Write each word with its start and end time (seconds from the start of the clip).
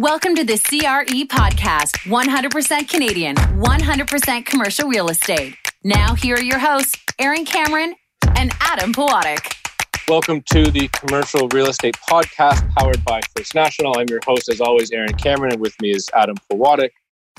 Welcome 0.00 0.36
to 0.36 0.44
the 0.44 0.56
CRE 0.56 1.26
podcast 1.26 1.96
100% 2.06 2.88
Canadian, 2.88 3.34
100% 3.34 4.46
commercial 4.46 4.88
real 4.88 5.08
estate. 5.08 5.56
Now, 5.82 6.14
here 6.14 6.36
are 6.36 6.40
your 6.40 6.60
hosts, 6.60 6.96
Aaron 7.18 7.44
Cameron 7.44 7.96
and 8.36 8.52
Adam 8.60 8.92
Pawatic. 8.92 9.56
Welcome 10.06 10.42
to 10.52 10.70
the 10.70 10.86
Commercial 10.92 11.48
Real 11.48 11.66
Estate 11.68 11.96
Podcast 12.08 12.72
powered 12.76 13.04
by 13.04 13.20
First 13.36 13.56
National. 13.56 13.98
I'm 13.98 14.06
your 14.08 14.20
host, 14.24 14.48
as 14.48 14.60
always, 14.60 14.92
Aaron 14.92 15.14
Cameron, 15.14 15.54
and 15.54 15.60
with 15.60 15.74
me 15.82 15.90
is 15.90 16.08
Adam 16.14 16.36
Pawatic. 16.48 16.90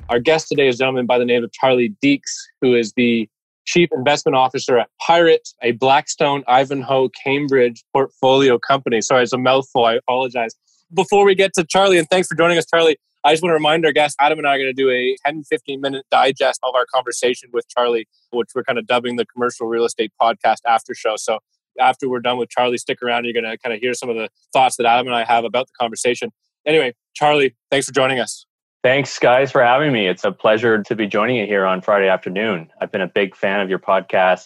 Our 0.09 0.19
guest 0.19 0.49
today 0.49 0.67
is 0.67 0.75
a 0.75 0.79
gentleman 0.79 1.05
by 1.05 1.17
the 1.17 1.23
name 1.23 1.45
of 1.45 1.53
Charlie 1.53 1.95
Deeks, 2.03 2.35
who 2.59 2.75
is 2.75 2.91
the 2.97 3.29
Chief 3.63 3.87
Investment 3.93 4.35
Officer 4.35 4.77
at 4.77 4.89
Pirate, 4.99 5.47
a 5.61 5.71
Blackstone 5.71 6.43
Ivanhoe 6.45 7.07
Cambridge 7.23 7.85
portfolio 7.93 8.59
company. 8.59 8.99
Sorry, 8.99 9.23
it's 9.23 9.31
a 9.31 9.37
mouthful. 9.37 9.85
I 9.85 9.93
apologize 9.93 10.55
before 10.93 11.25
we 11.25 11.35
get 11.35 11.53
to 11.53 11.65
Charlie, 11.65 11.97
and 11.97 12.07
thanks 12.09 12.27
for 12.27 12.35
joining 12.35 12.57
us, 12.57 12.65
Charlie, 12.65 12.97
I 13.23 13.33
just 13.33 13.43
want 13.43 13.51
to 13.51 13.55
remind 13.55 13.85
our 13.85 13.91
guests, 13.91 14.15
Adam 14.19 14.39
and 14.39 14.47
I 14.47 14.55
are 14.55 14.57
going 14.57 14.69
to 14.69 14.73
do 14.73 14.89
a 14.89 15.15
10, 15.25 15.43
15 15.43 15.81
minute 15.81 16.05
digest 16.09 16.59
of 16.63 16.73
our 16.73 16.85
conversation 16.93 17.49
with 17.51 17.67
Charlie, 17.67 18.07
which 18.31 18.49
we're 18.55 18.63
kind 18.63 18.79
of 18.79 18.87
dubbing 18.87 19.17
the 19.17 19.25
Commercial 19.25 19.67
Real 19.67 19.85
Estate 19.85 20.13
Podcast 20.21 20.59
After 20.65 20.93
Show. 20.93 21.15
So 21.17 21.39
after 21.79 22.09
we're 22.09 22.21
done 22.21 22.37
with 22.37 22.49
Charlie, 22.49 22.77
stick 22.77 23.01
around. 23.01 23.25
You're 23.25 23.33
going 23.33 23.49
to 23.49 23.57
kind 23.57 23.73
of 23.73 23.81
hear 23.81 23.93
some 23.93 24.09
of 24.09 24.15
the 24.15 24.29
thoughts 24.53 24.77
that 24.77 24.85
Adam 24.85 25.07
and 25.07 25.15
I 25.15 25.25
have 25.25 25.43
about 25.43 25.67
the 25.67 25.73
conversation. 25.79 26.31
Anyway, 26.65 26.93
Charlie, 27.13 27.55
thanks 27.69 27.87
for 27.87 27.93
joining 27.93 28.19
us. 28.19 28.45
Thanks, 28.83 29.19
guys, 29.19 29.51
for 29.51 29.61
having 29.61 29.91
me. 29.91 30.07
It's 30.07 30.23
a 30.23 30.31
pleasure 30.31 30.81
to 30.81 30.95
be 30.95 31.05
joining 31.05 31.35
you 31.35 31.45
here 31.45 31.65
on 31.65 31.81
Friday 31.81 32.07
afternoon. 32.07 32.69
I've 32.79 32.91
been 32.91 33.01
a 33.01 33.07
big 33.07 33.35
fan 33.35 33.59
of 33.59 33.69
your 33.69 33.79
podcast, 33.79 34.45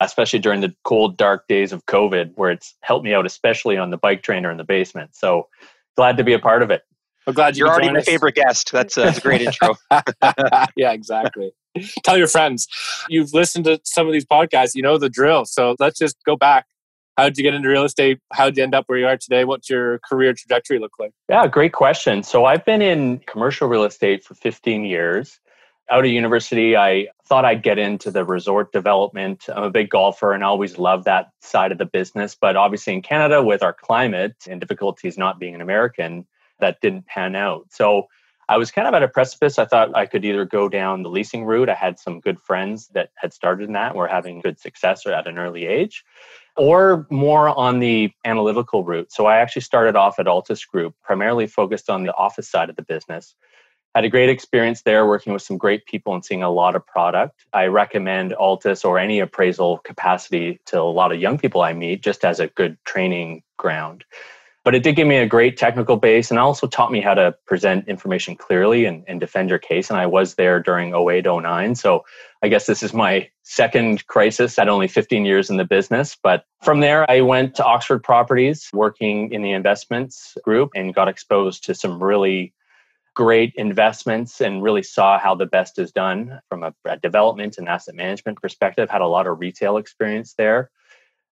especially 0.00 0.40
during 0.40 0.60
the 0.60 0.74
cold, 0.84 1.16
dark 1.16 1.48
days 1.48 1.72
of 1.72 1.86
COVID, 1.86 2.32
where 2.34 2.50
it's 2.50 2.74
helped 2.82 3.04
me 3.04 3.14
out, 3.14 3.24
especially 3.24 3.78
on 3.78 3.88
the 3.88 3.96
bike 3.96 4.22
trainer 4.22 4.50
in 4.50 4.58
the 4.58 4.64
basement. 4.64 5.16
So 5.16 5.48
glad 5.96 6.16
to 6.16 6.24
be 6.24 6.32
a 6.32 6.38
part 6.38 6.62
of 6.62 6.70
it. 6.70 6.82
I'm 7.26 7.34
glad 7.34 7.56
you 7.56 7.66
are 7.66 7.72
already 7.72 7.90
my 7.90 8.00
us. 8.00 8.04
favorite 8.04 8.34
guest. 8.34 8.72
That's, 8.72 8.98
uh, 8.98 9.04
that's 9.04 9.18
a 9.18 9.20
great 9.20 9.42
intro. 9.42 9.76
yeah, 10.76 10.92
exactly. 10.92 11.52
Tell 12.02 12.18
your 12.18 12.26
friends 12.26 12.66
you've 13.08 13.32
listened 13.32 13.64
to 13.66 13.80
some 13.84 14.06
of 14.06 14.12
these 14.12 14.24
podcasts. 14.24 14.74
You 14.74 14.82
know 14.82 14.98
the 14.98 15.08
drill. 15.08 15.44
So 15.44 15.76
let's 15.78 15.98
just 15.98 16.16
go 16.24 16.36
back. 16.36 16.66
How 17.16 17.24
did 17.24 17.36
you 17.36 17.44
get 17.44 17.54
into 17.54 17.68
real 17.68 17.84
estate? 17.84 18.18
How 18.32 18.46
did 18.46 18.56
you 18.56 18.62
end 18.62 18.74
up 18.74 18.84
where 18.86 18.98
you 18.98 19.06
are 19.06 19.16
today? 19.16 19.44
What's 19.44 19.68
your 19.68 19.98
career 20.00 20.32
trajectory 20.32 20.78
look 20.78 20.92
like? 20.98 21.12
Yeah, 21.28 21.46
great 21.46 21.72
question. 21.72 22.22
So 22.22 22.46
I've 22.46 22.64
been 22.64 22.80
in 22.80 23.18
commercial 23.26 23.68
real 23.68 23.84
estate 23.84 24.24
for 24.24 24.34
15 24.34 24.84
years. 24.84 25.38
Out 25.90 26.04
of 26.04 26.10
university, 26.10 26.76
I 26.76 27.08
thought 27.26 27.44
I'd 27.44 27.62
get 27.62 27.78
into 27.78 28.10
the 28.10 28.24
resort 28.24 28.72
development. 28.72 29.44
I'm 29.54 29.64
a 29.64 29.70
big 29.70 29.90
golfer 29.90 30.32
and 30.32 30.42
I 30.42 30.46
always 30.46 30.78
loved 30.78 31.04
that 31.04 31.30
side 31.40 31.72
of 31.72 31.78
the 31.78 31.84
business. 31.84 32.34
But 32.34 32.56
obviously, 32.56 32.94
in 32.94 33.02
Canada, 33.02 33.42
with 33.42 33.62
our 33.62 33.72
climate 33.72 34.36
and 34.48 34.60
difficulties 34.60 35.18
not 35.18 35.38
being 35.38 35.54
an 35.54 35.60
American, 35.60 36.26
that 36.60 36.80
didn't 36.80 37.06
pan 37.06 37.34
out. 37.34 37.66
So 37.70 38.06
I 38.48 38.56
was 38.58 38.70
kind 38.70 38.88
of 38.88 38.94
at 38.94 39.02
a 39.02 39.08
precipice. 39.08 39.58
I 39.58 39.64
thought 39.64 39.96
I 39.96 40.06
could 40.06 40.24
either 40.24 40.44
go 40.44 40.68
down 40.68 41.02
the 41.02 41.08
leasing 41.08 41.44
route. 41.44 41.68
I 41.68 41.74
had 41.74 41.98
some 41.98 42.20
good 42.20 42.40
friends 42.40 42.88
that 42.88 43.10
had 43.16 43.32
started 43.32 43.66
in 43.66 43.72
that 43.72 43.94
were 43.94 44.08
having 44.08 44.40
good 44.40 44.58
success 44.58 45.06
at 45.06 45.26
an 45.26 45.38
early 45.38 45.66
age, 45.66 46.04
or 46.56 47.06
more 47.10 47.48
on 47.48 47.78
the 47.78 48.12
analytical 48.24 48.84
route. 48.84 49.12
So 49.12 49.26
I 49.26 49.38
actually 49.38 49.62
started 49.62 49.96
off 49.96 50.18
at 50.18 50.26
Altus 50.26 50.68
Group, 50.68 50.94
primarily 51.02 51.46
focused 51.46 51.88
on 51.88 52.04
the 52.04 52.14
office 52.14 52.48
side 52.48 52.68
of 52.68 52.76
the 52.76 52.82
business. 52.82 53.34
Had 53.94 54.04
a 54.04 54.08
great 54.08 54.30
experience 54.30 54.82
there 54.82 55.06
working 55.06 55.32
with 55.32 55.42
some 55.42 55.58
great 55.58 55.84
people 55.84 56.14
and 56.14 56.24
seeing 56.24 56.42
a 56.42 56.50
lot 56.50 56.74
of 56.74 56.86
product. 56.86 57.44
I 57.52 57.66
recommend 57.66 58.32
Altus 58.32 58.84
or 58.84 58.98
any 58.98 59.20
appraisal 59.20 59.78
capacity 59.78 60.60
to 60.66 60.80
a 60.80 60.82
lot 60.82 61.12
of 61.12 61.20
young 61.20 61.38
people 61.38 61.60
I 61.60 61.74
meet 61.74 62.02
just 62.02 62.24
as 62.24 62.40
a 62.40 62.48
good 62.48 62.78
training 62.84 63.42
ground. 63.58 64.04
But 64.64 64.76
it 64.76 64.84
did 64.84 64.94
give 64.94 65.08
me 65.08 65.16
a 65.16 65.26
great 65.26 65.56
technical 65.56 65.96
base 65.96 66.30
and 66.30 66.38
also 66.38 66.68
taught 66.68 66.92
me 66.92 67.00
how 67.00 67.14
to 67.14 67.34
present 67.46 67.88
information 67.88 68.36
clearly 68.36 68.84
and, 68.84 69.04
and 69.08 69.18
defend 69.18 69.50
your 69.50 69.58
case. 69.58 69.90
And 69.90 69.98
I 69.98 70.06
was 70.06 70.36
there 70.36 70.60
during 70.60 70.94
08, 70.94 71.26
09. 71.26 71.74
So 71.74 72.04
I 72.42 72.48
guess 72.48 72.66
this 72.66 72.82
is 72.82 72.94
my 72.94 73.28
second 73.42 74.06
crisis 74.06 74.58
at 74.60 74.68
only 74.68 74.86
15 74.86 75.24
years 75.24 75.50
in 75.50 75.56
the 75.56 75.64
business. 75.64 76.16
But 76.22 76.44
from 76.62 76.78
there, 76.78 77.10
I 77.10 77.22
went 77.22 77.56
to 77.56 77.64
Oxford 77.64 78.04
Properties, 78.04 78.70
working 78.72 79.32
in 79.32 79.42
the 79.42 79.50
investments 79.50 80.36
group, 80.44 80.70
and 80.76 80.94
got 80.94 81.08
exposed 81.08 81.64
to 81.64 81.74
some 81.74 82.00
really 82.00 82.54
great 83.14 83.52
investments 83.56 84.40
and 84.40 84.62
really 84.62 84.82
saw 84.82 85.18
how 85.18 85.34
the 85.34 85.46
best 85.46 85.78
is 85.78 85.92
done 85.92 86.40
from 86.48 86.62
a, 86.62 86.74
a 86.86 86.96
development 86.96 87.58
and 87.58 87.68
asset 87.68 87.94
management 87.94 88.40
perspective. 88.40 88.88
Had 88.88 89.02
a 89.02 89.06
lot 89.06 89.26
of 89.26 89.38
retail 89.38 89.76
experience 89.76 90.34
there 90.34 90.70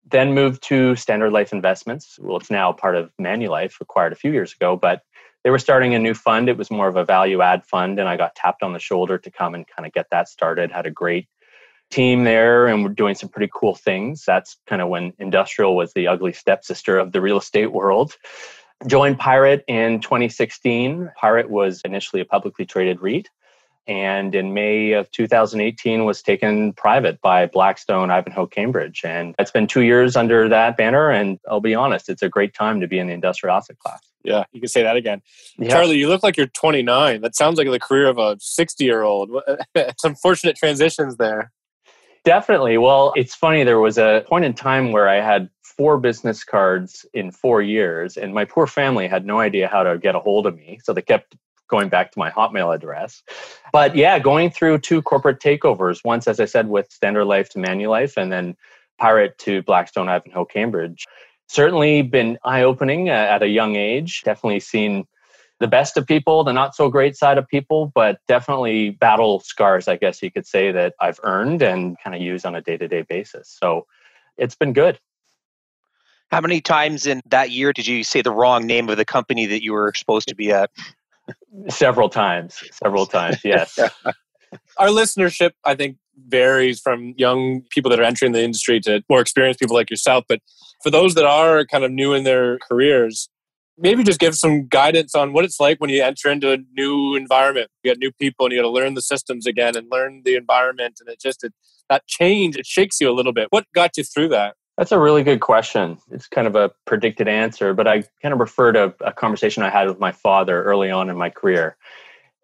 then 0.08 0.32
moved 0.32 0.62
to 0.64 0.96
Standard 0.96 1.32
Life 1.32 1.52
Investments. 1.52 2.18
Well, 2.20 2.36
it's 2.36 2.50
now 2.50 2.72
part 2.72 2.96
of 2.96 3.10
Manulife, 3.20 3.80
acquired 3.80 4.12
a 4.12 4.16
few 4.16 4.32
years 4.32 4.52
ago, 4.52 4.76
but 4.76 5.02
they 5.44 5.50
were 5.50 5.58
starting 5.58 5.94
a 5.94 5.98
new 5.98 6.14
fund. 6.14 6.48
It 6.48 6.56
was 6.56 6.70
more 6.70 6.88
of 6.88 6.96
a 6.96 7.04
value 7.04 7.42
add 7.42 7.64
fund, 7.64 7.98
and 7.98 8.08
I 8.08 8.16
got 8.16 8.34
tapped 8.34 8.62
on 8.62 8.72
the 8.72 8.78
shoulder 8.78 9.18
to 9.18 9.30
come 9.30 9.54
and 9.54 9.66
kind 9.66 9.86
of 9.86 9.92
get 9.92 10.06
that 10.10 10.28
started. 10.28 10.70
Had 10.70 10.86
a 10.86 10.90
great 10.90 11.28
team 11.90 12.24
there, 12.24 12.66
and 12.66 12.84
we're 12.84 12.90
doing 12.90 13.14
some 13.14 13.28
pretty 13.28 13.50
cool 13.54 13.74
things. 13.74 14.24
That's 14.26 14.56
kind 14.66 14.82
of 14.82 14.88
when 14.88 15.12
industrial 15.18 15.76
was 15.76 15.92
the 15.92 16.08
ugly 16.08 16.32
stepsister 16.32 16.98
of 16.98 17.12
the 17.12 17.20
real 17.20 17.38
estate 17.38 17.72
world. 17.72 18.16
Joined 18.86 19.18
Pirate 19.18 19.64
in 19.68 20.00
2016. 20.00 21.10
Pirate 21.16 21.50
was 21.50 21.82
initially 21.84 22.22
a 22.22 22.24
publicly 22.24 22.64
traded 22.64 23.00
REIT 23.00 23.28
and 23.90 24.34
in 24.36 24.54
May 24.54 24.92
of 24.92 25.10
2018 25.10 26.04
was 26.04 26.22
taken 26.22 26.72
private 26.74 27.20
by 27.20 27.46
Blackstone 27.46 28.10
Ivanhoe 28.10 28.46
Cambridge. 28.46 29.02
And 29.04 29.34
it's 29.38 29.50
been 29.50 29.66
two 29.66 29.80
years 29.80 30.16
under 30.16 30.48
that 30.48 30.76
banner. 30.76 31.10
And 31.10 31.40
I'll 31.48 31.60
be 31.60 31.74
honest, 31.74 32.08
it's 32.08 32.22
a 32.22 32.28
great 32.28 32.54
time 32.54 32.80
to 32.80 32.86
be 32.86 33.00
in 33.00 33.08
the 33.08 33.12
industrial 33.12 33.56
asset 33.56 33.78
class. 33.80 34.00
Yeah, 34.22 34.44
you 34.52 34.60
can 34.60 34.68
say 34.68 34.82
that 34.84 34.96
again. 34.96 35.22
Yeah. 35.58 35.70
Charlie, 35.70 35.96
you 35.96 36.08
look 36.08 36.22
like 36.22 36.36
you're 36.36 36.46
29. 36.46 37.22
That 37.22 37.34
sounds 37.34 37.58
like 37.58 37.68
the 37.68 37.80
career 37.80 38.06
of 38.06 38.18
a 38.18 38.36
60 38.38 38.84
year 38.84 39.02
old. 39.02 39.30
Some 39.98 40.14
fortunate 40.14 40.56
transitions 40.56 41.16
there. 41.16 41.50
Definitely. 42.24 42.76
Well, 42.78 43.12
it's 43.16 43.34
funny. 43.34 43.64
There 43.64 43.80
was 43.80 43.98
a 43.98 44.24
point 44.28 44.44
in 44.44 44.52
time 44.52 44.92
where 44.92 45.08
I 45.08 45.20
had 45.20 45.48
four 45.62 45.98
business 45.98 46.44
cards 46.44 47.06
in 47.14 47.30
four 47.30 47.62
years, 47.62 48.16
and 48.18 48.34
my 48.34 48.44
poor 48.44 48.66
family 48.66 49.08
had 49.08 49.24
no 49.24 49.40
idea 49.40 49.68
how 49.68 49.82
to 49.82 49.96
get 49.96 50.14
a 50.14 50.20
hold 50.20 50.46
of 50.46 50.54
me. 50.54 50.78
So 50.82 50.92
they 50.92 51.02
kept 51.02 51.36
going 51.68 51.88
back 51.88 52.12
to 52.12 52.18
my 52.18 52.30
Hotmail 52.30 52.74
address. 52.74 53.22
But 53.72 53.96
yeah, 53.96 54.18
going 54.18 54.50
through 54.50 54.78
two 54.78 55.00
corporate 55.00 55.40
takeovers, 55.40 56.04
once, 56.04 56.28
as 56.28 56.40
I 56.40 56.44
said, 56.44 56.68
with 56.68 56.92
Standard 56.92 57.24
Life 57.24 57.48
to 57.50 57.58
Manulife, 57.58 58.16
and 58.16 58.30
then 58.30 58.56
Pirate 58.98 59.38
to 59.38 59.62
Blackstone 59.62 60.08
Ivanhoe 60.08 60.44
Cambridge. 60.44 61.06
Certainly 61.48 62.02
been 62.02 62.38
eye 62.44 62.62
opening 62.62 63.08
uh, 63.08 63.12
at 63.12 63.42
a 63.42 63.48
young 63.48 63.76
age. 63.76 64.22
Definitely 64.24 64.60
seen 64.60 65.06
the 65.60 65.68
best 65.68 65.96
of 65.96 66.06
people, 66.06 66.42
the 66.42 66.52
not 66.52 66.74
so 66.74 66.88
great 66.88 67.16
side 67.16 67.38
of 67.38 67.46
people, 67.46 67.92
but 67.94 68.18
definitely 68.26 68.90
battle 68.90 69.40
scars, 69.40 69.86
I 69.86 69.96
guess 69.96 70.22
you 70.22 70.30
could 70.30 70.46
say, 70.46 70.72
that 70.72 70.94
I've 71.00 71.20
earned 71.22 71.62
and 71.62 71.96
kind 72.02 72.16
of 72.16 72.22
use 72.22 72.44
on 72.44 72.54
a 72.54 72.62
day 72.62 72.78
to 72.78 72.88
day 72.88 73.02
basis. 73.02 73.56
So 73.60 73.86
it's 74.38 74.54
been 74.54 74.72
good. 74.72 74.98
How 76.30 76.40
many 76.40 76.60
times 76.60 77.06
in 77.06 77.20
that 77.26 77.50
year 77.50 77.72
did 77.72 77.86
you 77.86 78.04
say 78.04 78.22
the 78.22 78.30
wrong 78.30 78.66
name 78.66 78.88
of 78.88 78.96
the 78.96 79.04
company 79.04 79.46
that 79.46 79.62
you 79.62 79.72
were 79.72 79.92
supposed 79.94 80.28
to 80.28 80.34
be 80.34 80.50
at? 80.50 80.70
several 81.68 82.08
times. 82.08 82.62
Several 82.72 83.06
times, 83.06 83.38
yes. 83.44 83.78
Our 84.78 84.88
listenership, 84.88 85.52
I 85.64 85.74
think, 85.74 85.96
varies 86.28 86.80
from 86.80 87.14
young 87.16 87.62
people 87.70 87.90
that 87.90 88.00
are 88.00 88.04
entering 88.04 88.32
the 88.32 88.42
industry 88.42 88.80
to 88.80 89.02
more 89.08 89.20
experienced 89.20 89.60
people 89.60 89.76
like 89.76 89.90
yourself. 89.90 90.24
But 90.28 90.40
for 90.82 90.90
those 90.90 91.14
that 91.14 91.24
are 91.24 91.64
kind 91.66 91.84
of 91.84 91.90
new 91.90 92.14
in 92.14 92.24
their 92.24 92.58
careers, 92.58 93.28
maybe 93.80 94.04
just 94.04 94.20
give 94.20 94.34
some 94.34 94.68
guidance 94.68 95.14
on 95.14 95.32
what 95.32 95.44
it's 95.44 95.58
like 95.58 95.78
when 95.80 95.90
you 95.90 96.02
enter 96.02 96.30
into 96.30 96.52
a 96.52 96.58
new 96.76 97.16
environment. 97.16 97.68
You 97.82 97.90
got 97.90 97.98
new 97.98 98.12
people 98.12 98.46
and 98.46 98.52
you 98.52 98.58
got 98.58 98.68
to 98.68 98.70
learn 98.70 98.94
the 98.94 99.02
systems 99.02 99.46
again 99.46 99.76
and 99.76 99.88
learn 99.90 100.22
the 100.24 100.36
environment. 100.36 100.98
And 101.00 101.08
it 101.08 101.20
just, 101.20 101.42
it, 101.42 101.52
that 101.88 102.06
change, 102.06 102.56
it 102.56 102.66
shakes 102.66 103.00
you 103.00 103.10
a 103.10 103.14
little 103.14 103.32
bit. 103.32 103.48
What 103.50 103.66
got 103.74 103.96
you 103.96 104.04
through 104.04 104.28
that? 104.28 104.54
That's 104.76 104.92
a 104.92 104.98
really 104.98 105.22
good 105.22 105.40
question. 105.40 105.98
It's 106.10 106.26
kind 106.26 106.46
of 106.46 106.56
a 106.56 106.70
predicted 106.86 107.28
answer, 107.28 107.74
but 107.74 107.86
I 107.86 108.04
kind 108.22 108.32
of 108.32 108.40
refer 108.40 108.72
to 108.72 108.94
a 109.00 109.12
conversation 109.12 109.62
I 109.62 109.70
had 109.70 109.88
with 109.88 109.98
my 109.98 110.12
father 110.12 110.62
early 110.62 110.90
on 110.90 111.10
in 111.10 111.16
my 111.16 111.30
career. 111.30 111.76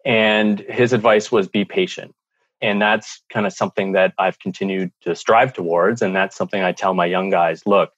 And 0.05 0.59
his 0.59 0.93
advice 0.93 1.31
was 1.31 1.47
be 1.47 1.65
patient. 1.65 2.13
And 2.61 2.81
that's 2.81 3.23
kind 3.31 3.45
of 3.45 3.53
something 3.53 3.91
that 3.93 4.13
I've 4.17 4.39
continued 4.39 4.91
to 5.01 5.15
strive 5.15 5.53
towards. 5.53 6.01
And 6.01 6.15
that's 6.15 6.35
something 6.35 6.61
I 6.61 6.71
tell 6.71 6.93
my 6.93 7.05
young 7.05 7.29
guys 7.29 7.63
look, 7.65 7.91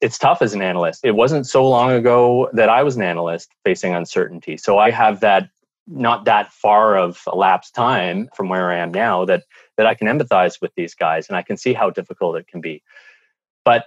it's 0.00 0.18
tough 0.18 0.42
as 0.42 0.54
an 0.54 0.62
analyst. 0.62 1.00
It 1.04 1.12
wasn't 1.12 1.46
so 1.46 1.68
long 1.68 1.90
ago 1.90 2.50
that 2.52 2.68
I 2.68 2.82
was 2.82 2.96
an 2.96 3.02
analyst 3.02 3.50
facing 3.64 3.94
uncertainty. 3.94 4.56
So 4.56 4.78
I 4.78 4.90
have 4.90 5.20
that 5.20 5.50
not 5.88 6.24
that 6.24 6.52
far 6.52 6.96
of 6.96 7.22
elapsed 7.32 7.74
time 7.74 8.28
from 8.34 8.48
where 8.48 8.72
I 8.72 8.78
am 8.78 8.90
now 8.90 9.24
that 9.24 9.44
that 9.76 9.86
I 9.86 9.94
can 9.94 10.08
empathize 10.08 10.60
with 10.60 10.72
these 10.74 10.94
guys 10.94 11.28
and 11.28 11.36
I 11.36 11.42
can 11.42 11.56
see 11.56 11.72
how 11.72 11.90
difficult 11.90 12.36
it 12.36 12.48
can 12.48 12.60
be. 12.60 12.82
But 13.64 13.86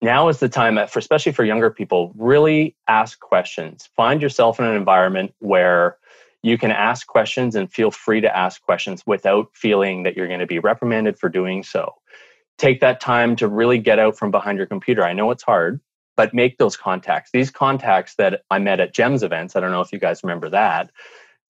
now 0.00 0.28
is 0.28 0.38
the 0.38 0.48
time, 0.48 0.78
for 0.86 0.98
especially 0.98 1.32
for 1.32 1.44
younger 1.44 1.70
people, 1.70 2.12
really 2.16 2.76
ask 2.86 3.18
questions. 3.20 3.88
Find 3.96 4.22
yourself 4.22 4.58
in 4.58 4.64
an 4.64 4.76
environment 4.76 5.34
where 5.40 5.98
you 6.42 6.56
can 6.56 6.70
ask 6.70 7.06
questions 7.06 7.56
and 7.56 7.70
feel 7.70 7.90
free 7.90 8.20
to 8.20 8.36
ask 8.36 8.62
questions 8.62 9.02
without 9.06 9.48
feeling 9.54 10.04
that 10.04 10.16
you're 10.16 10.28
going 10.28 10.38
to 10.40 10.46
be 10.46 10.60
reprimanded 10.60 11.18
for 11.18 11.28
doing 11.28 11.64
so. 11.64 11.94
Take 12.58 12.80
that 12.80 13.00
time 13.00 13.36
to 13.36 13.48
really 13.48 13.78
get 13.78 13.98
out 13.98 14.18
from 14.18 14.30
behind 14.30 14.58
your 14.58 14.66
computer. 14.66 15.04
I 15.04 15.12
know 15.12 15.30
it's 15.30 15.44
hard, 15.44 15.80
but 16.16 16.34
make 16.34 16.58
those 16.58 16.76
contacts. 16.76 17.30
These 17.32 17.50
contacts 17.50 18.16
that 18.16 18.42
I 18.50 18.58
met 18.58 18.80
at 18.80 18.92
GEMS 18.92 19.22
events, 19.22 19.54
I 19.54 19.60
don't 19.60 19.70
know 19.70 19.80
if 19.80 19.92
you 19.92 20.00
guys 20.00 20.24
remember 20.24 20.50
that, 20.50 20.90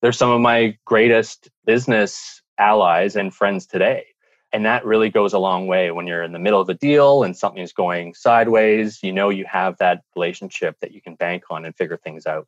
they're 0.01 0.11
some 0.11 0.29
of 0.29 0.39
my 0.39 0.77
greatest 0.85 1.49
business 1.65 2.41
allies 2.57 3.15
and 3.15 3.33
friends 3.33 3.65
today. 3.65 4.05
And 4.51 4.65
that 4.65 4.85
really 4.85 5.09
goes 5.09 5.33
a 5.33 5.39
long 5.39 5.67
way 5.67 5.91
when 5.91 6.07
you're 6.07 6.23
in 6.23 6.31
the 6.31 6.39
middle 6.39 6.61
of 6.61 6.69
a 6.69 6.73
deal 6.73 7.23
and 7.23 7.35
something's 7.35 7.73
going 7.73 8.13
sideways. 8.13 8.99
You 9.03 9.13
know, 9.13 9.29
you 9.29 9.45
have 9.45 9.77
that 9.77 10.01
relationship 10.15 10.77
that 10.81 10.91
you 10.91 11.01
can 11.01 11.15
bank 11.15 11.43
on 11.49 11.65
and 11.65 11.75
figure 11.75 11.97
things 11.97 12.25
out. 12.25 12.47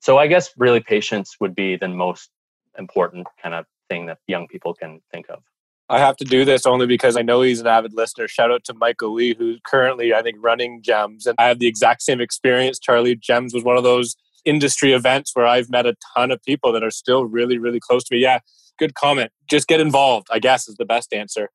So 0.00 0.18
I 0.18 0.26
guess 0.26 0.50
really 0.56 0.80
patience 0.80 1.36
would 1.40 1.54
be 1.54 1.76
the 1.76 1.88
most 1.88 2.30
important 2.78 3.26
kind 3.42 3.54
of 3.54 3.66
thing 3.88 4.06
that 4.06 4.18
young 4.26 4.48
people 4.48 4.74
can 4.74 5.00
think 5.12 5.28
of. 5.28 5.42
I 5.90 5.98
have 5.98 6.16
to 6.18 6.24
do 6.24 6.44
this 6.44 6.66
only 6.66 6.86
because 6.86 7.16
I 7.16 7.22
know 7.22 7.42
he's 7.42 7.60
an 7.60 7.66
avid 7.66 7.92
listener. 7.94 8.28
Shout 8.28 8.52
out 8.52 8.62
to 8.64 8.74
Michael 8.74 9.12
Lee, 9.12 9.34
who's 9.36 9.58
currently, 9.66 10.14
I 10.14 10.22
think, 10.22 10.36
running 10.40 10.82
GEMS. 10.82 11.26
And 11.26 11.34
I 11.36 11.48
have 11.48 11.58
the 11.58 11.66
exact 11.66 12.02
same 12.02 12.20
experience. 12.20 12.78
Charlie, 12.78 13.16
GEMS 13.16 13.52
was 13.52 13.64
one 13.64 13.76
of 13.76 13.82
those 13.82 14.14
industry 14.44 14.92
events 14.92 15.32
where 15.34 15.46
I've 15.46 15.68
met 15.68 15.86
a 15.86 15.96
ton 16.16 16.30
of 16.30 16.40
people 16.44 16.72
that 16.72 16.84
are 16.84 16.92
still 16.92 17.24
really, 17.24 17.58
really 17.58 17.80
close 17.80 18.04
to 18.04 18.14
me. 18.14 18.22
Yeah, 18.22 18.38
good 18.78 18.94
comment. 18.94 19.32
Just 19.48 19.66
get 19.66 19.80
involved, 19.80 20.28
I 20.30 20.38
guess, 20.38 20.68
is 20.68 20.76
the 20.76 20.84
best 20.84 21.12
answer. 21.12 21.50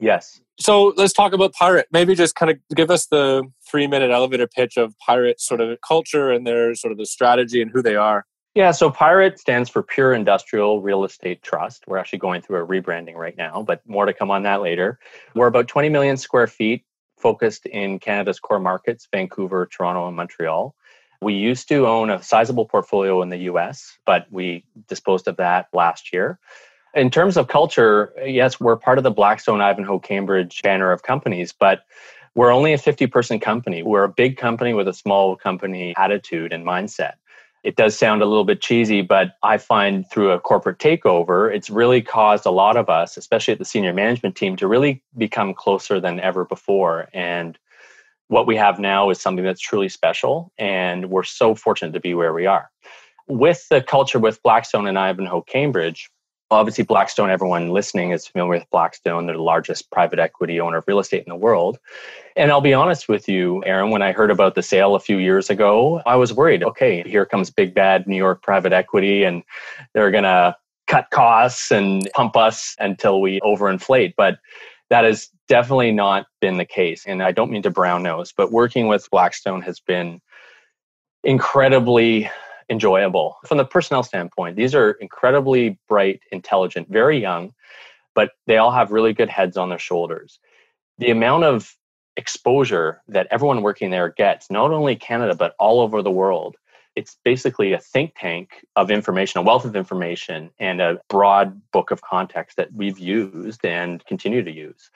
Yes. 0.00 0.40
So 0.58 0.92
let's 0.96 1.12
talk 1.12 1.32
about 1.32 1.52
Pirate. 1.52 1.86
Maybe 1.92 2.16
just 2.16 2.34
kind 2.34 2.50
of 2.50 2.58
give 2.74 2.90
us 2.90 3.06
the 3.06 3.44
three 3.70 3.86
minute 3.86 4.10
elevator 4.10 4.48
pitch 4.48 4.78
of 4.78 4.94
Pirate 4.98 5.40
sort 5.40 5.60
of 5.60 5.78
culture 5.86 6.32
and 6.32 6.44
their 6.44 6.74
sort 6.74 6.90
of 6.90 6.98
the 6.98 7.06
strategy 7.06 7.62
and 7.62 7.70
who 7.70 7.82
they 7.82 7.94
are. 7.94 8.26
Yeah, 8.54 8.72
so 8.72 8.90
Pirate 8.90 9.38
stands 9.38 9.70
for 9.70 9.80
Pure 9.80 10.12
Industrial 10.14 10.82
Real 10.82 11.04
Estate 11.04 11.40
Trust. 11.42 11.84
We're 11.86 11.98
actually 11.98 12.18
going 12.18 12.42
through 12.42 12.60
a 12.60 12.66
rebranding 12.66 13.14
right 13.14 13.36
now, 13.36 13.62
but 13.62 13.80
more 13.86 14.06
to 14.06 14.12
come 14.12 14.30
on 14.32 14.42
that 14.42 14.60
later. 14.60 14.98
We're 15.36 15.46
about 15.46 15.68
20 15.68 15.88
million 15.88 16.16
square 16.16 16.48
feet 16.48 16.84
focused 17.16 17.66
in 17.66 18.00
Canada's 18.00 18.40
core 18.40 18.58
markets 18.58 19.06
Vancouver, 19.12 19.66
Toronto, 19.66 20.08
and 20.08 20.16
Montreal. 20.16 20.74
We 21.22 21.34
used 21.34 21.68
to 21.68 21.86
own 21.86 22.10
a 22.10 22.20
sizable 22.22 22.64
portfolio 22.64 23.22
in 23.22 23.28
the 23.28 23.36
US, 23.50 23.98
but 24.04 24.26
we 24.30 24.64
disposed 24.88 25.28
of 25.28 25.36
that 25.36 25.68
last 25.72 26.12
year. 26.12 26.40
In 26.94 27.08
terms 27.08 27.36
of 27.36 27.46
culture, 27.46 28.12
yes, 28.24 28.58
we're 28.58 28.76
part 28.76 28.98
of 28.98 29.04
the 29.04 29.12
Blackstone 29.12 29.60
Ivanhoe 29.60 30.00
Cambridge 30.00 30.60
banner 30.62 30.90
of 30.90 31.04
companies, 31.04 31.52
but 31.52 31.84
we're 32.34 32.52
only 32.52 32.72
a 32.72 32.78
50 32.78 33.06
person 33.06 33.38
company. 33.38 33.84
We're 33.84 34.04
a 34.04 34.08
big 34.08 34.38
company 34.38 34.74
with 34.74 34.88
a 34.88 34.94
small 34.94 35.36
company 35.36 35.94
attitude 35.96 36.52
and 36.52 36.64
mindset. 36.64 37.14
It 37.62 37.76
does 37.76 37.96
sound 37.96 38.22
a 38.22 38.26
little 38.26 38.44
bit 38.44 38.62
cheesy, 38.62 39.02
but 39.02 39.36
I 39.42 39.58
find 39.58 40.08
through 40.10 40.30
a 40.30 40.40
corporate 40.40 40.78
takeover, 40.78 41.54
it's 41.54 41.68
really 41.68 42.00
caused 42.00 42.46
a 42.46 42.50
lot 42.50 42.76
of 42.76 42.88
us, 42.88 43.16
especially 43.16 43.52
at 43.52 43.58
the 43.58 43.64
senior 43.64 43.92
management 43.92 44.34
team, 44.34 44.56
to 44.56 44.66
really 44.66 45.02
become 45.18 45.52
closer 45.52 46.00
than 46.00 46.20
ever 46.20 46.44
before. 46.46 47.08
And 47.12 47.58
what 48.28 48.46
we 48.46 48.56
have 48.56 48.78
now 48.78 49.10
is 49.10 49.20
something 49.20 49.44
that's 49.44 49.60
truly 49.60 49.88
special. 49.88 50.52
And 50.56 51.10
we're 51.10 51.24
so 51.24 51.54
fortunate 51.54 51.92
to 51.92 52.00
be 52.00 52.14
where 52.14 52.32
we 52.32 52.46
are. 52.46 52.70
With 53.28 53.66
the 53.68 53.82
culture 53.82 54.18
with 54.18 54.42
Blackstone 54.42 54.86
and 54.86 54.98
Ivanhoe 54.98 55.42
Cambridge, 55.42 56.10
obviously 56.50 56.84
blackstone 56.84 57.30
everyone 57.30 57.70
listening 57.70 58.10
is 58.10 58.26
familiar 58.26 58.58
with 58.58 58.70
blackstone. 58.70 59.26
They're 59.26 59.36
the 59.36 59.42
largest 59.42 59.90
private 59.90 60.18
equity 60.18 60.60
owner 60.60 60.78
of 60.78 60.84
real 60.88 60.98
estate 60.98 61.22
in 61.24 61.30
the 61.30 61.36
world. 61.36 61.78
And 62.36 62.50
i'll 62.50 62.60
be 62.60 62.74
honest 62.74 63.08
with 63.08 63.28
you 63.28 63.62
aaron 63.64 63.90
when 63.90 64.02
i 64.02 64.12
heard 64.12 64.30
about 64.30 64.54
the 64.54 64.62
sale 64.62 64.94
a 64.94 65.00
few 65.00 65.18
years 65.18 65.50
ago 65.50 66.00
i 66.06 66.16
was 66.16 66.32
worried 66.32 66.62
okay 66.62 67.02
here 67.02 67.26
comes 67.26 67.50
big 67.50 67.74
bad 67.74 68.06
new 68.06 68.16
york 68.16 68.42
private 68.42 68.72
equity 68.72 69.24
and 69.24 69.42
they're 69.94 70.10
going 70.10 70.24
to 70.24 70.56
cut 70.86 71.08
costs 71.10 71.70
and 71.70 72.08
pump 72.14 72.36
us 72.36 72.74
until 72.80 73.20
we 73.20 73.40
overinflate. 73.40 74.14
But 74.16 74.38
that 74.90 75.04
has 75.04 75.28
definitely 75.46 75.92
not 75.92 76.26
been 76.40 76.56
the 76.56 76.64
case. 76.64 77.04
And 77.06 77.22
i 77.22 77.32
don't 77.32 77.50
mean 77.50 77.62
to 77.62 77.70
brown 77.70 78.02
nose 78.02 78.32
but 78.36 78.52
working 78.52 78.88
with 78.88 79.10
blackstone 79.10 79.62
has 79.62 79.80
been 79.80 80.20
incredibly 81.24 82.30
enjoyable. 82.70 83.36
From 83.46 83.58
the 83.58 83.64
personnel 83.64 84.02
standpoint, 84.02 84.56
these 84.56 84.74
are 84.74 84.92
incredibly 84.92 85.78
bright, 85.88 86.20
intelligent, 86.30 86.88
very 86.88 87.18
young, 87.18 87.52
but 88.14 88.30
they 88.46 88.56
all 88.56 88.70
have 88.70 88.92
really 88.92 89.12
good 89.12 89.28
heads 89.28 89.56
on 89.56 89.68
their 89.68 89.78
shoulders. 89.78 90.38
The 90.98 91.10
amount 91.10 91.44
of 91.44 91.74
exposure 92.16 93.02
that 93.08 93.26
everyone 93.30 93.62
working 93.62 93.90
there 93.90 94.10
gets, 94.10 94.50
not 94.50 94.70
only 94.70 94.94
Canada, 94.94 95.34
but 95.34 95.54
all 95.58 95.80
over 95.80 96.02
the 96.02 96.10
world, 96.10 96.56
it's 96.96 97.16
basically 97.24 97.72
a 97.72 97.78
think 97.78 98.14
tank 98.18 98.64
of 98.76 98.90
information, 98.90 99.40
a 99.40 99.42
wealth 99.42 99.64
of 99.64 99.76
information, 99.76 100.50
and 100.58 100.80
a 100.80 101.00
broad 101.08 101.60
book 101.72 101.90
of 101.90 102.02
context 102.02 102.56
that 102.56 102.72
we've 102.72 102.98
used 102.98 103.64
and 103.64 104.04
continue 104.06 104.42
to 104.42 104.50
use. 104.50 104.90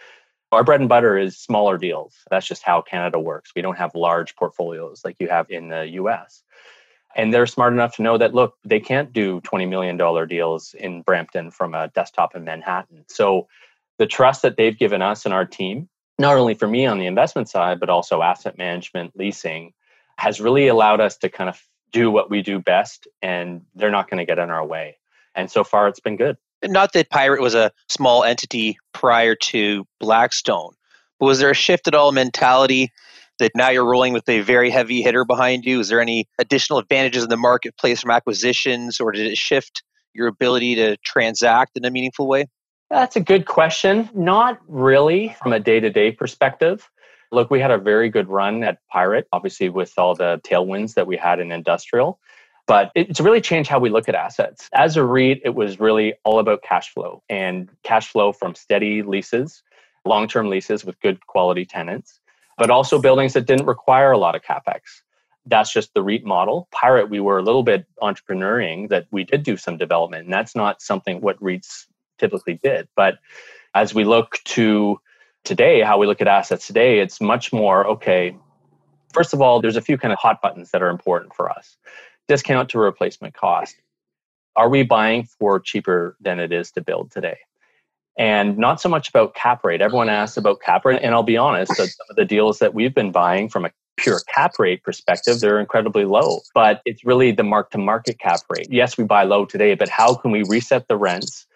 Our 0.52 0.62
bread 0.64 0.80
and 0.80 0.88
butter 0.88 1.18
is 1.18 1.36
smaller 1.36 1.78
deals. 1.78 2.14
That's 2.30 2.46
just 2.46 2.62
how 2.62 2.82
Canada 2.82 3.18
works. 3.18 3.52
We 3.56 3.62
don't 3.62 3.78
have 3.78 3.94
large 3.94 4.36
portfolios 4.36 5.02
like 5.04 5.16
you 5.18 5.28
have 5.28 5.50
in 5.50 5.68
the 5.68 5.88
US 6.00 6.44
and 7.16 7.32
they're 7.32 7.46
smart 7.46 7.72
enough 7.72 7.96
to 7.96 8.02
know 8.02 8.18
that 8.18 8.34
look 8.34 8.56
they 8.64 8.80
can't 8.80 9.12
do 9.12 9.40
20 9.42 9.66
million 9.66 9.96
dollar 9.96 10.26
deals 10.26 10.74
in 10.74 11.02
brampton 11.02 11.50
from 11.50 11.74
a 11.74 11.88
desktop 11.88 12.34
in 12.34 12.44
manhattan. 12.44 13.04
So 13.08 13.48
the 13.98 14.06
trust 14.06 14.42
that 14.42 14.56
they've 14.56 14.76
given 14.76 15.02
us 15.02 15.24
and 15.24 15.34
our 15.34 15.44
team 15.44 15.88
not 16.18 16.36
only 16.36 16.54
for 16.54 16.68
me 16.68 16.86
on 16.86 16.98
the 16.98 17.06
investment 17.06 17.48
side 17.48 17.80
but 17.80 17.88
also 17.88 18.22
asset 18.22 18.58
management 18.58 19.12
leasing 19.16 19.72
has 20.16 20.40
really 20.40 20.68
allowed 20.68 21.00
us 21.00 21.16
to 21.18 21.28
kind 21.28 21.50
of 21.50 21.60
do 21.92 22.10
what 22.10 22.30
we 22.30 22.42
do 22.42 22.58
best 22.58 23.06
and 23.22 23.62
they're 23.74 23.90
not 23.90 24.10
going 24.10 24.18
to 24.18 24.24
get 24.24 24.38
in 24.38 24.50
our 24.50 24.64
way. 24.64 24.96
And 25.34 25.50
so 25.50 25.64
far 25.64 25.88
it's 25.88 26.00
been 26.00 26.16
good. 26.16 26.36
Not 26.62 26.92
that 26.92 27.10
pirate 27.10 27.40
was 27.40 27.54
a 27.54 27.72
small 27.88 28.24
entity 28.24 28.78
prior 28.92 29.34
to 29.34 29.86
blackstone 30.00 30.72
but 31.18 31.26
was 31.26 31.38
there 31.38 31.50
a 31.50 31.54
shift 31.54 31.86
at 31.88 31.94
all 31.94 32.12
mentality 32.12 32.92
that 33.38 33.52
now 33.54 33.70
you're 33.70 33.88
rolling 33.88 34.12
with 34.12 34.28
a 34.28 34.40
very 34.40 34.70
heavy 34.70 35.02
hitter 35.02 35.24
behind 35.24 35.64
you? 35.64 35.80
Is 35.80 35.88
there 35.88 36.00
any 36.00 36.26
additional 36.38 36.78
advantages 36.78 37.22
in 37.22 37.30
the 37.30 37.36
marketplace 37.36 38.00
from 38.00 38.10
acquisitions, 38.10 39.00
or 39.00 39.12
did 39.12 39.26
it 39.26 39.38
shift 39.38 39.82
your 40.14 40.28
ability 40.28 40.76
to 40.76 40.96
transact 40.98 41.76
in 41.76 41.84
a 41.84 41.90
meaningful 41.90 42.28
way? 42.28 42.46
That's 42.90 43.16
a 43.16 43.20
good 43.20 43.46
question. 43.46 44.08
Not 44.14 44.60
really 44.68 45.34
from 45.42 45.52
a 45.52 45.60
day 45.60 45.80
to 45.80 45.90
day 45.90 46.12
perspective. 46.12 46.88
Look, 47.32 47.50
we 47.50 47.58
had 47.58 47.72
a 47.72 47.78
very 47.78 48.08
good 48.08 48.28
run 48.28 48.62
at 48.62 48.78
Pirate, 48.92 49.26
obviously, 49.32 49.68
with 49.68 49.92
all 49.98 50.14
the 50.14 50.40
tailwinds 50.44 50.94
that 50.94 51.06
we 51.06 51.16
had 51.16 51.40
in 51.40 51.50
industrial. 51.50 52.20
But 52.66 52.92
it's 52.94 53.20
really 53.20 53.40
changed 53.40 53.68
how 53.68 53.78
we 53.78 53.90
look 53.90 54.08
at 54.08 54.14
assets. 54.14 54.70
As 54.72 54.96
a 54.96 55.04
REIT, 55.04 55.42
it 55.44 55.54
was 55.54 55.80
really 55.80 56.14
all 56.24 56.38
about 56.38 56.62
cash 56.62 56.90
flow 56.94 57.22
and 57.28 57.68
cash 57.82 58.10
flow 58.10 58.32
from 58.32 58.54
steady 58.54 59.02
leases, 59.02 59.62
long 60.04 60.28
term 60.28 60.48
leases 60.48 60.84
with 60.84 60.98
good 61.00 61.26
quality 61.26 61.66
tenants 61.66 62.20
but 62.56 62.70
also 62.70 63.00
buildings 63.00 63.32
that 63.32 63.46
didn't 63.46 63.66
require 63.66 64.12
a 64.12 64.18
lot 64.18 64.34
of 64.34 64.42
capex. 64.42 64.80
That's 65.46 65.72
just 65.72 65.92
the 65.94 66.02
REIT 66.02 66.24
model. 66.24 66.68
Pirate, 66.70 67.10
we 67.10 67.20
were 67.20 67.38
a 67.38 67.42
little 67.42 67.62
bit 67.62 67.86
entrepreneuring 68.00 68.88
that 68.88 69.06
we 69.10 69.24
did 69.24 69.42
do 69.42 69.56
some 69.56 69.76
development, 69.76 70.24
and 70.24 70.32
that's 70.32 70.54
not 70.56 70.80
something 70.80 71.20
what 71.20 71.38
REITs 71.40 71.86
typically 72.18 72.58
did. 72.62 72.88
But 72.96 73.18
as 73.74 73.94
we 73.94 74.04
look 74.04 74.38
to 74.44 74.98
today, 75.44 75.82
how 75.82 75.98
we 75.98 76.06
look 76.06 76.20
at 76.20 76.28
assets 76.28 76.66
today, 76.66 77.00
it's 77.00 77.20
much 77.20 77.52
more 77.52 77.86
okay. 77.86 78.36
First 79.12 79.34
of 79.34 79.42
all, 79.42 79.60
there's 79.60 79.76
a 79.76 79.82
few 79.82 79.98
kind 79.98 80.12
of 80.12 80.18
hot 80.18 80.40
buttons 80.40 80.70
that 80.70 80.82
are 80.82 80.90
important 80.90 81.34
for 81.34 81.50
us. 81.50 81.76
Discount 82.26 82.70
to 82.70 82.78
replacement 82.78 83.34
cost. 83.34 83.76
Are 84.56 84.68
we 84.68 84.82
buying 84.82 85.24
for 85.24 85.60
cheaper 85.60 86.16
than 86.20 86.40
it 86.40 86.52
is 86.52 86.70
to 86.72 86.80
build 86.80 87.10
today? 87.10 87.38
And 88.16 88.56
not 88.56 88.80
so 88.80 88.88
much 88.88 89.08
about 89.08 89.34
cap 89.34 89.64
rate. 89.64 89.80
Everyone 89.80 90.08
asks 90.08 90.36
about 90.36 90.60
cap 90.60 90.84
rate, 90.84 91.00
and 91.02 91.14
I'll 91.14 91.22
be 91.22 91.36
honest, 91.36 91.74
some 91.74 91.88
of 92.08 92.16
the 92.16 92.24
deals 92.24 92.58
that 92.60 92.74
we've 92.74 92.94
been 92.94 93.10
buying 93.10 93.48
from 93.48 93.64
a 93.64 93.70
pure 93.96 94.20
cap 94.32 94.58
rate 94.58 94.82
perspective, 94.82 95.40
they're 95.40 95.60
incredibly 95.60 96.04
low. 96.04 96.40
But 96.54 96.80
it's 96.84 97.04
really 97.04 97.32
the 97.32 97.42
mark 97.42 97.70
to 97.70 97.78
market 97.78 98.18
cap 98.18 98.40
rate. 98.48 98.68
Yes, 98.70 98.96
we 98.96 99.04
buy 99.04 99.24
low 99.24 99.44
today, 99.44 99.74
but 99.74 99.88
how 99.88 100.14
can 100.14 100.30
we 100.30 100.44
reset 100.48 100.88
the 100.88 100.96
rents, 100.96 101.46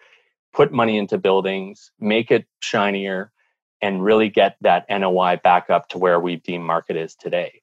put 0.53 0.71
money 0.71 0.97
into 0.97 1.17
buildings, 1.17 1.91
make 1.99 2.31
it 2.31 2.45
shinier, 2.61 3.31
and 3.81 4.03
really 4.03 4.29
get 4.29 4.57
that 4.61 4.85
NOI 4.89 5.39
back 5.43 5.69
up 5.69 5.87
to 5.89 5.97
where 5.97 6.19
we 6.19 6.37
deem 6.37 6.63
market 6.63 6.97
is 6.97 7.15
today? 7.15 7.61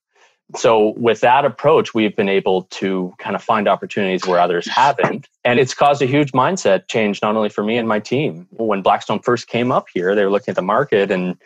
So 0.54 0.94
with 0.96 1.20
that 1.22 1.44
approach, 1.44 1.92
we've 1.92 2.14
been 2.14 2.28
able 2.28 2.62
to 2.64 3.12
kind 3.18 3.34
of 3.34 3.42
find 3.42 3.66
opportunities 3.66 4.26
where 4.26 4.38
others 4.38 4.68
haven't. 4.68 5.28
And 5.44 5.58
it's 5.58 5.74
caused 5.74 6.02
a 6.02 6.06
huge 6.06 6.32
mindset 6.32 6.88
change, 6.88 7.20
not 7.20 7.34
only 7.34 7.48
for 7.48 7.64
me 7.64 7.76
and 7.78 7.88
my 7.88 7.98
team. 7.98 8.46
When 8.52 8.80
Blackstone 8.80 9.18
first 9.18 9.48
came 9.48 9.72
up 9.72 9.86
here, 9.92 10.14
they 10.14 10.24
were 10.24 10.30
looking 10.30 10.52
at 10.52 10.56
the 10.56 10.62
market 10.62 11.10
and 11.10 11.36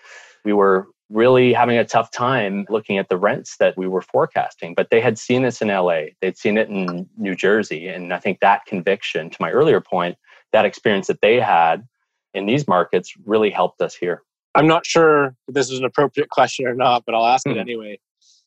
we 0.45 0.53
were 0.53 0.89
really 1.09 1.53
having 1.53 1.79
a 1.79 1.85
tough 1.85 2.11
time 2.11 2.67
looking 2.69 2.99
at 2.99 3.09
the 3.09 3.17
rents 3.17 3.57
that 3.59 3.77
we 3.77 3.89
were 3.89 4.03
forecasting. 4.03 4.75
But 4.75 4.91
they 4.91 5.01
had 5.01 5.19
seen 5.19 5.43
this 5.43 5.63
in 5.63 5.69
LA, 5.69 6.03
they'd 6.21 6.37
seen 6.37 6.59
it 6.59 6.69
in 6.69 7.09
New 7.17 7.35
Jersey. 7.35 7.89
And 7.89 8.13
I 8.13 8.19
think 8.19 8.41
that 8.41 8.67
conviction, 8.67 9.31
to 9.31 9.37
my 9.41 9.51
earlier 9.51 9.81
point, 9.81 10.19
that 10.53 10.67
experience 10.67 11.07
that 11.07 11.23
they 11.23 11.41
had 11.41 11.87
in 12.35 12.47
these 12.47 12.69
markets 12.69 13.15
really 13.25 13.51
helped 13.51 13.81
us 13.81 13.95
here. 13.95 14.23
I'm 14.55 14.67
not 14.67 14.85
sure 14.85 15.35
if 15.49 15.55
this 15.55 15.71
is 15.71 15.79
an 15.79 15.85
appropriate 15.85 16.29
question 16.29 16.67
or 16.67 16.75
not, 16.75 17.05
but 17.07 17.15
I'll 17.15 17.27
ask 17.27 17.47
it 17.47 17.55
hmm. 17.55 17.59
anyway 17.59 17.99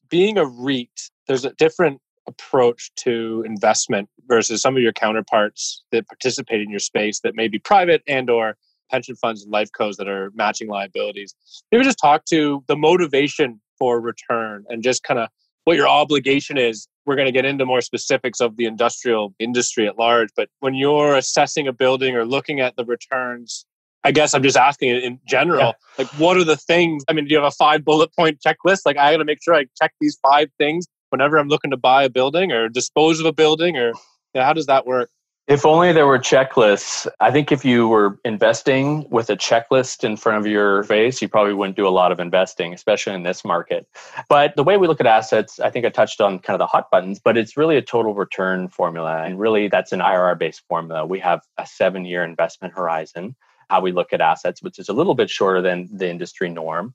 being 0.09 0.37
a 0.37 0.45
REIT, 0.45 1.09
there's 1.27 1.45
a 1.45 1.53
different 1.53 1.99
approach 2.27 2.91
to 2.95 3.43
investment 3.45 4.09
versus 4.27 4.61
some 4.61 4.75
of 4.75 4.81
your 4.81 4.93
counterparts 4.93 5.83
that 5.91 6.07
participate 6.07 6.61
in 6.61 6.69
your 6.69 6.79
space 6.79 7.19
that 7.21 7.35
may 7.35 7.47
be 7.47 7.59
private 7.59 8.01
and 8.07 8.29
or 8.29 8.55
pension 8.89 9.15
funds 9.15 9.43
and 9.43 9.51
life 9.51 9.69
cos 9.75 9.97
that 9.97 10.07
are 10.07 10.31
matching 10.35 10.67
liabilities. 10.67 11.35
Maybe 11.71 11.83
just 11.83 11.99
talk 11.99 12.25
to 12.25 12.63
the 12.67 12.75
motivation 12.75 13.59
for 13.77 13.99
return 13.99 14.65
and 14.69 14.83
just 14.83 15.03
kind 15.03 15.19
of 15.19 15.29
what 15.65 15.77
your 15.77 15.87
obligation 15.87 16.57
is. 16.57 16.87
We're 17.05 17.15
going 17.15 17.25
to 17.25 17.31
get 17.31 17.45
into 17.45 17.65
more 17.65 17.81
specifics 17.81 18.39
of 18.39 18.55
the 18.55 18.65
industrial 18.65 19.33
industry 19.39 19.87
at 19.87 19.97
large, 19.97 20.29
but 20.35 20.49
when 20.59 20.73
you're 20.73 21.15
assessing 21.15 21.67
a 21.67 21.73
building 21.73 22.15
or 22.15 22.25
looking 22.25 22.59
at 22.61 22.75
the 22.75 22.85
returns, 22.85 23.65
I 24.03 24.11
guess 24.11 24.33
I'm 24.33 24.43
just 24.43 24.57
asking 24.57 24.89
in 24.89 25.19
general, 25.25 25.67
yeah. 25.67 25.71
like 25.97 26.07
what 26.19 26.37
are 26.37 26.43
the 26.43 26.57
things? 26.57 27.03
I 27.07 27.13
mean, 27.13 27.25
do 27.25 27.31
you 27.31 27.37
have 27.37 27.47
a 27.47 27.55
five 27.55 27.85
bullet 27.85 28.13
point 28.15 28.39
checklist? 28.45 28.81
Like 28.85 28.97
I 28.97 29.11
got 29.11 29.17
to 29.17 29.25
make 29.25 29.41
sure 29.41 29.55
I 29.55 29.65
check 29.81 29.93
these 30.01 30.17
five 30.21 30.49
things 30.57 30.85
whenever 31.09 31.37
I'm 31.37 31.47
looking 31.47 31.71
to 31.71 31.77
buy 31.77 32.03
a 32.03 32.09
building 32.09 32.51
or 32.51 32.69
dispose 32.69 33.19
of 33.19 33.25
a 33.25 33.33
building, 33.33 33.77
or 33.77 33.93
how 34.35 34.53
does 34.53 34.65
that 34.65 34.85
work? 34.85 35.09
If 35.45 35.65
only 35.65 35.91
there 35.91 36.07
were 36.07 36.19
checklists. 36.19 37.05
I 37.19 37.29
think 37.29 37.51
if 37.51 37.65
you 37.65 37.89
were 37.89 38.17
investing 38.23 39.05
with 39.09 39.29
a 39.29 39.35
checklist 39.35 40.05
in 40.05 40.15
front 40.15 40.37
of 40.37 40.47
your 40.47 40.83
face, 40.83 41.21
you 41.21 41.27
probably 41.27 41.53
wouldn't 41.53 41.75
do 41.75 41.85
a 41.85 41.89
lot 41.89 42.13
of 42.13 42.21
investing, 42.21 42.73
especially 42.73 43.13
in 43.13 43.23
this 43.23 43.43
market. 43.43 43.85
But 44.29 44.55
the 44.55 44.63
way 44.63 44.77
we 44.77 44.87
look 44.87 45.01
at 45.01 45.05
assets, 45.05 45.59
I 45.59 45.69
think 45.69 45.85
I 45.85 45.89
touched 45.89 46.21
on 46.21 46.39
kind 46.39 46.55
of 46.55 46.59
the 46.59 46.67
hot 46.67 46.89
buttons, 46.89 47.19
but 47.21 47.37
it's 47.37 47.57
really 47.57 47.75
a 47.75 47.81
total 47.81 48.13
return 48.13 48.69
formula. 48.69 49.23
And 49.23 49.37
really, 49.37 49.67
that's 49.67 49.91
an 49.91 49.99
IRR 49.99 50.39
based 50.39 50.63
formula. 50.69 51.05
We 51.05 51.19
have 51.19 51.41
a 51.57 51.67
seven 51.67 52.05
year 52.05 52.23
investment 52.23 52.73
horizon, 52.73 53.35
how 53.69 53.81
we 53.81 53.91
look 53.91 54.13
at 54.13 54.21
assets, 54.21 54.61
which 54.61 54.79
is 54.79 54.89
a 54.89 54.93
little 54.93 55.15
bit 55.15 55.29
shorter 55.29 55.61
than 55.61 55.89
the 55.91 56.09
industry 56.09 56.49
norm. 56.49 56.93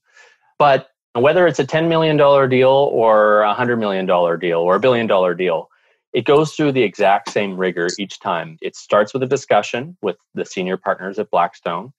But 0.59 0.89
whether 1.15 1.47
it's 1.47 1.59
a 1.59 1.67
$10 1.67 1.89
million 1.89 2.17
deal 2.49 2.69
or 2.69 3.43
a 3.43 3.55
$100 3.55 3.79
million 3.79 4.07
deal 4.39 4.61
or 4.61 4.77
a 4.77 4.81
billion 4.81 5.07
dollar 5.07 5.35
deal, 5.35 5.71
it 6.13 6.25
goes 6.25 6.55
through 6.55 6.73
the 6.73 6.83
exact 6.83 7.31
same 7.31 7.57
rigor 7.57 7.89
each 7.99 8.19
time. 8.21 8.59
It 8.63 8.77
starts 8.77 9.13
with 9.13 9.23
a 9.23 9.27
discussion 9.27 9.97
with 10.01 10.17
the 10.35 10.45
senior 10.45 10.77
partners 10.77 11.19
at 11.19 11.31
Blackstone. 11.31 11.93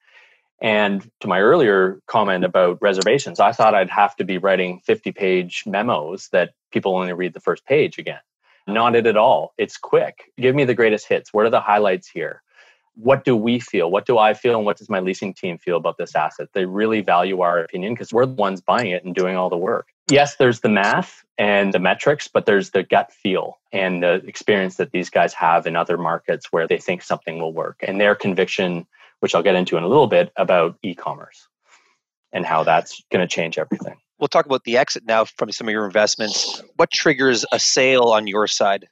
And 0.62 1.10
to 1.22 1.28
my 1.28 1.40
earlier 1.40 2.02
comment 2.08 2.44
about 2.44 2.82
reservations, 2.82 3.40
I 3.40 3.52
thought 3.52 3.76
I'd 3.76 3.90
have 3.90 4.16
to 4.18 4.26
be 4.26 4.38
writing 4.38 4.82
50 4.86 5.12
page 5.12 5.64
memos 5.66 6.28
that 6.32 6.52
people 6.72 6.96
only 6.96 7.14
read 7.14 7.34
the 7.34 7.40
first 7.40 7.66
page 7.66 7.98
again. 7.98 8.20
Not 8.68 8.96
it 8.96 9.08
at 9.08 9.18
all. 9.18 9.54
It's 9.58 9.78
quick. 9.78 10.32
Give 10.38 10.56
me 10.56 10.66
the 10.66 10.74
greatest 10.76 11.08
hits. 11.08 11.34
What 11.34 11.46
are 11.46 11.50
the 11.50 11.62
highlights 11.62 12.10
here? 12.10 12.42
What 13.02 13.24
do 13.24 13.36
we 13.36 13.60
feel? 13.60 13.90
What 13.90 14.06
do 14.06 14.18
I 14.18 14.34
feel? 14.34 14.58
And 14.58 14.66
what 14.66 14.78
does 14.78 14.90
my 14.90 15.00
leasing 15.00 15.34
team 15.34 15.58
feel 15.58 15.78
about 15.78 15.98
this 15.98 16.16
asset? 16.16 16.50
They 16.54 16.66
really 16.66 17.02
value 17.02 17.42
our 17.42 17.60
opinion 17.60 17.94
because 17.94 18.12
we're 18.12 18.26
the 18.26 18.34
ones 18.34 18.62
buying 18.62 18.92
it 18.92 19.06
and 19.06 19.16
doing 19.16 19.36
all 19.36 19.50
the 19.50 19.58
work 19.58 19.88
yes, 20.10 20.36
there's 20.36 20.62
the 20.62 20.70
math 20.70 21.24
and 21.38 21.74
the 21.74 21.80
metrics, 21.80 22.28
but 22.28 22.46
there's 22.46 22.72
the 22.72 22.84
gut 22.84 23.12
feel 23.12 23.60
and 23.72 24.04
the 24.04 24.16
experience 24.26 24.76
that 24.76 24.92
these 24.92 25.10
guys 25.10 25.34
have 25.34 25.66
in 25.66 25.76
other 25.76 25.98
markets 25.98 26.48
where 26.52 26.68
they 26.68 26.78
think 26.78 27.02
something 27.02 27.40
will 27.40 27.54
work 27.54 27.78
and 27.82 28.00
their 28.00 28.16
conviction, 28.16 28.88
which 29.20 29.36
I'll 29.36 29.44
get 29.44 29.56
into 29.56 29.78
in 29.78 29.84
a 29.84 29.88
little 29.88 30.08
bit 30.08 30.32
about 30.36 30.78
e 30.84 30.96
commerce 30.96 31.48
and 32.32 32.46
how 32.46 32.64
that's 32.64 33.02
going 33.12 33.26
to 33.26 33.34
change 33.34 33.58
everything. 33.58 33.96
We'll 34.20 34.28
talk 34.28 34.46
about 34.46 34.66
the 34.66 34.78
exit 34.78 35.04
now 35.06 35.26
from 35.26 35.52
some 35.52 35.68
of 35.68 35.72
your 35.72 35.86
investments. 35.86 36.62
What 36.76 36.92
triggers 36.92 37.46
a 37.52 37.60
sale 37.60 38.10
on 38.10 38.28
your 38.28 38.48
side? 38.48 38.88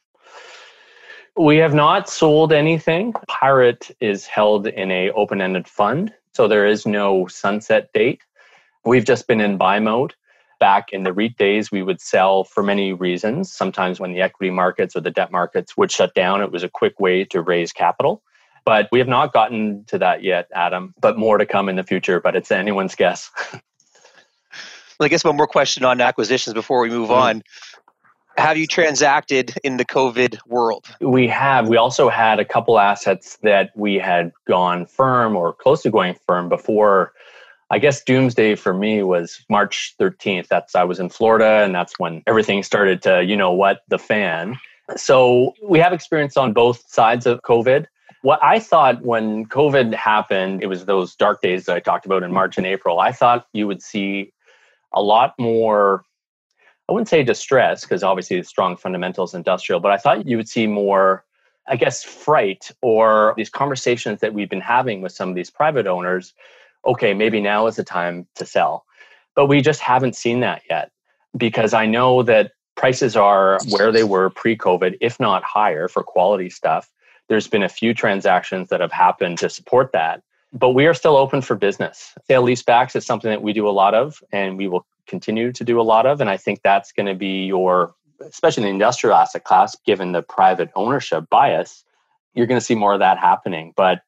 We 1.37 1.57
have 1.57 1.73
not 1.73 2.09
sold 2.09 2.51
anything. 2.51 3.13
Pirate 3.27 3.91
is 3.99 4.25
held 4.25 4.67
in 4.67 4.91
a 4.91 5.11
open-ended 5.11 5.67
fund, 5.67 6.13
so 6.33 6.47
there 6.47 6.65
is 6.65 6.85
no 6.85 7.27
sunset 7.27 7.93
date. 7.93 8.21
We've 8.85 9.05
just 9.05 9.27
been 9.27 9.41
in 9.41 9.57
buy 9.57 9.79
mode 9.79 10.15
back 10.59 10.91
in 10.91 11.03
the 11.03 11.13
REIT 11.13 11.37
days, 11.37 11.71
we 11.71 11.83
would 11.83 12.01
sell 12.01 12.43
for 12.43 12.63
many 12.63 12.93
reasons. 12.93 13.51
Sometimes 13.51 13.99
when 13.99 14.13
the 14.13 14.21
equity 14.21 14.51
markets 14.51 14.95
or 14.95 15.01
the 15.01 15.11
debt 15.11 15.31
markets 15.31 15.77
would 15.77 15.91
shut 15.91 16.13
down, 16.13 16.41
it 16.41 16.51
was 16.51 16.63
a 16.63 16.69
quick 16.69 16.99
way 16.99 17.23
to 17.25 17.41
raise 17.41 17.71
capital. 17.71 18.21
But 18.65 18.89
we 18.91 18.99
have 18.99 19.07
not 19.07 19.33
gotten 19.33 19.85
to 19.85 19.97
that 19.99 20.23
yet, 20.23 20.47
Adam, 20.53 20.93
but 20.99 21.17
more 21.17 21.37
to 21.37 21.45
come 21.45 21.69
in 21.69 21.77
the 21.77 21.83
future, 21.83 22.19
but 22.19 22.35
it's 22.35 22.51
anyone's 22.51 22.95
guess. 22.95 23.31
well, 23.53 23.61
I 25.01 25.07
guess 25.07 25.23
one 25.23 25.37
more 25.37 25.47
question 25.47 25.85
on 25.85 26.01
acquisitions 26.01 26.53
before 26.53 26.81
we 26.81 26.89
move 26.89 27.09
mm. 27.09 27.15
on. 27.15 27.43
Have 28.37 28.57
you 28.57 28.67
transacted 28.67 29.55
in 29.63 29.77
the 29.77 29.85
COVID 29.85 30.37
world? 30.47 30.85
We 31.01 31.27
have. 31.27 31.67
We 31.67 31.77
also 31.77 32.07
had 32.07 32.39
a 32.39 32.45
couple 32.45 32.77
assets 32.77 33.37
that 33.41 33.71
we 33.75 33.95
had 33.95 34.31
gone 34.47 34.85
firm 34.85 35.35
or 35.35 35.53
close 35.53 35.81
to 35.81 35.89
going 35.89 36.15
firm 36.27 36.47
before 36.47 37.13
I 37.69 37.79
guess 37.79 38.03
doomsday 38.03 38.55
for 38.55 38.73
me 38.73 39.03
was 39.03 39.43
March 39.49 39.95
13th. 39.99 40.47
That's 40.47 40.75
I 40.75 40.83
was 40.83 40.99
in 40.99 41.09
Florida 41.09 41.63
and 41.65 41.75
that's 41.75 41.99
when 41.99 42.23
everything 42.25 42.63
started 42.63 43.01
to, 43.01 43.23
you 43.23 43.35
know 43.35 43.51
what, 43.51 43.81
the 43.89 43.97
fan. 43.97 44.57
So 44.95 45.53
we 45.61 45.79
have 45.79 45.91
experience 45.91 46.37
on 46.37 46.53
both 46.53 46.83
sides 46.87 47.25
of 47.25 47.41
COVID. 47.41 47.87
What 48.21 48.39
I 48.41 48.59
thought 48.59 49.01
when 49.01 49.47
COVID 49.47 49.93
happened, 49.93 50.63
it 50.63 50.67
was 50.67 50.85
those 50.85 51.15
dark 51.15 51.41
days 51.41 51.65
that 51.65 51.75
I 51.75 51.79
talked 51.79 52.05
about 52.05 52.23
in 52.23 52.31
March 52.31 52.57
and 52.57 52.65
April. 52.65 52.99
I 52.99 53.11
thought 53.11 53.47
you 53.51 53.67
would 53.67 53.81
see 53.81 54.31
a 54.93 55.01
lot 55.01 55.33
more 55.37 56.03
I 56.89 56.93
wouldn't 56.93 57.09
say 57.09 57.23
distress 57.23 57.81
because 57.81 58.03
obviously 58.03 58.41
strong 58.43 58.77
fundamentals 58.77 59.33
industrial, 59.33 59.79
but 59.79 59.91
I 59.91 59.97
thought 59.97 60.25
you 60.25 60.37
would 60.37 60.49
see 60.49 60.67
more 60.67 61.23
I 61.69 61.75
guess 61.75 62.01
fright 62.01 62.71
or 62.81 63.33
these 63.35 63.49
conversations 63.49 64.21
that 64.21 64.33
we've 64.33 64.49
been 64.49 64.61
having 64.61 65.01
with 65.01 65.11
some 65.11 65.27
of 65.27 65.35
these 65.35 65.49
private 65.49 65.85
owners 65.85 66.33
okay, 66.85 67.13
maybe 67.13 67.41
now 67.41 67.67
is 67.67 67.75
the 67.75 67.83
time 67.83 68.25
to 68.35 68.45
sell. 68.45 68.85
But 69.35 69.47
we 69.47 69.61
just 69.61 69.81
haven't 69.81 70.15
seen 70.15 70.39
that 70.39 70.61
yet 70.69 70.91
because 71.35 71.73
I 71.73 71.85
know 71.85 72.23
that 72.23 72.53
prices 72.75 73.15
are 73.15 73.59
where 73.69 73.91
they 73.91 74.03
were 74.03 74.29
pre 74.29 74.57
COVID, 74.57 74.97
if 75.01 75.19
not 75.19 75.43
higher 75.43 75.87
for 75.87 76.03
quality 76.03 76.49
stuff. 76.49 76.89
There's 77.27 77.47
been 77.47 77.63
a 77.63 77.69
few 77.69 77.93
transactions 77.93 78.69
that 78.69 78.79
have 78.79 78.91
happened 78.91 79.37
to 79.39 79.49
support 79.49 79.91
that, 79.91 80.23
but 80.53 80.69
we 80.69 80.87
are 80.87 80.93
still 80.93 81.17
open 81.17 81.41
for 81.41 81.55
business. 81.55 82.13
Sale 82.25 82.43
leasebacks 82.43 82.95
is 82.95 83.05
something 83.05 83.29
that 83.29 83.41
we 83.41 83.51
do 83.51 83.67
a 83.67 83.71
lot 83.71 83.93
of 83.93 84.23
and 84.31 84.57
we 84.57 84.67
will 84.67 84.85
continue 85.07 85.51
to 85.53 85.63
do 85.63 85.79
a 85.79 85.83
lot 85.83 86.05
of. 86.05 86.21
And 86.21 86.29
I 86.29 86.37
think 86.37 86.61
that's 86.63 86.91
going 86.91 87.07
to 87.07 87.15
be 87.15 87.45
your, 87.45 87.95
especially 88.21 88.63
in 88.63 88.67
the 88.67 88.73
industrial 88.73 89.15
asset 89.15 89.43
class, 89.43 89.75
given 89.85 90.11
the 90.11 90.21
private 90.21 90.69
ownership 90.75 91.25
bias, 91.29 91.83
you're 92.33 92.47
going 92.47 92.59
to 92.59 92.65
see 92.65 92.75
more 92.75 92.93
of 92.93 92.99
that 92.99 93.17
happening. 93.17 93.73
But 93.75 94.01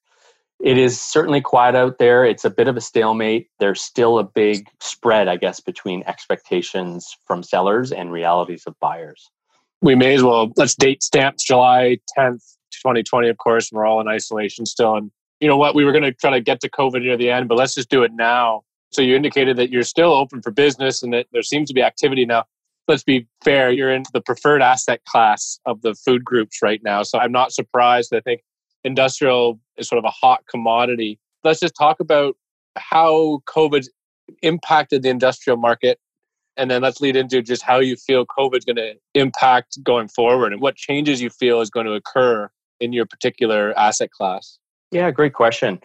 it 0.59 0.77
is 0.77 0.99
certainly 0.99 1.39
quiet 1.39 1.75
out 1.75 1.99
there. 1.99 2.25
It's 2.25 2.43
a 2.43 2.49
bit 2.49 2.67
of 2.67 2.75
a 2.75 2.81
stalemate. 2.81 3.47
There's 3.59 3.81
still 3.81 4.19
a 4.19 4.23
big 4.23 4.67
spread, 4.81 5.27
I 5.27 5.37
guess, 5.37 5.61
between 5.61 6.03
expectations 6.05 7.15
from 7.25 7.43
sellers 7.43 7.91
and 7.91 8.11
realities 8.11 8.63
of 8.67 8.75
buyers. 8.79 9.31
We 9.81 9.95
may 9.95 10.15
as 10.15 10.23
well 10.23 10.51
let's 10.57 10.75
date 10.75 11.01
stamps 11.01 11.45
July 11.45 11.99
10th, 12.17 12.43
2020, 12.71 13.29
of 13.29 13.37
course, 13.37 13.71
and 13.71 13.77
we're 13.77 13.85
all 13.85 14.01
in 14.01 14.09
isolation 14.09 14.65
still. 14.65 14.95
And 14.95 15.11
you 15.39 15.47
know 15.47 15.57
what? 15.57 15.75
We 15.75 15.85
were 15.85 15.93
going 15.93 16.03
to 16.03 16.11
try 16.11 16.31
to 16.31 16.41
get 16.41 16.59
to 16.61 16.69
COVID 16.69 17.01
near 17.01 17.15
the 17.15 17.29
end, 17.29 17.47
but 17.47 17.57
let's 17.57 17.75
just 17.75 17.89
do 17.89 18.03
it 18.03 18.11
now. 18.13 18.63
So 18.91 19.01
you 19.01 19.15
indicated 19.15 19.57
that 19.57 19.69
you're 19.69 19.83
still 19.83 20.13
open 20.13 20.41
for 20.41 20.51
business 20.51 21.03
and 21.03 21.13
that 21.13 21.27
there 21.31 21.43
seems 21.43 21.67
to 21.69 21.73
be 21.73 21.81
activity 21.81 22.25
now. 22.25 22.45
Let's 22.87 23.03
be 23.03 23.27
fair, 23.43 23.69
you're 23.69 23.91
in 23.91 24.03
the 24.13 24.21
preferred 24.21 24.63
asset 24.63 25.01
class 25.05 25.59
of 25.65 25.81
the 25.83 25.93
food 25.93 26.25
groups 26.25 26.61
right 26.63 26.81
now. 26.83 27.03
So 27.03 27.19
I'm 27.19 27.31
not 27.31 27.51
surprised. 27.51 28.13
I 28.15 28.19
think 28.19 28.41
industrial 28.83 29.59
is 29.77 29.87
sort 29.87 29.99
of 29.99 30.05
a 30.05 30.11
hot 30.11 30.43
commodity. 30.49 31.19
Let's 31.43 31.59
just 31.59 31.75
talk 31.77 31.99
about 31.99 32.35
how 32.77 33.41
COVID 33.47 33.87
impacted 34.41 35.03
the 35.03 35.09
industrial 35.09 35.57
market. 35.57 35.99
And 36.57 36.69
then 36.69 36.81
let's 36.81 36.99
lead 36.99 37.15
into 37.15 37.41
just 37.41 37.61
how 37.61 37.79
you 37.79 37.95
feel 37.95 38.25
COVID 38.25 38.57
is 38.57 38.65
going 38.65 38.75
to 38.77 38.95
impact 39.13 39.81
going 39.83 40.07
forward 40.07 40.51
and 40.51 40.61
what 40.61 40.75
changes 40.75 41.21
you 41.21 41.29
feel 41.29 41.61
is 41.61 41.69
going 41.69 41.85
to 41.85 41.93
occur 41.93 42.49
in 42.79 42.91
your 42.91 43.05
particular 43.05 43.77
asset 43.77 44.11
class. 44.11 44.57
Yeah, 44.91 45.11
great 45.11 45.33
question. 45.33 45.79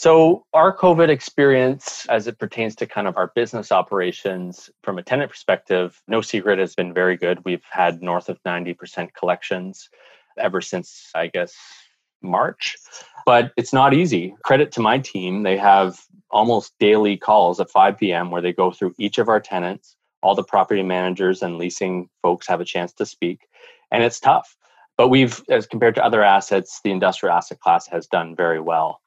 So, 0.00 0.46
our 0.54 0.74
COVID 0.74 1.10
experience 1.10 2.06
as 2.08 2.26
it 2.26 2.38
pertains 2.38 2.74
to 2.76 2.86
kind 2.86 3.06
of 3.06 3.18
our 3.18 3.32
business 3.34 3.70
operations 3.70 4.70
from 4.82 4.96
a 4.96 5.02
tenant 5.02 5.30
perspective, 5.30 6.00
no 6.08 6.22
secret 6.22 6.58
has 6.58 6.74
been 6.74 6.94
very 6.94 7.18
good. 7.18 7.44
We've 7.44 7.66
had 7.70 8.00
north 8.00 8.30
of 8.30 8.42
90% 8.44 9.12
collections 9.12 9.90
ever 10.38 10.62
since, 10.62 11.10
I 11.14 11.26
guess, 11.26 11.54
March. 12.22 12.78
But 13.26 13.52
it's 13.58 13.74
not 13.74 13.92
easy. 13.92 14.34
Credit 14.42 14.72
to 14.72 14.80
my 14.80 15.00
team. 15.00 15.42
They 15.42 15.58
have 15.58 16.00
almost 16.30 16.72
daily 16.80 17.18
calls 17.18 17.60
at 17.60 17.70
5 17.70 17.98
p.m. 17.98 18.30
where 18.30 18.40
they 18.40 18.54
go 18.54 18.70
through 18.70 18.94
each 18.96 19.18
of 19.18 19.28
our 19.28 19.38
tenants. 19.38 19.96
All 20.22 20.34
the 20.34 20.42
property 20.42 20.82
managers 20.82 21.42
and 21.42 21.58
leasing 21.58 22.08
folks 22.22 22.46
have 22.46 22.62
a 22.62 22.64
chance 22.64 22.94
to 22.94 23.04
speak. 23.04 23.40
And 23.90 24.02
it's 24.02 24.18
tough. 24.18 24.56
But 24.96 25.08
we've, 25.08 25.42
as 25.50 25.66
compared 25.66 25.96
to 25.96 26.04
other 26.06 26.24
assets, 26.24 26.80
the 26.82 26.90
industrial 26.90 27.34
asset 27.34 27.60
class 27.60 27.86
has 27.88 28.06
done 28.06 28.34
very 28.34 28.60
well 28.60 29.02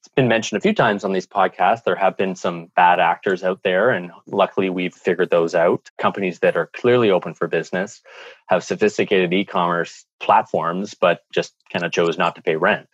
it's 0.00 0.14
been 0.14 0.28
mentioned 0.28 0.56
a 0.58 0.60
few 0.60 0.72
times 0.72 1.02
on 1.02 1.12
these 1.12 1.26
podcasts. 1.26 1.82
There 1.82 1.96
have 1.96 2.16
been 2.16 2.36
some 2.36 2.70
bad 2.76 3.00
actors 3.00 3.42
out 3.42 3.64
there, 3.64 3.90
and 3.90 4.12
luckily 4.26 4.70
we've 4.70 4.94
figured 4.94 5.30
those 5.30 5.56
out. 5.56 5.90
Companies 5.98 6.38
that 6.38 6.56
are 6.56 6.70
clearly 6.72 7.10
open 7.10 7.34
for 7.34 7.48
business 7.48 8.00
have 8.46 8.62
sophisticated 8.62 9.32
e 9.32 9.44
commerce 9.44 10.04
platforms, 10.20 10.94
but 10.94 11.22
just 11.32 11.54
kind 11.72 11.84
of 11.84 11.90
chose 11.90 12.16
not 12.16 12.36
to 12.36 12.42
pay 12.42 12.54
rent. 12.54 12.88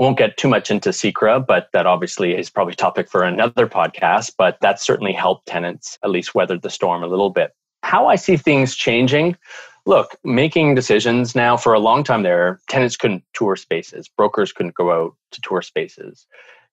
Won't 0.00 0.18
get 0.18 0.36
too 0.36 0.48
much 0.48 0.68
into 0.68 0.90
CECRA, 0.90 1.46
but 1.46 1.68
that 1.72 1.86
obviously 1.86 2.36
is 2.36 2.50
probably 2.50 2.74
topic 2.74 3.08
for 3.08 3.22
another 3.22 3.68
podcast. 3.68 4.32
But 4.36 4.58
that 4.62 4.80
certainly 4.80 5.12
helped 5.12 5.46
tenants 5.46 5.96
at 6.02 6.10
least 6.10 6.34
weather 6.34 6.58
the 6.58 6.70
storm 6.70 7.04
a 7.04 7.08
little 7.08 7.30
bit. 7.30 7.52
How 7.84 8.08
I 8.08 8.16
see 8.16 8.36
things 8.36 8.74
changing 8.74 9.36
look, 9.86 10.16
making 10.24 10.74
decisions 10.74 11.34
now 11.34 11.56
for 11.56 11.72
a 11.72 11.78
long 11.78 12.04
time 12.04 12.22
there, 12.22 12.60
tenants 12.68 12.96
couldn't 12.96 13.24
tour 13.32 13.56
spaces, 13.56 14.08
brokers 14.08 14.52
couldn't 14.52 14.74
go 14.74 14.92
out 14.92 15.16
to 15.32 15.40
tour 15.40 15.62
spaces. 15.62 16.26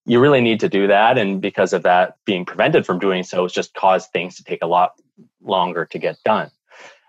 you 0.05 0.19
really 0.19 0.41
need 0.41 0.59
to 0.59 0.69
do 0.69 0.87
that. 0.87 1.17
And 1.17 1.41
because 1.41 1.73
of 1.73 1.83
that 1.83 2.17
being 2.25 2.45
prevented 2.45 2.85
from 2.85 2.99
doing 2.99 3.23
so, 3.23 3.45
it's 3.45 3.53
just 3.53 3.73
caused 3.73 4.11
things 4.11 4.35
to 4.37 4.43
take 4.43 4.63
a 4.63 4.67
lot 4.67 4.93
longer 5.41 5.85
to 5.85 5.99
get 5.99 6.17
done. 6.23 6.49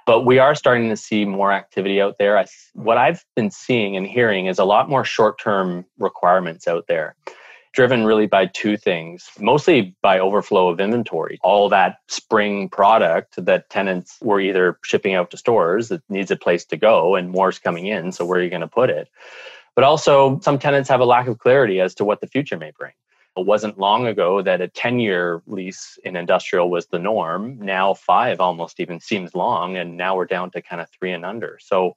But 0.07 0.27
we 0.27 0.39
are 0.39 0.55
starting 0.55 0.89
to 0.89 0.97
see 0.97 1.25
more 1.25 1.53
activity 1.53 2.01
out 2.01 2.17
there. 2.19 2.37
I, 2.37 2.47
what 2.75 2.99
I've 2.99 3.25
been 3.37 3.51
seeing 3.51 3.97
and 3.97 4.07
hearing 4.07 4.47
is 4.47 4.59
a 4.59 4.65
lot 4.65 4.89
more 4.89 5.05
short 5.05 5.41
term 5.41 5.85
requirements 5.99 6.67
out 6.67 6.87
there, 6.89 7.15
driven 7.73 8.05
really 8.05 8.27
by 8.27 8.47
two 8.47 8.77
things 8.77 9.31
mostly 9.39 9.95
by 10.03 10.19
overflow 10.19 10.69
of 10.69 10.81
inventory. 10.81 11.39
All 11.43 11.69
that 11.69 11.99
spring 12.09 12.69
product 12.69 13.45
that 13.45 13.71
tenants 13.71 14.19
were 14.21 14.41
either 14.41 14.79
shipping 14.85 15.15
out 15.15 15.31
to 15.31 15.37
stores 15.37 15.89
that 15.89 16.03
needs 16.09 16.31
a 16.31 16.37
place 16.37 16.65
to 16.67 16.77
go, 16.77 17.15
and 17.15 17.31
more's 17.31 17.59
coming 17.59 17.87
in. 17.87 18.13
So, 18.13 18.25
where 18.25 18.41
are 18.41 18.43
you 18.43 18.51
going 18.51 18.61
to 18.61 18.69
put 18.69 18.91
it? 18.91 19.09
But 19.75 19.85
also, 19.85 20.41
some 20.41 20.59
tenants 20.59 20.89
have 20.89 21.01
a 21.01 21.05
lack 21.05 21.27
of 21.29 21.39
clarity 21.39 21.81
as 21.81 21.95
to 21.97 22.05
what 22.05 22.21
the 22.21 22.27
future 22.27 22.59
may 22.59 22.73
bring. 22.77 22.93
It 23.37 23.47
wasn't 23.47 23.79
long 23.79 24.07
ago 24.07 24.43
that 24.43 24.61
a 24.61 24.69
10 24.69 24.99
year 24.99 25.43
lease 25.47 25.99
in 26.05 26.17
industrial 26.17 26.69
was 26.69 26.87
the 26.87 26.99
norm. 26.99 27.59
Now, 27.61 27.95
five 27.95 28.41
almost 28.41 28.81
even 28.81 29.01
seems 29.01 29.35
long. 29.35 29.77
And 29.77 29.97
now 29.97 30.17
we're 30.17 30.27
down 30.27 30.51
to 30.51 30.63
kind 30.63 30.83
of 30.83 30.89
three 30.91 31.13
and 31.13 31.25
under. 31.25 31.59
So, 31.63 31.95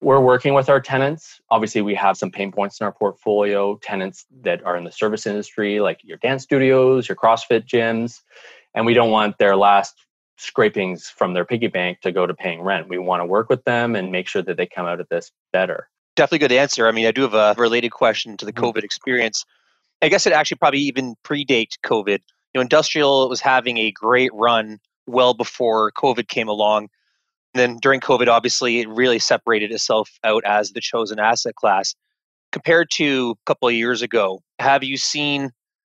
we're 0.00 0.20
working 0.20 0.54
with 0.54 0.68
our 0.68 0.80
tenants. 0.80 1.40
Obviously, 1.50 1.82
we 1.82 1.94
have 1.94 2.16
some 2.16 2.30
pain 2.30 2.52
points 2.52 2.80
in 2.80 2.84
our 2.84 2.92
portfolio, 2.92 3.76
tenants 3.76 4.24
that 4.42 4.64
are 4.64 4.76
in 4.76 4.84
the 4.84 4.92
service 4.92 5.26
industry, 5.26 5.80
like 5.80 6.00
your 6.02 6.16
dance 6.18 6.42
studios, 6.42 7.08
your 7.08 7.16
CrossFit 7.16 7.66
gyms. 7.66 8.20
And 8.74 8.86
we 8.86 8.94
don't 8.94 9.10
want 9.10 9.36
their 9.38 9.56
last 9.56 9.94
scrapings 10.38 11.10
from 11.10 11.34
their 11.34 11.44
piggy 11.44 11.66
bank 11.66 12.00
to 12.00 12.12
go 12.12 12.26
to 12.26 12.32
paying 12.32 12.62
rent. 12.62 12.88
We 12.88 12.98
want 12.98 13.20
to 13.20 13.26
work 13.26 13.50
with 13.50 13.62
them 13.64 13.94
and 13.94 14.10
make 14.10 14.26
sure 14.26 14.42
that 14.42 14.56
they 14.56 14.66
come 14.66 14.86
out 14.86 15.00
of 15.00 15.08
this 15.10 15.30
better. 15.52 15.88
Definitely 16.16 16.48
good 16.48 16.52
answer. 16.52 16.88
I 16.88 16.92
mean, 16.92 17.06
I 17.06 17.12
do 17.12 17.22
have 17.22 17.34
a 17.34 17.54
related 17.58 17.90
question 17.90 18.36
to 18.38 18.46
the 18.46 18.52
mm-hmm. 18.52 18.64
COVID 18.64 18.82
experience. 18.82 19.44
I 20.00 20.08
guess 20.08 20.26
it 20.26 20.32
actually 20.32 20.56
probably 20.56 20.80
even 20.80 21.14
predate 21.24 21.78
COVID. 21.84 22.18
You 22.18 22.58
know, 22.58 22.62
industrial 22.62 23.28
was 23.28 23.40
having 23.40 23.76
a 23.76 23.90
great 23.90 24.32
run 24.32 24.78
well 25.06 25.34
before 25.34 25.92
COVID 25.92 26.26
came 26.28 26.48
along. 26.48 26.88
And 27.54 27.60
then 27.60 27.78
during 27.80 28.00
COVID, 28.00 28.28
obviously, 28.28 28.80
it 28.80 28.88
really 28.88 29.18
separated 29.18 29.72
itself 29.72 30.10
out 30.22 30.44
as 30.44 30.70
the 30.70 30.80
chosen 30.80 31.18
asset 31.18 31.54
class. 31.54 31.94
Compared 32.52 32.88
to 32.94 33.36
a 33.42 33.44
couple 33.46 33.68
of 33.68 33.74
years 33.74 34.02
ago, 34.02 34.42
have 34.58 34.82
you 34.84 34.96
seen 34.96 35.50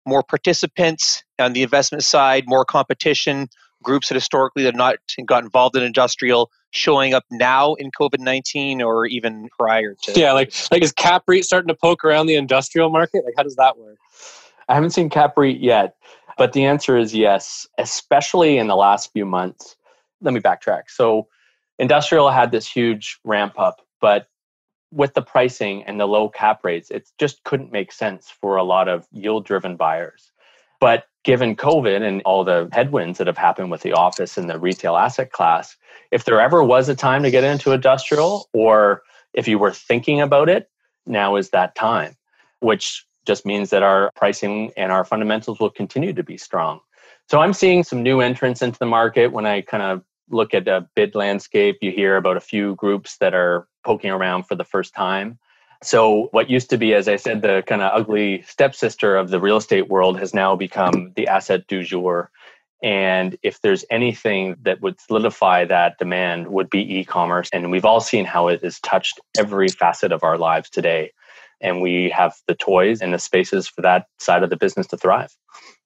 more 0.06 0.22
participants 0.22 1.22
on 1.38 1.52
the 1.52 1.62
investment 1.62 2.02
side, 2.04 2.44
more 2.46 2.64
competition, 2.64 3.48
groups 3.82 4.08
that 4.08 4.14
historically 4.14 4.64
have 4.64 4.74
not 4.74 4.96
got 5.26 5.42
involved 5.42 5.76
in 5.76 5.82
industrial 5.82 6.50
showing 6.70 7.14
up 7.14 7.24
now 7.30 7.74
in 7.74 7.90
COVID 7.90 8.18
nineteen 8.18 8.82
or 8.82 9.06
even 9.06 9.48
prior 9.58 9.94
to? 10.02 10.12
Yeah, 10.18 10.32
like 10.32 10.52
like 10.70 10.82
is 10.82 10.92
CAPREIT 10.92 11.44
starting 11.44 11.68
to 11.68 11.74
poke 11.74 12.04
around 12.04 12.26
the 12.26 12.36
industrial 12.36 12.90
market? 12.90 13.24
Like, 13.24 13.34
how 13.36 13.42
does 13.42 13.56
that 13.56 13.78
work? 13.78 13.96
I 14.68 14.74
haven't 14.74 14.90
seen 14.90 15.10
CAPREIT 15.10 15.60
yet, 15.60 15.96
but 16.38 16.52
the 16.52 16.64
answer 16.64 16.96
is 16.96 17.14
yes, 17.14 17.66
especially 17.78 18.58
in 18.58 18.66
the 18.66 18.76
last 18.76 19.12
few 19.12 19.26
months. 19.26 19.76
Let 20.20 20.34
me 20.34 20.40
backtrack. 20.40 20.82
So, 20.88 21.28
industrial 21.80 22.30
had 22.30 22.52
this 22.52 22.68
huge 22.70 23.18
ramp 23.24 23.58
up, 23.58 23.80
but 24.00 24.28
with 24.92 25.14
the 25.14 25.22
pricing 25.22 25.82
and 25.84 25.98
the 25.98 26.06
low 26.06 26.28
cap 26.28 26.64
rates, 26.64 26.90
it 26.90 27.08
just 27.18 27.42
couldn't 27.44 27.72
make 27.72 27.90
sense 27.90 28.28
for 28.28 28.56
a 28.56 28.62
lot 28.62 28.88
of 28.88 29.06
yield 29.12 29.46
driven 29.46 29.76
buyers. 29.76 30.30
But 30.80 31.04
given 31.24 31.56
COVID 31.56 32.02
and 32.02 32.22
all 32.24 32.44
the 32.44 32.68
headwinds 32.72 33.18
that 33.18 33.26
have 33.26 33.38
happened 33.38 33.70
with 33.70 33.82
the 33.82 33.92
office 33.92 34.36
and 34.36 34.48
the 34.48 34.58
retail 34.58 34.96
asset 34.96 35.32
class, 35.32 35.76
if 36.10 36.24
there 36.24 36.40
ever 36.40 36.62
was 36.62 36.88
a 36.88 36.94
time 36.94 37.22
to 37.22 37.30
get 37.30 37.44
into 37.44 37.72
industrial, 37.72 38.48
or 38.52 39.02
if 39.32 39.48
you 39.48 39.58
were 39.58 39.72
thinking 39.72 40.20
about 40.20 40.48
it, 40.48 40.70
now 41.06 41.36
is 41.36 41.50
that 41.50 41.74
time, 41.74 42.14
which 42.60 43.06
just 43.26 43.46
means 43.46 43.70
that 43.70 43.82
our 43.82 44.10
pricing 44.16 44.72
and 44.76 44.92
our 44.92 45.04
fundamentals 45.04 45.60
will 45.60 45.70
continue 45.70 46.12
to 46.12 46.22
be 46.22 46.36
strong. 46.36 46.80
So 47.28 47.40
I'm 47.40 47.52
seeing 47.52 47.84
some 47.84 48.02
new 48.02 48.20
entrants 48.20 48.60
into 48.60 48.78
the 48.78 48.86
market. 48.86 49.32
When 49.32 49.46
I 49.46 49.60
kind 49.60 49.82
of 49.82 50.02
look 50.30 50.54
at 50.54 50.68
a 50.68 50.88
bid 50.94 51.14
landscape, 51.14 51.78
you 51.80 51.90
hear 51.90 52.16
about 52.16 52.36
a 52.36 52.40
few 52.40 52.74
groups 52.76 53.16
that 53.18 53.34
are 53.34 53.66
poking 53.84 54.10
around 54.10 54.44
for 54.44 54.54
the 54.54 54.64
first 54.64 54.94
time. 54.94 55.38
So, 55.82 56.28
what 56.32 56.50
used 56.50 56.68
to 56.70 56.78
be, 56.78 56.92
as 56.92 57.08
I 57.08 57.16
said, 57.16 57.40
the 57.40 57.62
kind 57.66 57.80
of 57.80 57.90
ugly 57.94 58.42
stepsister 58.42 59.16
of 59.16 59.30
the 59.30 59.40
real 59.40 59.56
estate 59.56 59.88
world 59.88 60.18
has 60.18 60.34
now 60.34 60.54
become 60.54 61.12
the 61.16 61.26
asset 61.26 61.66
du 61.68 61.82
jour. 61.82 62.30
And 62.82 63.36
if 63.42 63.60
there's 63.60 63.84
anything 63.90 64.56
that 64.62 64.80
would 64.80 65.00
solidify 65.00 65.66
that 65.66 65.98
demand, 65.98 66.48
would 66.48 66.70
be 66.70 66.98
e-commerce. 66.98 67.48
And 67.52 67.70
we've 67.70 67.84
all 67.84 68.00
seen 68.00 68.24
how 68.24 68.48
it 68.48 68.62
has 68.62 68.80
touched 68.80 69.20
every 69.38 69.68
facet 69.68 70.12
of 70.12 70.22
our 70.22 70.38
lives 70.38 70.70
today. 70.70 71.12
And 71.60 71.82
we 71.82 72.10
have 72.10 72.34
the 72.46 72.54
toys 72.54 73.02
and 73.02 73.12
the 73.12 73.18
spaces 73.18 73.68
for 73.68 73.82
that 73.82 74.06
side 74.18 74.42
of 74.42 74.50
the 74.50 74.56
business 74.56 74.86
to 74.88 74.96
thrive. 74.96 75.34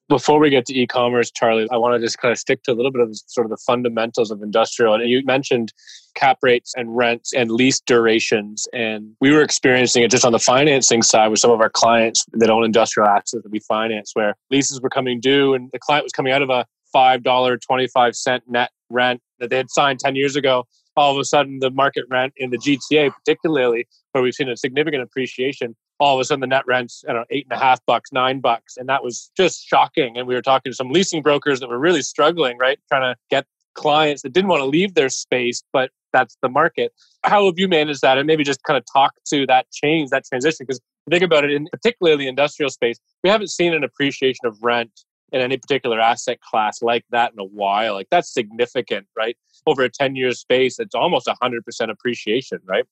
Before 0.07 0.39
we 0.39 0.51
get 0.51 0.67
to 0.67 0.79
e-commerce, 0.79 1.31
Charlie, 1.31 1.67
I 1.71 1.77
want 1.77 1.99
to 1.99 2.05
just 2.05 2.19
kind 2.19 2.31
of 2.31 2.37
stick 2.37 2.61
to 2.63 2.71
a 2.71 2.75
little 2.75 2.91
bit 2.91 3.01
of 3.01 3.09
sort 3.25 3.45
of 3.45 3.49
the 3.49 3.57
fundamentals 3.65 4.29
of 4.29 4.43
industrial. 4.43 4.93
And 4.93 5.09
you 5.09 5.23
mentioned 5.25 5.73
cap 6.13 6.37
rates 6.43 6.73
and 6.77 6.95
rents 6.95 7.33
and 7.33 7.49
lease 7.49 7.79
durations. 7.79 8.67
And 8.71 9.15
we 9.19 9.31
were 9.31 9.41
experiencing 9.41 10.03
it 10.03 10.11
just 10.11 10.23
on 10.23 10.31
the 10.31 10.39
financing 10.39 11.01
side 11.01 11.29
with 11.29 11.39
some 11.39 11.49
of 11.49 11.59
our 11.59 11.71
clients 11.71 12.23
that 12.33 12.51
own 12.51 12.63
industrial 12.63 13.09
assets 13.09 13.41
that 13.43 13.51
we 13.51 13.59
finance, 13.61 14.11
where 14.13 14.35
leases 14.51 14.79
were 14.79 14.91
coming 14.91 15.19
due 15.19 15.55
and 15.55 15.69
the 15.73 15.79
client 15.79 16.03
was 16.03 16.11
coming 16.11 16.31
out 16.31 16.43
of 16.43 16.51
a 16.51 16.67
$5.25 16.95 18.41
net 18.47 18.69
rent 18.91 19.21
that 19.39 19.49
they 19.49 19.57
had 19.57 19.71
signed 19.71 19.99
10 19.99 20.15
years 20.15 20.35
ago. 20.35 20.65
All 20.95 21.11
of 21.11 21.17
a 21.17 21.25
sudden, 21.25 21.59
the 21.59 21.71
market 21.71 22.05
rent 22.09 22.33
in 22.37 22.51
the 22.51 22.57
GTA, 22.57 23.11
particularly 23.11 23.87
where 24.11 24.23
we've 24.23 24.33
seen 24.33 24.49
a 24.49 24.55
significant 24.55 25.03
appreciation, 25.03 25.75
all 25.99 26.15
of 26.15 26.21
a 26.21 26.25
sudden 26.25 26.41
the 26.41 26.47
net 26.47 26.65
rent's 26.67 27.03
I 27.07 27.13
don't 27.13 27.21
know 27.21 27.25
eight 27.29 27.47
and 27.49 27.59
a 27.59 27.63
half 27.63 27.79
bucks, 27.85 28.11
nine 28.11 28.39
bucks, 28.39 28.77
and 28.77 28.89
that 28.89 29.03
was 29.03 29.31
just 29.37 29.65
shocking. 29.65 30.17
And 30.17 30.27
we 30.27 30.35
were 30.35 30.41
talking 30.41 30.71
to 30.71 30.75
some 30.75 30.91
leasing 30.91 31.21
brokers 31.21 31.59
that 31.59 31.69
were 31.69 31.79
really 31.79 32.01
struggling, 32.01 32.57
right, 32.57 32.79
trying 32.89 33.13
to 33.13 33.17
get 33.29 33.45
clients 33.75 34.21
that 34.23 34.33
didn't 34.33 34.49
want 34.49 34.61
to 34.61 34.65
leave 34.65 34.93
their 34.93 35.09
space, 35.09 35.63
but 35.71 35.91
that's 36.13 36.37
the 36.41 36.49
market. 36.49 36.93
How 37.23 37.45
have 37.45 37.55
you 37.57 37.67
managed 37.67 38.01
that? 38.01 38.17
And 38.17 38.25
maybe 38.25 38.43
just 38.43 38.63
kind 38.63 38.77
of 38.77 38.85
talk 38.91 39.13
to 39.27 39.45
that 39.47 39.69
change, 39.71 40.09
that 40.11 40.25
transition, 40.25 40.65
because 40.65 40.79
think 41.09 41.23
about 41.23 41.43
it 41.43 41.51
in 41.51 41.67
particularly 41.71 42.23
the 42.23 42.29
industrial 42.29 42.69
space, 42.69 42.97
we 43.23 43.29
haven't 43.29 43.49
seen 43.49 43.73
an 43.73 43.83
appreciation 43.83 44.45
of 44.45 44.57
rent 44.61 44.91
in 45.31 45.41
any 45.41 45.57
particular 45.57 45.99
asset 45.99 46.39
class 46.41 46.81
like 46.81 47.03
that 47.11 47.33
in 47.33 47.39
a 47.39 47.45
while. 47.45 47.93
Like 47.93 48.07
that's 48.09 48.33
significant, 48.33 49.07
right? 49.15 49.35
Over 49.67 49.83
a 49.83 49.89
10 49.89 50.15
year 50.15 50.31
space, 50.31 50.79
it's 50.79 50.95
almost 50.95 51.27
100% 51.27 51.89
appreciation, 51.89 52.59
right? 52.65 52.85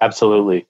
Absolutely. 0.00 0.66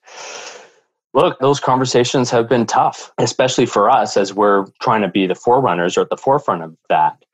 Look, 1.15 1.39
those 1.41 1.59
conversations 1.59 2.31
have 2.31 2.49
been 2.49 2.67
tough, 2.67 3.13
especially 3.19 3.67
for 3.67 3.91
us 3.91 4.17
as 4.17 4.35
we're 4.35 4.67
trying 4.81 5.03
to 5.03 5.09
be 5.09 5.27
the 5.27 5.35
forerunners 5.35 5.97
or 5.97 6.03
at 6.03 6.11
the 6.11 6.17
forefront 6.17 6.63
of 6.63 6.77
that 6.89 7.25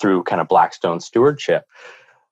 through 0.00 0.22
kind 0.24 0.40
of 0.40 0.48
Blackstone 0.48 1.00
stewardship. 1.00 1.66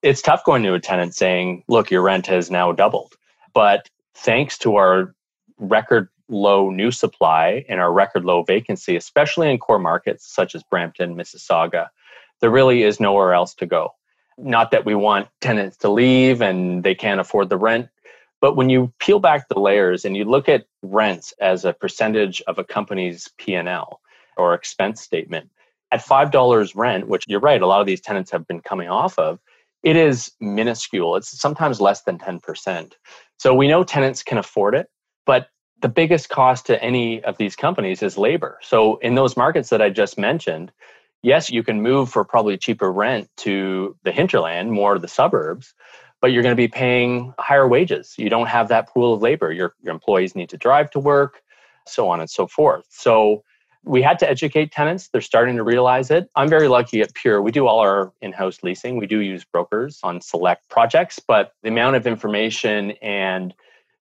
It's 0.03 0.23
tough 0.23 0.45
going 0.45 0.62
to 0.62 0.75
a 0.75 0.81
tenant 0.81 1.15
saying, 1.15 1.65
look, 1.69 1.91
your 1.91 2.03
rent 2.03 2.27
has 2.27 2.51
now 2.51 2.73
doubled. 2.73 3.15
But 3.53 3.88
thanks 4.15 4.59
to 4.59 4.77
our 4.77 5.15
record 5.59 6.09
low 6.29 6.71
new 6.71 6.91
supply 6.91 7.65
and 7.69 7.81
our 7.81 7.93
record 7.93 8.25
low 8.25 8.43
vacancy, 8.43 8.97
especially 8.97 9.51
in 9.51 9.59
core 9.59 9.79
markets 9.79 10.27
such 10.27 10.55
as 10.55 10.62
Brampton, 10.62 11.15
Mississauga, 11.17 11.88
there 12.41 12.51
really 12.51 12.83
is 12.83 13.01
nowhere 13.01 13.35
else 13.35 13.55
to 13.55 13.67
go. 13.67 13.91
Not 14.38 14.71
that 14.71 14.85
we 14.85 14.95
want 14.95 15.29
tenants 15.41 15.77
to 15.79 15.91
leave 15.91 16.41
and 16.41 16.83
they 16.83 16.95
can't 16.95 17.21
afford 17.21 17.49
the 17.49 17.59
rent, 17.59 17.88
but 18.43 18.57
when 18.57 18.69
you 18.69 18.93
peel 18.99 19.21
back 19.21 19.49
the 19.49 19.61
layers 19.61 20.05
and 20.05 20.17
you 20.17 20.25
look 20.25 20.49
at 20.49 20.67
rents 20.83 21.33
as 21.41 21.65
a 21.65 21.73
percentage 21.73 22.43
of 22.49 22.59
a 22.59 22.65
company's 22.65 23.29
P&L 23.39 24.01
or 24.37 24.53
expense 24.53 25.01
statement, 25.01 25.49
at 25.93 26.05
$5 26.05 26.73
rent, 26.75 27.07
which 27.07 27.25
you're 27.29 27.39
right, 27.39 27.63
a 27.63 27.67
lot 27.67 27.81
of 27.81 27.87
these 27.87 28.01
tenants 28.01 28.33
have 28.33 28.47
been 28.49 28.61
coming 28.61 28.89
off 28.89 29.17
of, 29.17 29.39
it 29.85 29.95
is 29.95 30.33
minuscule. 30.41 31.15
It's 31.15 31.41
sometimes 31.41 31.81
less 31.81 32.03
than 32.03 32.19
10%. 32.19 32.93
So 33.39 33.55
we 33.55 33.69
know 33.69 33.85
tenants 33.85 34.25
can 34.25 34.39
afford 34.39 34.75
it, 34.75 34.89
but 35.25 35.47
the 35.81 35.89
biggest 35.89 36.29
cost 36.29 36.67
to 36.67 36.83
any 36.83 37.23
of 37.23 37.39
these 37.39 37.55
companies 37.55 38.03
is 38.03 38.19
labor. 38.19 38.59
So 38.63 38.97
in 38.97 39.15
those 39.15 39.37
markets 39.37 39.69
that 39.71 39.83
I 39.83 39.91
just 39.91 40.19
mentioned, 40.19 40.73
yes, 41.23 41.49
you 41.49 41.63
can 41.63 41.81
move 41.81 42.11
for 42.11 42.25
probably 42.25 42.59
cheaper 42.59 42.91
rent 42.91 43.29
to 43.39 43.97
the 44.03 44.11
hinterland, 44.11 44.73
more 44.73 44.99
the 44.99 45.09
suburbs, 45.09 45.75
but 46.23 46.31
you're 46.31 46.43
going 46.43 46.53
to 46.53 46.57
be 46.57 46.69
paying 46.69 47.35
higher 47.39 47.69
wages. 47.69 48.15
You 48.17 48.31
don't 48.31 48.47
have 48.47 48.69
that 48.69 48.89
pool 48.89 49.13
of 49.13 49.21
labor. 49.21 49.53
Your, 49.53 49.75
your 49.83 49.93
employees 49.93 50.35
need 50.35 50.49
to 50.51 50.57
drive 50.57 50.91
to 50.93 51.01
work, 51.01 51.43
so 51.87 52.09
on 52.09 52.21
and 52.21 52.31
so 52.31 52.47
forth. 52.47 52.87
So 52.89 53.43
we 53.85 54.01
had 54.01 54.21
to 54.21 54.31
educate 54.31 54.71
tenants. 54.71 55.09
They're 55.09 55.21
starting 55.21 55.57
to 55.57 55.65
realize 55.65 56.13
it. 56.13 56.31
I'm 56.37 56.49
very 56.49 56.69
lucky 56.69 57.01
at 57.01 57.13
Pure. 57.15 57.43
We 57.43 57.51
do 57.51 57.67
all 57.67 57.81
our 57.81 58.13
in 58.23 58.33
house 58.33 58.63
leasing. 58.63 58.97
We 58.97 59.09
do 59.09 59.19
use 59.19 59.45
brokers 59.45 59.99
on 60.05 60.21
select 60.21 60.69
projects, 60.69 61.19
but 61.19 61.55
the 61.65 61.69
amount 61.69 61.97
of 61.97 62.07
information 62.07 62.93
and 63.03 63.53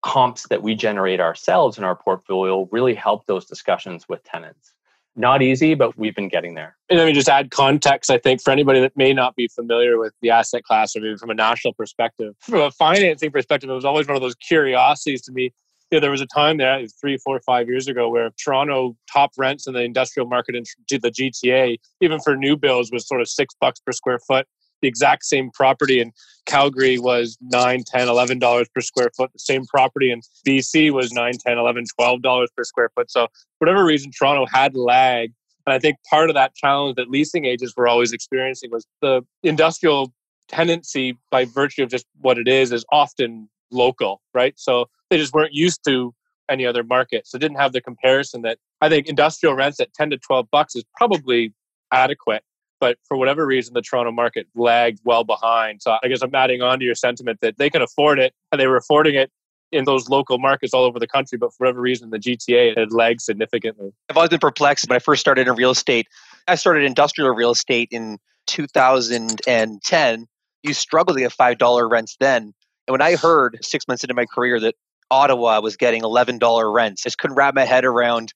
comps 0.03 0.47
that 0.49 0.61
we 0.61 0.75
generate 0.75 1.19
ourselves 1.19 1.79
in 1.79 1.83
our 1.83 1.95
portfolio 1.95 2.67
really 2.71 2.93
help 2.93 3.25
those 3.25 3.45
discussions 3.45 4.07
with 4.07 4.23
tenants. 4.23 4.73
Not 5.15 5.41
easy, 5.41 5.73
but 5.73 5.97
we've 5.97 6.15
been 6.15 6.29
getting 6.29 6.55
there. 6.55 6.77
And 6.89 6.97
let 6.97 7.05
me 7.05 7.11
just 7.11 7.27
add 7.27 7.51
context, 7.51 8.09
I 8.09 8.17
think, 8.17 8.41
for 8.41 8.51
anybody 8.51 8.79
that 8.79 8.95
may 8.95 9.13
not 9.13 9.35
be 9.35 9.49
familiar 9.49 9.99
with 9.99 10.13
the 10.21 10.29
asset 10.29 10.63
class 10.63 10.95
or 10.95 11.01
maybe 11.01 11.17
from 11.17 11.29
a 11.29 11.35
national 11.35 11.73
perspective. 11.73 12.33
From 12.39 12.61
a 12.61 12.71
financing 12.71 13.29
perspective, 13.31 13.69
it 13.69 13.73
was 13.73 13.85
always 13.85 14.07
one 14.07 14.15
of 14.15 14.21
those 14.21 14.35
curiosities 14.35 15.21
to 15.23 15.33
me. 15.33 15.51
yeah, 15.91 15.99
there 15.99 16.11
was 16.11 16.21
a 16.21 16.27
time 16.27 16.57
there, 16.57 16.81
three, 17.01 17.17
four, 17.17 17.41
five 17.45 17.67
years 17.67 17.89
ago, 17.89 18.09
where 18.09 18.29
Toronto 18.41 18.95
top 19.11 19.31
rents 19.37 19.67
in 19.67 19.73
the 19.73 19.81
industrial 19.81 20.29
market 20.29 20.55
in 20.55 20.63
the 20.89 21.11
GTA, 21.11 21.77
even 21.99 22.21
for 22.21 22.37
new 22.37 22.55
builds, 22.55 22.89
was 22.91 23.05
sort 23.05 23.19
of 23.19 23.27
six 23.27 23.53
bucks 23.59 23.81
per 23.81 23.91
square 23.91 24.19
foot. 24.25 24.47
The 24.81 24.87
exact 24.87 25.25
same 25.25 25.51
property 25.51 25.99
in 25.99 26.11
Calgary 26.45 26.97
was 26.97 27.37
nine, 27.41 27.83
ten, 27.85 28.07
eleven 28.07 28.39
dollars 28.39 28.67
per 28.73 28.81
square 28.81 29.11
foot. 29.15 29.31
The 29.33 29.39
same 29.39 29.65
property 29.65 30.11
in 30.11 30.21
BC 30.47 30.91
was 30.91 31.11
nine, 31.11 31.33
ten, 31.45 31.57
eleven, 31.57 31.85
twelve 31.95 32.21
dollars 32.21 32.49
per 32.55 32.63
square 32.63 32.89
foot. 32.95 33.11
So, 33.11 33.27
whatever 33.59 33.85
reason, 33.85 34.11
Toronto 34.11 34.45
had 34.45 34.75
lag. 34.75 35.31
And 35.67 35.73
I 35.73 35.79
think 35.79 35.97
part 36.09 36.29
of 36.29 36.33
that 36.35 36.55
challenge 36.55 36.95
that 36.95 37.09
leasing 37.09 37.45
agents 37.45 37.75
were 37.77 37.87
always 37.87 38.13
experiencing 38.13 38.71
was 38.71 38.87
the 39.01 39.21
industrial 39.43 40.11
tenancy 40.47 41.17
by 41.29 41.45
virtue 41.45 41.83
of 41.83 41.89
just 41.89 42.05
what 42.19 42.37
it 42.37 42.47
is, 42.47 42.71
is 42.71 42.83
often 42.91 43.47
local, 43.71 44.21
right? 44.33 44.53
So 44.57 44.89
they 45.09 45.17
just 45.17 45.33
weren't 45.33 45.53
used 45.53 45.83
to 45.85 46.13
any 46.49 46.65
other 46.65 46.83
market. 46.83 47.27
So 47.27 47.37
didn't 47.37 47.57
have 47.57 47.73
the 47.73 47.81
comparison 47.81 48.41
that 48.41 48.57
I 48.81 48.89
think 48.89 49.07
industrial 49.07 49.55
rents 49.55 49.79
at 49.79 49.93
10 49.93 50.11
to 50.11 50.17
12 50.17 50.47
bucks 50.51 50.75
is 50.75 50.83
probably 50.97 51.53
adequate. 51.91 52.43
But 52.81 52.97
for 53.07 53.15
whatever 53.15 53.45
reason, 53.45 53.73
the 53.73 53.81
Toronto 53.81 54.11
market 54.11 54.47
lagged 54.55 54.99
well 55.05 55.23
behind. 55.23 55.81
So 55.81 55.95
I 56.03 56.07
guess 56.07 56.21
I'm 56.21 56.35
adding 56.35 56.61
on 56.61 56.79
to 56.79 56.85
your 56.85 56.95
sentiment 56.95 57.39
that 57.41 57.57
they 57.57 57.69
can 57.69 57.81
afford 57.81 58.19
it 58.19 58.33
and 58.51 58.59
they 58.59 58.67
were 58.67 58.75
affording 58.75 59.15
it 59.15 59.31
in 59.71 59.85
those 59.85 60.09
local 60.09 60.37
markets 60.37 60.73
all 60.73 60.83
over 60.83 60.99
the 60.99 61.07
country. 61.07 61.37
But 61.37 61.53
for 61.53 61.65
whatever 61.65 61.79
reason, 61.79 62.09
the 62.09 62.17
GTA 62.17 62.77
had 62.77 62.91
lagged 62.91 63.21
significantly. 63.21 63.91
I've 64.09 64.17
always 64.17 64.31
been 64.31 64.39
perplexed 64.39 64.89
when 64.89 64.95
I 64.97 64.99
first 64.99 65.21
started 65.21 65.47
in 65.47 65.55
real 65.55 65.71
estate. 65.71 66.07
I 66.47 66.55
started 66.55 66.83
industrial 66.83 67.33
real 67.33 67.51
estate 67.51 67.87
in 67.91 68.17
2010. 68.47 70.27
You 70.63 70.73
struggled 70.73 71.17
to 71.17 71.21
get 71.21 71.31
$5 71.31 71.89
rents 71.89 72.17
then. 72.19 72.53
And 72.87 72.91
when 72.91 73.01
I 73.01 73.15
heard 73.15 73.59
six 73.61 73.87
months 73.87 74.03
into 74.03 74.15
my 74.15 74.25
career 74.25 74.59
that 74.59 74.75
Ottawa 75.11 75.59
was 75.59 75.75
getting 75.77 76.01
$11 76.01 76.73
rents. 76.73 77.03
I 77.05 77.07
just 77.07 77.19
couldn't 77.19 77.35
wrap 77.35 77.53
my 77.53 77.65
head 77.65 77.85
around 77.85 78.33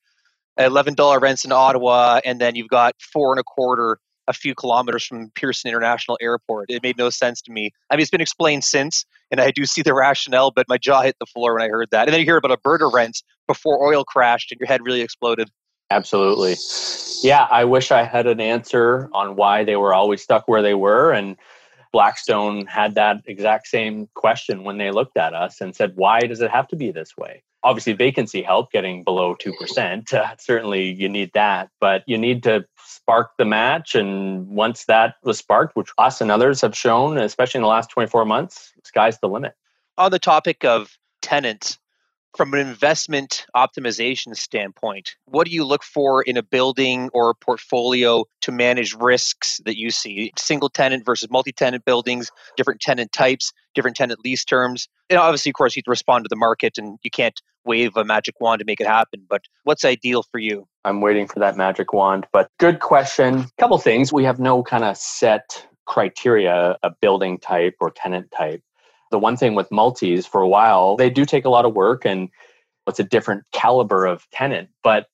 $11 0.60 1.21
rents 1.21 1.45
in 1.45 1.51
Ottawa, 1.51 2.19
and 2.23 2.39
then 2.39 2.55
you've 2.55 2.67
got 2.67 2.95
four 3.01 3.34
and 3.34 3.39
a 3.39 3.43
quarter 3.43 3.97
a 4.27 4.33
few 4.33 4.55
kilometers 4.55 5.05
from 5.05 5.31
Pearson 5.35 5.69
International 5.69 6.17
Airport. 6.21 6.69
It 6.69 6.83
made 6.83 6.97
no 6.97 7.09
sense 7.09 7.41
to 7.43 7.51
me. 7.51 7.71
I 7.89 7.95
mean, 7.95 8.01
it's 8.01 8.11
been 8.11 8.21
explained 8.21 8.63
since, 8.63 9.05
and 9.31 9.39
I 9.39 9.51
do 9.51 9.65
see 9.65 9.81
the 9.81 9.93
rationale, 9.95 10.51
but 10.51 10.67
my 10.67 10.77
jaw 10.77 11.01
hit 11.01 11.15
the 11.19 11.25
floor 11.25 11.53
when 11.53 11.63
I 11.63 11.67
heard 11.67 11.89
that. 11.91 12.07
And 12.07 12.13
then 12.13 12.19
you 12.19 12.25
hear 12.25 12.38
about 12.38 12.51
Alberta 12.51 12.88
rents 12.88 13.23
before 13.47 13.85
oil 13.85 14.03
crashed, 14.03 14.51
and 14.51 14.59
your 14.59 14.67
head 14.67 14.81
really 14.83 15.01
exploded. 15.01 15.49
Absolutely. 15.91 16.55
Yeah, 17.23 17.47
I 17.49 17.63
wish 17.65 17.91
I 17.91 18.03
had 18.03 18.27
an 18.27 18.41
answer 18.41 19.09
on 19.13 19.35
why 19.35 19.63
they 19.63 19.75
were 19.75 19.93
always 19.93 20.21
stuck 20.21 20.47
where 20.47 20.61
they 20.61 20.73
were. 20.73 21.11
And 21.11 21.38
Blackstone 21.91 22.65
had 22.65 22.95
that 22.95 23.21
exact 23.25 23.67
same 23.67 24.09
question 24.15 24.63
when 24.63 24.77
they 24.77 24.91
looked 24.91 25.15
at 25.15 25.33
us 25.33 25.61
and 25.61 25.75
said, 25.75 25.93
why 25.95 26.21
does 26.21 26.41
it 26.41 26.51
have 26.51 26.67
to 26.69 26.75
be 26.75 26.91
this 26.91 27.15
way? 27.15 27.43
Obviously, 27.65 27.93
vacancy 27.93 28.43
help 28.43 28.71
getting 28.71 29.04
below 29.04 29.36
2%. 29.36 30.13
Uh, 30.15 30.36
certainly, 30.39 30.91
you 30.91 31.10
need 31.10 31.32
that, 31.34 31.69
but 31.82 32.04
you 32.08 32.17
need 32.17 32.43
to 32.43 32.63
spark 32.78 33.32
the 33.38 33.43
match. 33.43 33.95
And 33.95 34.47
once 34.47 34.86
that 34.86 35.15
was 35.23 35.39
sparked, 35.39 35.75
which 35.75 35.89
us 35.97 36.21
and 36.21 36.32
others 36.32 36.62
have 36.62 36.78
shown, 36.78 37.17
especially 37.17 37.58
in 37.58 37.63
the 37.63 37.67
last 37.67 37.89
24 37.89 38.23
months, 38.23 38.71
sky's 38.84 39.19
the 39.19 39.28
limit. 39.28 39.54
On 39.97 40.12
the 40.12 40.19
topic 40.19 40.63
of 40.63 40.97
tenants, 41.21 41.80
from 42.36 42.54
an 42.54 42.60
investment 42.60 43.45
optimization 43.56 44.36
standpoint, 44.36 45.15
what 45.25 45.47
do 45.47 45.54
you 45.54 45.63
look 45.63 45.84
for 45.84 46.21
in 46.21 46.36
a 46.36 46.43
building 46.43 47.10
or 47.13 47.30
a 47.30 47.36
portfolio 47.36 48.25
to 48.41 48.51
manage 48.51 48.93
risks 48.93 49.62
that 49.65 49.78
you 49.78 49.89
see? 49.89 50.32
Single 50.38 50.69
tenant 50.69 51.06
versus 51.06 51.30
multi 51.30 51.54
tenant 51.54 51.86
buildings, 51.86 52.30
different 52.58 52.82
tenant 52.82 53.13
types, 53.13 53.54
different 53.73 53.95
tenant 53.95 54.19
lease 54.23 54.43
terms. 54.43 54.88
And 55.10 55.17
obviously, 55.17 55.49
of 55.51 55.56
course, 55.56 55.75
you 55.75 55.82
respond 55.88 56.25
to 56.25 56.30
the 56.30 56.36
market 56.36 56.78
and 56.78 56.99
you 57.04 57.12
can't 57.12 57.39
wave 57.65 57.95
a 57.97 58.06
magic 58.06 58.36
wand 58.39 58.60
to 58.60 58.65
make 58.65 58.80
it 58.80 58.88
happen. 58.88 59.25
But 59.30 59.41
what's 59.63 59.84
ideal 59.84 60.23
for 60.23 60.39
you? 60.39 60.67
I'm 60.84 61.01
waiting 61.01 61.28
for 61.28 61.39
that 61.39 61.58
magic 61.58 61.93
wand. 61.93 62.28
But 62.32 62.49
good 62.60 62.80
question. 62.80 63.45
Couple 63.58 63.78
things. 63.78 64.13
We 64.13 64.23
have 64.23 64.39
no 64.39 64.63
kind 64.63 64.84
of 64.84 64.97
set 64.97 65.65
criteria, 65.86 66.78
a 66.84 66.91
building 67.01 67.38
type 67.38 67.75
or 67.80 67.91
tenant 67.91 68.32
type. 68.32 68.62
The 69.12 69.19
one 69.19 69.38
thing 69.38 69.56
with 69.56 69.71
multis 69.71 70.25
for 70.25 70.41
a 70.41 70.47
while, 70.47 70.97
they 70.97 71.10
do 71.10 71.25
take 71.25 71.45
a 71.45 71.49
lot 71.49 71.65
of 71.65 71.73
work 71.73 72.06
and 72.06 72.30
it's 72.88 72.99
a 72.99 73.04
different 73.04 73.43
caliber 73.51 74.06
of 74.06 74.30
tenant, 74.32 74.69
but 74.84 75.08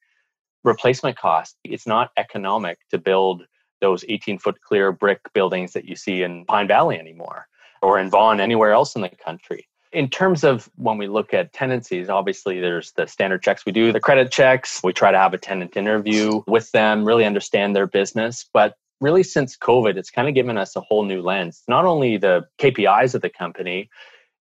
replacement 0.64 1.18
cost, 1.18 1.58
it's 1.64 1.88
not 1.88 2.12
economic 2.18 2.78
to 2.90 2.98
build 2.98 3.44
those 3.80 4.06
18 4.08 4.40
foot 4.40 4.62
clear 4.62 4.92
brick 4.92 5.20
buildings 5.34 5.74
that 5.74 5.86
you 5.86 5.96
see 5.96 6.22
in 6.22 6.46
Pine 6.46 6.68
Valley 6.68 7.00
anymore 7.00 7.48
or 7.82 7.98
in 7.98 8.10
Vaughan, 8.10 8.40
anywhere 8.40 8.72
else 8.72 8.96
in 8.96 9.02
the 9.02 9.10
country. 9.10 9.68
In 9.92 10.10
terms 10.10 10.44
of 10.44 10.70
when 10.76 10.98
we 10.98 11.08
look 11.08 11.34
at 11.34 11.52
tenancies, 11.52 12.10
obviously 12.10 12.60
there's 12.62 12.94
the 12.94 13.08
standard 13.08 13.44
checks 13.44 13.66
we 13.66 13.74
do, 13.74 13.92
the 13.92 14.00
credit 14.00 14.32
checks. 14.32 14.82
We 14.84 14.94
try 14.94 15.12
to 15.12 15.18
have 15.18 15.34
a 15.34 15.38
tenant 15.38 15.76
interview 15.76 16.42
with 16.48 16.72
them, 16.72 17.04
really 17.04 17.26
understand 17.26 17.76
their 17.76 17.88
business. 17.88 18.50
But 18.54 18.76
really 19.02 19.24
since 19.24 19.58
COVID, 19.58 19.98
it's 19.98 20.10
kind 20.10 20.30
of 20.30 20.36
given 20.36 20.58
us 20.58 20.76
a 20.76 20.82
whole 20.82 21.04
new 21.04 21.22
lens. 21.22 21.64
Not 21.68 21.86
only 21.86 22.18
the 22.18 22.46
KPIs 22.60 23.16
of 23.16 23.22
the 23.22 23.30
company, 23.30 23.90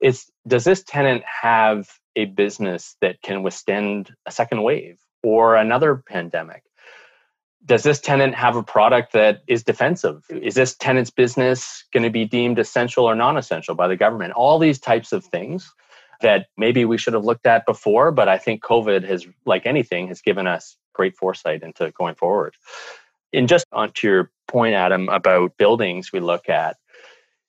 it's 0.01 0.31
does 0.47 0.65
this 0.65 0.85
tenant 0.85 1.25
have 1.25 1.89
a 2.17 2.27
business 2.27 2.97
that 3.01 3.21
can 3.23 3.43
withstand 3.43 4.15
a 4.27 4.31
second 4.31 4.63
wave 4.63 4.99
or 5.23 5.57
another 5.57 5.97
pandemic? 5.97 6.63
Does 7.65 7.83
this 7.83 8.01
tenant 8.01 8.35
have 8.35 8.57
a 8.57 8.63
product 8.63 9.13
that 9.13 9.43
is 9.47 9.63
defensive? 9.63 10.25
Is 10.31 10.55
this 10.55 10.75
tenant's 10.75 11.11
business 11.11 11.85
going 11.93 12.03
to 12.03 12.11
be 12.11 12.25
deemed 12.25 12.59
essential 12.59 13.05
or 13.05 13.15
non 13.15 13.37
essential 13.37 13.75
by 13.75 13.87
the 13.87 13.97
government? 13.97 14.33
All 14.33 14.59
these 14.59 14.79
types 14.79 15.13
of 15.13 15.25
things 15.25 15.71
that 16.21 16.47
maybe 16.57 16.85
we 16.85 16.99
should 16.99 17.15
have 17.15 17.25
looked 17.25 17.47
at 17.47 17.67
before, 17.67 18.13
but 18.13 18.29
I 18.29 18.39
think 18.39 18.63
COVID 18.63 19.05
has, 19.05 19.27
like 19.47 19.67
anything, 19.67 20.09
has 20.09 20.21
given 20.21 20.47
us 20.47 20.77
great 20.93 21.17
foresight 21.17 21.63
into 21.63 21.91
going 21.93 22.15
forward. 22.15 22.55
And 23.33 23.49
just 23.49 23.67
onto 23.73 24.09
your 24.09 24.31
point, 24.49 24.75
Adam, 24.75 25.09
about 25.09 25.57
buildings 25.57 26.13
we 26.13 26.21
look 26.21 26.49
at, 26.49 26.77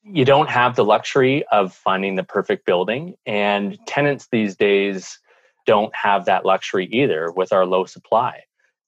you 0.04 0.26
don't 0.26 0.50
have 0.50 0.76
the 0.76 0.86
luxury 0.86 1.43
of 1.52 1.74
finding 1.74 2.15
the 2.15 2.24
perfect 2.24 2.65
building. 2.65 3.15
And 3.26 3.78
tenants 3.88 4.28
these 4.32 4.56
days 4.56 5.19
don't 5.65 5.93
have 5.95 6.26
that 6.26 6.45
luxury 6.45 6.88
either 6.91 7.32
with 7.32 7.54
our 7.54 7.65
low 7.65 7.86
supply. 7.86 8.43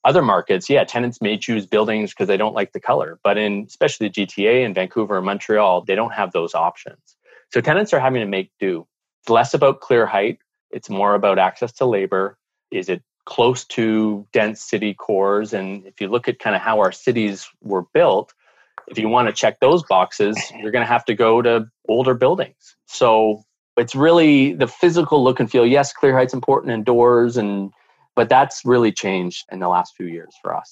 Other 0.06 0.22
markets, 0.22 0.70
yeah, 0.70 0.84
tenants 0.84 1.22
may 1.22 1.38
choose 1.38 1.66
buildings 1.66 2.12
because 2.12 2.28
they 2.28 2.38
don't 2.38 2.56
like 2.56 2.74
the 2.74 2.80
color, 2.80 3.20
but 3.24 3.38
in 3.38 3.66
especially 3.68 4.10
the 4.10 4.26
GTA 4.26 4.66
in 4.66 4.74
Vancouver 4.74 5.18
and 5.18 5.26
Montreal, 5.26 5.82
they 5.82 5.96
don't 5.96 6.14
have 6.14 6.34
those 6.34 6.54
options. 6.54 7.16
So 7.54 7.62
tenants 7.62 7.94
are 7.94 8.00
having 8.00 8.22
to 8.22 8.28
make 8.28 8.52
do. 8.60 8.86
It's 9.22 9.30
less 9.30 9.54
about 9.54 9.80
clear 9.80 10.06
height, 10.06 10.40
it's 10.72 10.90
more 10.90 11.16
about 11.16 11.40
access 11.40 11.72
to 11.74 11.86
labor. 11.86 12.38
Is 12.72 12.90
it 12.90 13.04
close 13.26 13.64
to 13.66 14.28
dense 14.34 14.62
city 14.62 14.94
cores. 14.94 15.54
And 15.54 15.86
if 15.86 16.02
you 16.02 16.08
look 16.08 16.28
at 16.28 16.40
kind 16.40 16.56
of 16.56 16.62
how 16.62 16.80
our 16.80 16.92
cities 16.92 17.50
were 17.62 17.84
built, 17.94 18.34
if 18.88 18.98
you 18.98 19.08
want 19.08 19.28
to 19.28 19.34
check 19.34 19.60
those 19.60 19.84
boxes, 19.84 20.38
you're 20.60 20.72
going 20.72 20.86
to 20.86 20.92
have 20.92 21.06
to 21.06 21.16
go 21.16 21.42
to 21.42 21.68
older 21.88 22.14
buildings. 22.14 22.76
So 22.86 23.44
it's 23.78 23.96
really 23.96 24.54
the 24.54 24.68
physical 24.68 25.24
look 25.24 25.40
and 25.40 25.50
feel. 25.50 25.66
Yes, 25.66 25.94
clear 25.94 26.16
height's 26.16 26.34
important 26.34 26.74
indoors, 26.74 27.38
and 27.38 27.72
but 28.16 28.30
that's 28.30 28.62
really 28.66 28.92
changed 28.92 29.46
in 29.52 29.60
the 29.60 29.68
last 29.68 29.94
few 29.96 30.08
years 30.08 30.34
for 30.42 30.56
us. 30.56 30.70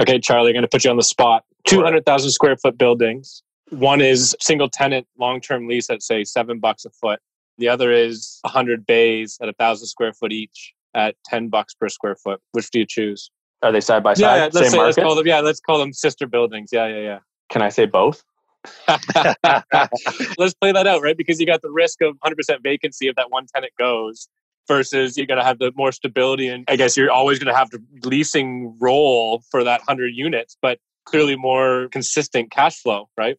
Okay, 0.00 0.18
Charlie, 0.18 0.50
I'm 0.50 0.54
going 0.54 0.62
to 0.62 0.68
put 0.68 0.84
you 0.84 0.90
on 0.90 0.96
the 0.96 1.02
spot. 1.02 1.44
200,000 1.66 2.30
square 2.30 2.56
foot 2.56 2.76
buildings. 2.76 3.42
One 3.70 4.00
is 4.00 4.36
single 4.40 4.68
tenant 4.68 5.06
long 5.18 5.40
term 5.40 5.66
lease 5.66 5.88
at 5.90 6.02
say 6.02 6.24
seven 6.24 6.58
bucks 6.58 6.84
a 6.84 6.90
foot. 6.90 7.20
The 7.58 7.68
other 7.68 7.92
is 7.92 8.38
100 8.42 8.86
bays 8.86 9.38
at 9.40 9.48
a 9.48 9.52
thousand 9.52 9.86
square 9.86 10.12
foot 10.12 10.32
each 10.32 10.74
at 10.94 11.16
10 11.26 11.48
bucks 11.48 11.74
per 11.74 11.88
square 11.88 12.16
foot. 12.16 12.40
Which 12.52 12.70
do 12.70 12.80
you 12.80 12.86
choose? 12.86 13.30
Are 13.62 13.72
they 13.72 13.80
side 13.80 14.02
by 14.02 14.14
side? 14.14 14.36
Yeah, 14.36 14.42
let's, 14.52 14.70
say, 14.70 14.78
let's 14.78 14.96
call 14.96 15.14
them. 15.14 15.26
Yeah, 15.26 15.40
let's 15.40 15.60
call 15.60 15.78
them 15.78 15.92
sister 15.92 16.26
buildings. 16.26 16.70
Yeah, 16.72 16.86
yeah, 16.88 17.00
yeah. 17.00 17.18
Can 17.48 17.62
I 17.62 17.68
say 17.68 17.86
both? 17.86 18.22
let's 18.88 20.54
play 20.54 20.72
that 20.72 20.86
out, 20.86 21.02
right? 21.02 21.16
Because 21.16 21.40
you 21.40 21.46
got 21.46 21.62
the 21.62 21.70
risk 21.70 22.02
of 22.02 22.16
100% 22.24 22.62
vacancy 22.62 23.08
if 23.08 23.16
that 23.16 23.30
one 23.30 23.46
tenant 23.54 23.72
goes, 23.78 24.28
versus 24.68 25.16
you're 25.16 25.26
going 25.26 25.38
to 25.38 25.44
have 25.44 25.58
the 25.58 25.72
more 25.74 25.92
stability, 25.92 26.48
and 26.48 26.64
I 26.68 26.76
guess 26.76 26.96
you're 26.96 27.10
always 27.10 27.38
going 27.38 27.52
to 27.52 27.58
have 27.58 27.70
the 27.70 27.82
leasing 28.04 28.76
role 28.80 29.42
for 29.50 29.64
that 29.64 29.80
100 29.80 30.08
units, 30.14 30.56
but 30.60 30.78
clearly 31.04 31.36
more 31.36 31.88
consistent 31.90 32.50
cash 32.50 32.80
flow, 32.80 33.08
right? 33.16 33.36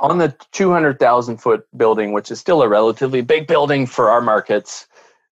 On 0.00 0.18
the 0.18 0.36
200,000 0.52 1.38
foot 1.38 1.64
building, 1.76 2.12
which 2.12 2.30
is 2.30 2.38
still 2.38 2.62
a 2.62 2.68
relatively 2.68 3.22
big 3.22 3.46
building 3.46 3.86
for 3.86 4.10
our 4.10 4.20
markets, 4.20 4.86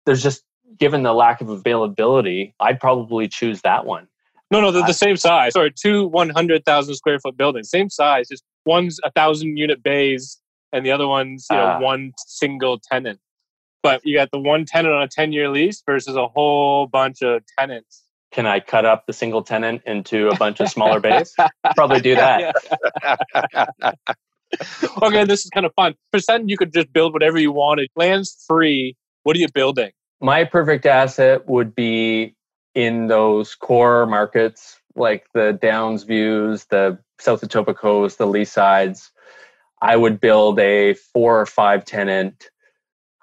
there's 0.07 0.23
just 0.23 0.43
given 0.79 1.03
the 1.03 1.13
lack 1.13 1.41
of 1.41 1.49
availability, 1.49 2.55
I'd 2.61 2.81
probably 2.81 3.29
choose 3.29 3.61
that 3.63 3.85
one. 3.85 4.09
No, 4.51 4.61
no, 4.61 4.71
they're 4.71 4.87
the 4.87 4.93
same 4.93 5.17
size. 5.17 5.53
Sorry, 5.53 5.73
two 5.73 6.07
100,000 6.09 6.95
square 6.95 7.19
foot 7.19 7.37
buildings, 7.37 7.71
same 7.71 7.91
size. 7.91 8.29
Just 8.29 8.45
one's 8.67 9.01
a 9.03 9.11
thousand 9.11 9.57
unit 9.57 9.83
bays, 9.83 10.41
and 10.73 10.85
the 10.85 10.93
other 10.93 11.09
one's 11.09 11.47
you 11.51 11.57
know 11.57 11.65
uh, 11.65 11.81
one 11.81 12.13
single 12.19 12.79
tenant. 12.79 13.19
But 13.85 14.01
you 14.03 14.17
got 14.17 14.31
the 14.31 14.39
one 14.39 14.65
tenant 14.65 14.95
on 14.95 15.03
a 15.03 15.09
10 15.09 15.33
year 15.33 15.51
lease 15.51 15.83
versus 15.85 16.17
a 16.17 16.27
whole 16.27 16.87
bunch 16.87 17.21
of 17.21 17.43
tenants. 17.59 18.03
Can 18.33 18.47
I 18.47 18.59
cut 18.59 18.87
up 18.87 19.07
the 19.07 19.13
single 19.13 19.43
tenant 19.43 19.83
into 19.85 20.29
a 20.29 20.37
bunch 20.37 20.59
of 20.61 20.71
smaller 20.71 21.01
bays? 21.01 21.35
Probably 21.77 22.01
do 22.01 22.15
that. 22.15 22.55
okay, 25.03 25.25
this 25.25 25.45
is 25.45 25.51
kind 25.51 25.67
of 25.67 25.73
fun. 25.77 25.95
For 26.11 26.19
Sutton, 26.19 26.49
you 26.49 26.57
could 26.57 26.73
just 26.73 26.95
build 26.95 27.13
whatever 27.13 27.39
you 27.39 27.53
wanted. 27.53 27.91
Land's 27.95 28.43
free. 28.49 28.97
What 29.23 29.37
are 29.37 29.39
you 29.39 29.49
building? 29.53 29.91
My 30.19 30.45
perfect 30.45 30.87
asset 30.87 31.47
would 31.47 31.75
be 31.75 32.35
in 32.75 33.09
those 33.09 33.55
core 33.55 34.07
markets 34.07 34.81
like 34.97 35.27
the 35.35 35.59
Downs 35.61 36.05
Views, 36.05 36.65
the 36.71 36.99
South 37.21 37.43
Etobicoke, 37.43 38.17
the 38.17 38.27
Leasides. 38.27 39.11
I 39.83 39.95
would 39.97 40.21
build 40.21 40.59
a 40.59 40.95
four 40.95 41.39
or 41.39 41.47
five 41.47 41.85
tenant, 41.85 42.49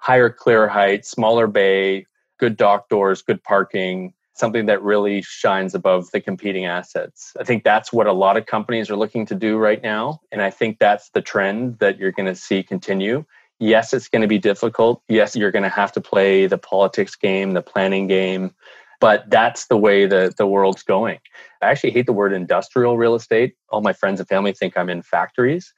higher 0.02 0.28
clear 0.28 0.66
height, 0.66 1.06
smaller 1.06 1.46
bay, 1.46 2.04
good 2.40 2.56
dock 2.56 2.88
doors, 2.88 3.22
good 3.22 3.40
parking, 3.44 4.12
something 4.34 4.66
that 4.66 4.82
really 4.82 5.22
shines 5.22 5.76
above 5.76 6.10
the 6.10 6.20
competing 6.20 6.64
assets. 6.64 7.32
I 7.38 7.44
think 7.44 7.62
that's 7.62 7.92
what 7.92 8.08
a 8.08 8.12
lot 8.12 8.36
of 8.36 8.46
companies 8.46 8.90
are 8.90 8.96
looking 8.96 9.26
to 9.26 9.36
do 9.36 9.58
right 9.58 9.80
now. 9.80 10.20
And 10.32 10.42
I 10.42 10.50
think 10.50 10.80
that's 10.80 11.10
the 11.10 11.22
trend 11.22 11.78
that 11.78 11.98
you're 11.98 12.10
going 12.10 12.26
to 12.26 12.34
see 12.34 12.64
continue. 12.64 13.24
Yes, 13.60 13.94
it's 13.94 14.08
going 14.08 14.22
to 14.22 14.28
be 14.28 14.40
difficult. 14.40 15.02
Yes, 15.06 15.36
you're 15.36 15.52
going 15.52 15.62
to 15.62 15.68
have 15.68 15.92
to 15.92 16.00
play 16.00 16.48
the 16.48 16.58
politics 16.58 17.14
game, 17.14 17.52
the 17.52 17.62
planning 17.62 18.08
game, 18.08 18.52
but 19.00 19.30
that's 19.30 19.68
the 19.68 19.76
way 19.76 20.06
the, 20.06 20.34
the 20.36 20.48
world's 20.48 20.82
going. 20.82 21.20
I 21.62 21.70
actually 21.70 21.92
hate 21.92 22.06
the 22.06 22.12
word 22.12 22.32
industrial 22.32 22.98
real 22.98 23.14
estate. 23.14 23.54
All 23.68 23.82
my 23.82 23.92
friends 23.92 24.18
and 24.18 24.28
family 24.28 24.52
think 24.52 24.76
I'm 24.76 24.90
in 24.90 25.02
factories. 25.02 25.72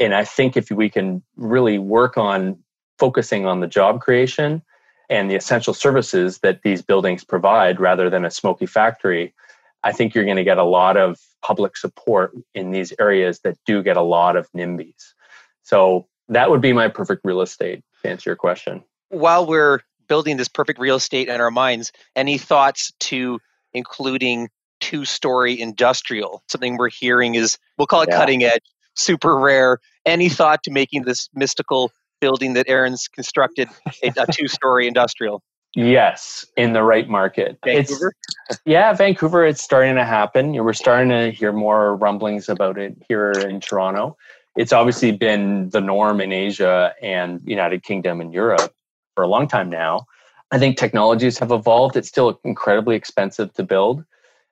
And 0.00 0.14
I 0.14 0.24
think 0.24 0.56
if 0.56 0.70
we 0.70 0.88
can 0.88 1.22
really 1.36 1.78
work 1.78 2.16
on 2.16 2.62
focusing 2.98 3.46
on 3.46 3.60
the 3.60 3.66
job 3.66 4.00
creation 4.00 4.62
and 5.08 5.30
the 5.30 5.36
essential 5.36 5.72
services 5.72 6.38
that 6.40 6.62
these 6.62 6.82
buildings 6.82 7.24
provide 7.24 7.80
rather 7.80 8.10
than 8.10 8.24
a 8.24 8.30
smoky 8.30 8.66
factory, 8.66 9.34
I 9.82 9.92
think 9.92 10.14
you're 10.14 10.24
going 10.24 10.36
to 10.36 10.44
get 10.44 10.58
a 10.58 10.64
lot 10.64 10.96
of 10.96 11.18
public 11.40 11.76
support 11.76 12.32
in 12.54 12.72
these 12.72 12.92
areas 12.98 13.40
that 13.40 13.56
do 13.64 13.82
get 13.82 13.96
a 13.96 14.02
lot 14.02 14.36
of 14.36 14.50
NIMBYs. 14.52 15.14
So 15.62 16.06
that 16.28 16.50
would 16.50 16.60
be 16.60 16.72
my 16.72 16.88
perfect 16.88 17.22
real 17.24 17.40
estate 17.40 17.82
to 18.02 18.10
answer 18.10 18.30
your 18.30 18.36
question. 18.36 18.82
While 19.08 19.46
we're 19.46 19.80
building 20.08 20.36
this 20.36 20.48
perfect 20.48 20.78
real 20.78 20.96
estate 20.96 21.28
in 21.28 21.40
our 21.40 21.50
minds, 21.50 21.92
any 22.16 22.38
thoughts 22.38 22.92
to 23.00 23.38
including 23.72 24.48
two 24.80 25.04
story 25.04 25.58
industrial? 25.60 26.42
Something 26.48 26.76
we're 26.76 26.90
hearing 26.90 27.34
is, 27.34 27.58
we'll 27.78 27.86
call 27.86 28.02
it 28.02 28.08
yeah. 28.10 28.18
cutting 28.18 28.44
edge, 28.44 28.62
super 28.94 29.38
rare. 29.38 29.78
Any 30.04 30.28
thought 30.28 30.62
to 30.64 30.70
making 30.70 31.02
this 31.02 31.28
mystical 31.34 31.92
building 32.20 32.54
that 32.54 32.68
Aaron's 32.68 33.08
constructed 33.08 33.68
a, 34.02 34.12
a 34.16 34.26
two 34.32 34.48
story 34.48 34.86
industrial? 34.86 35.42
Yes, 35.74 36.46
in 36.56 36.72
the 36.72 36.82
right 36.82 37.08
market. 37.08 37.58
Vancouver? 37.64 38.12
It's, 38.48 38.60
yeah, 38.64 38.92
Vancouver, 38.94 39.46
it's 39.46 39.62
starting 39.62 39.96
to 39.96 40.04
happen. 40.04 40.52
We're 40.52 40.72
starting 40.72 41.10
to 41.10 41.30
hear 41.30 41.52
more 41.52 41.94
rumblings 41.96 42.48
about 42.48 42.78
it 42.78 42.96
here 43.08 43.32
in 43.32 43.60
Toronto. 43.60 44.16
It's 44.56 44.72
obviously 44.72 45.12
been 45.12 45.68
the 45.70 45.80
norm 45.80 46.20
in 46.20 46.32
Asia 46.32 46.94
and 47.02 47.40
United 47.44 47.84
Kingdom 47.84 48.20
and 48.20 48.32
Europe 48.32 48.74
for 49.14 49.22
a 49.22 49.28
long 49.28 49.46
time 49.46 49.68
now. 49.68 50.06
I 50.50 50.58
think 50.58 50.78
technologies 50.78 51.38
have 51.38 51.52
evolved. 51.52 51.96
It's 51.96 52.08
still 52.08 52.40
incredibly 52.44 52.96
expensive 52.96 53.52
to 53.54 53.62
build 53.62 54.04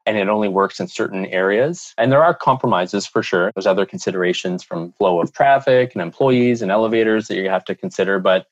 and 0.07 0.17
it 0.17 0.29
only 0.29 0.49
works 0.49 0.79
in 0.81 0.87
certain 0.87 1.27
areas. 1.27 1.93
And 1.99 2.13
there 2.13 2.23
are 2.23 2.33
compromises 2.33 3.07
for 3.07 3.23
sure. 3.23 3.51
There's 3.55 3.67
other 3.67 3.85
considerations 3.85 4.63
from 4.63 4.93
flow 4.93 5.21
of 5.21 5.33
traffic 5.33 5.93
and 5.95 6.01
employees 6.01 6.63
and 6.63 6.71
elevators 6.71 7.29
that 7.29 7.37
you 7.37 7.51
have 7.51 7.65
to 7.67 7.75
consider, 7.75 8.19
but 8.21 8.47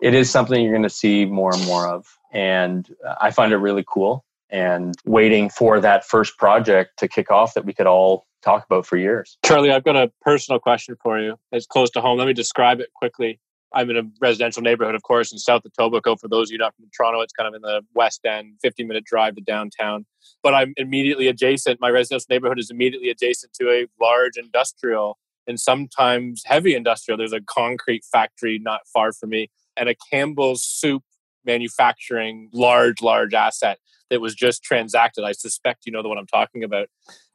it 0.00 0.14
is 0.14 0.30
something 0.30 0.62
you're 0.62 0.72
going 0.72 0.82
to 0.82 0.90
see 0.90 1.24
more 1.24 1.54
and 1.54 1.64
more 1.64 1.88
of. 1.88 2.18
And 2.32 2.94
uh, 3.06 3.14
I 3.20 3.30
find 3.30 3.52
it 3.52 3.56
really 3.56 3.84
cool 3.86 4.24
and 4.50 4.94
waiting 5.06 5.48
for 5.48 5.80
that 5.80 6.04
first 6.04 6.36
project 6.36 6.98
to 6.98 7.08
kick 7.08 7.30
off 7.30 7.54
that 7.54 7.64
we 7.64 7.72
could 7.72 7.86
all 7.86 8.26
talk 8.42 8.64
about 8.66 8.84
for 8.84 8.98
years. 8.98 9.38
Charlie, 9.44 9.70
I've 9.70 9.84
got 9.84 9.96
a 9.96 10.12
personal 10.20 10.58
question 10.58 10.96
for 11.02 11.18
you. 11.18 11.38
It's 11.52 11.66
close 11.66 11.88
to 11.90 12.00
home. 12.00 12.18
Let 12.18 12.26
me 12.26 12.34
describe 12.34 12.80
it 12.80 12.92
quickly. 12.92 13.40
I'm 13.74 13.90
in 13.90 13.96
a 13.96 14.02
residential 14.20 14.62
neighborhood, 14.62 14.94
of 14.94 15.02
course, 15.02 15.32
in 15.32 15.38
South 15.38 15.62
Etobicoke. 15.62 16.20
For 16.20 16.28
those 16.28 16.48
of 16.48 16.52
you 16.52 16.58
not 16.58 16.74
from 16.76 16.86
Toronto, 16.96 17.20
it's 17.20 17.32
kind 17.32 17.48
of 17.48 17.54
in 17.54 17.62
the 17.62 17.82
west 17.94 18.24
end, 18.24 18.54
15 18.62 18.86
minute 18.86 19.04
drive 19.04 19.34
to 19.36 19.40
downtown. 19.40 20.06
But 20.42 20.54
I'm 20.54 20.74
immediately 20.76 21.28
adjacent. 21.28 21.80
My 21.80 21.90
residential 21.90 22.26
neighborhood 22.30 22.58
is 22.58 22.70
immediately 22.70 23.10
adjacent 23.10 23.52
to 23.54 23.70
a 23.70 23.86
large 24.00 24.36
industrial 24.36 25.18
and 25.46 25.58
sometimes 25.58 26.42
heavy 26.44 26.74
industrial. 26.74 27.18
There's 27.18 27.32
a 27.32 27.40
concrete 27.40 28.04
factory 28.04 28.58
not 28.58 28.82
far 28.92 29.12
from 29.12 29.30
me 29.30 29.50
and 29.76 29.88
a 29.88 29.94
Campbell's 30.10 30.64
soup 30.64 31.02
manufacturing 31.44 32.48
large, 32.52 33.02
large 33.02 33.34
asset 33.34 33.78
that 34.10 34.20
was 34.20 34.34
just 34.34 34.62
transacted. 34.62 35.24
I 35.24 35.32
suspect 35.32 35.86
you 35.86 35.92
know 35.92 36.02
the 36.02 36.08
one 36.08 36.18
I'm 36.18 36.26
talking 36.26 36.62
about. 36.62 36.88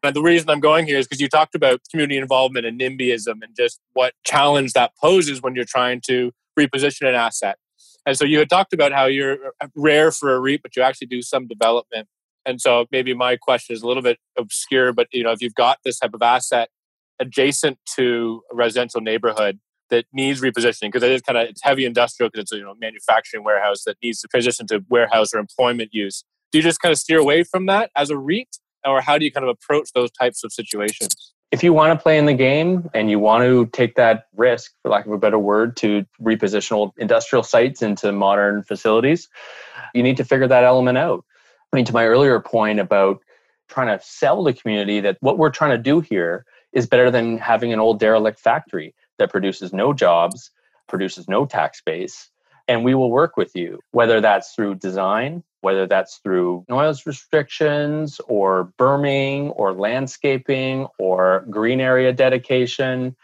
And 0.03 0.15
the 0.15 0.21
reason 0.21 0.49
I'm 0.49 0.59
going 0.59 0.85
here 0.85 0.97
is 0.99 1.07
because 1.07 1.19
you 1.19 1.27
talked 1.27 1.55
about 1.55 1.81
community 1.89 2.17
involvement 2.17 2.65
and 2.65 2.79
NIMBYism 2.79 3.41
and 3.41 3.55
just 3.57 3.79
what 3.93 4.13
challenge 4.23 4.73
that 4.73 4.91
poses 5.01 5.41
when 5.41 5.55
you're 5.55 5.65
trying 5.65 6.01
to 6.07 6.31
reposition 6.57 7.07
an 7.09 7.15
asset. 7.15 7.57
And 8.05 8.17
so 8.17 8.23
you 8.23 8.39
had 8.39 8.49
talked 8.49 8.73
about 8.73 8.93
how 8.93 9.05
you're 9.05 9.37
uh, 9.59 9.67
rare 9.75 10.11
for 10.11 10.33
a 10.33 10.39
REIT, 10.39 10.61
but 10.61 10.75
you 10.75 10.81
actually 10.81 11.07
do 11.07 11.21
some 11.21 11.47
development. 11.47 12.07
And 12.45 12.61
so 12.61 12.85
maybe 12.91 13.13
my 13.13 13.35
question 13.35 13.75
is 13.75 13.81
a 13.81 13.87
little 13.87 14.03
bit 14.03 14.17
obscure, 14.37 14.93
but 14.93 15.07
you 15.11 15.23
know, 15.23 15.31
if 15.31 15.41
you've 15.41 15.55
got 15.55 15.79
this 15.83 15.99
type 15.99 16.13
of 16.13 16.21
asset 16.21 16.69
adjacent 17.19 17.79
to 17.95 18.41
a 18.51 18.55
residential 18.55 19.01
neighborhood 19.01 19.59
that 19.89 20.05
needs 20.13 20.41
repositioning, 20.41 20.91
because 20.91 21.03
it 21.03 21.11
is 21.11 21.21
kind 21.21 21.37
of 21.37 21.49
it's 21.49 21.61
heavy 21.63 21.85
industrial 21.85 22.29
because 22.29 22.43
it's 22.43 22.51
a 22.53 22.57
you 22.57 22.63
know 22.63 22.75
manufacturing 22.79 23.43
warehouse 23.43 23.83
that 23.85 23.97
needs 24.03 24.21
to 24.21 24.27
transition 24.27 24.67
to 24.67 24.83
warehouse 24.89 25.33
or 25.33 25.39
employment 25.39 25.89
use. 25.93 26.23
Do 26.51 26.57
you 26.59 26.63
just 26.63 26.79
kind 26.81 26.91
of 26.91 26.97
steer 26.97 27.19
away 27.19 27.43
from 27.43 27.65
that 27.65 27.91
as 27.95 28.09
a 28.09 28.17
REIT? 28.17 28.57
or 28.87 29.01
how 29.01 29.17
do 29.17 29.25
you 29.25 29.31
kind 29.31 29.43
of 29.43 29.49
approach 29.49 29.91
those 29.93 30.11
types 30.11 30.43
of 30.43 30.51
situations? 30.51 31.33
If 31.51 31.63
you 31.63 31.71
want 31.71 31.97
to 31.97 32.01
play 32.01 32.17
in 32.17 32.25
the 32.25 32.33
game 32.33 32.89
and 32.93 33.09
you 33.09 33.19
want 33.19 33.43
to 33.43 33.67
take 33.67 33.95
that 33.95 34.25
risk, 34.35 34.73
for 34.81 34.89
lack 34.89 35.05
of 35.05 35.13
a 35.13 35.17
better 35.17 35.39
word, 35.39 35.77
to 35.77 36.05
reposition 36.21 36.73
old 36.73 36.91
industrial 36.97 37.43
sites 37.43 37.81
into 37.81 38.11
modern 38.11 38.63
facilities, 38.63 39.29
you 39.93 40.03
need 40.03 40.17
to 40.17 40.25
figure 40.25 40.47
that 40.47 40.63
element 40.63 40.97
out. 40.97 41.23
I 41.71 41.75
mean, 41.75 41.85
to 41.85 41.93
my 41.93 42.05
earlier 42.05 42.39
point 42.41 42.79
about 42.79 43.21
trying 43.69 43.97
to 43.97 44.03
sell 44.03 44.43
the 44.43 44.53
community 44.53 44.99
that 45.01 45.17
what 45.21 45.37
we're 45.37 45.49
trying 45.49 45.71
to 45.71 45.77
do 45.77 46.01
here 46.01 46.45
is 46.73 46.87
better 46.87 47.09
than 47.09 47.37
having 47.37 47.71
an 47.73 47.79
old 47.79 47.99
derelict 47.99 48.39
factory 48.39 48.93
that 49.19 49.29
produces 49.29 49.73
no 49.73 49.93
jobs, 49.93 50.51
produces 50.87 51.27
no 51.27 51.45
tax 51.45 51.81
base, 51.85 52.29
and 52.67 52.83
we 52.83 52.95
will 52.95 53.11
work 53.11 53.37
with 53.37 53.55
you, 53.55 53.79
whether 53.91 54.19
that's 54.21 54.53
through 54.53 54.75
design, 54.75 55.43
whether 55.61 55.87
that's 55.87 56.17
through 56.17 56.65
noise 56.69 57.05
restrictions 57.05 58.19
or 58.27 58.65
berming 58.77 59.49
or 59.51 59.73
landscaping 59.73 60.87
or 60.99 61.45
green 61.49 61.79
area 61.79 62.13
dedication. 62.13 63.15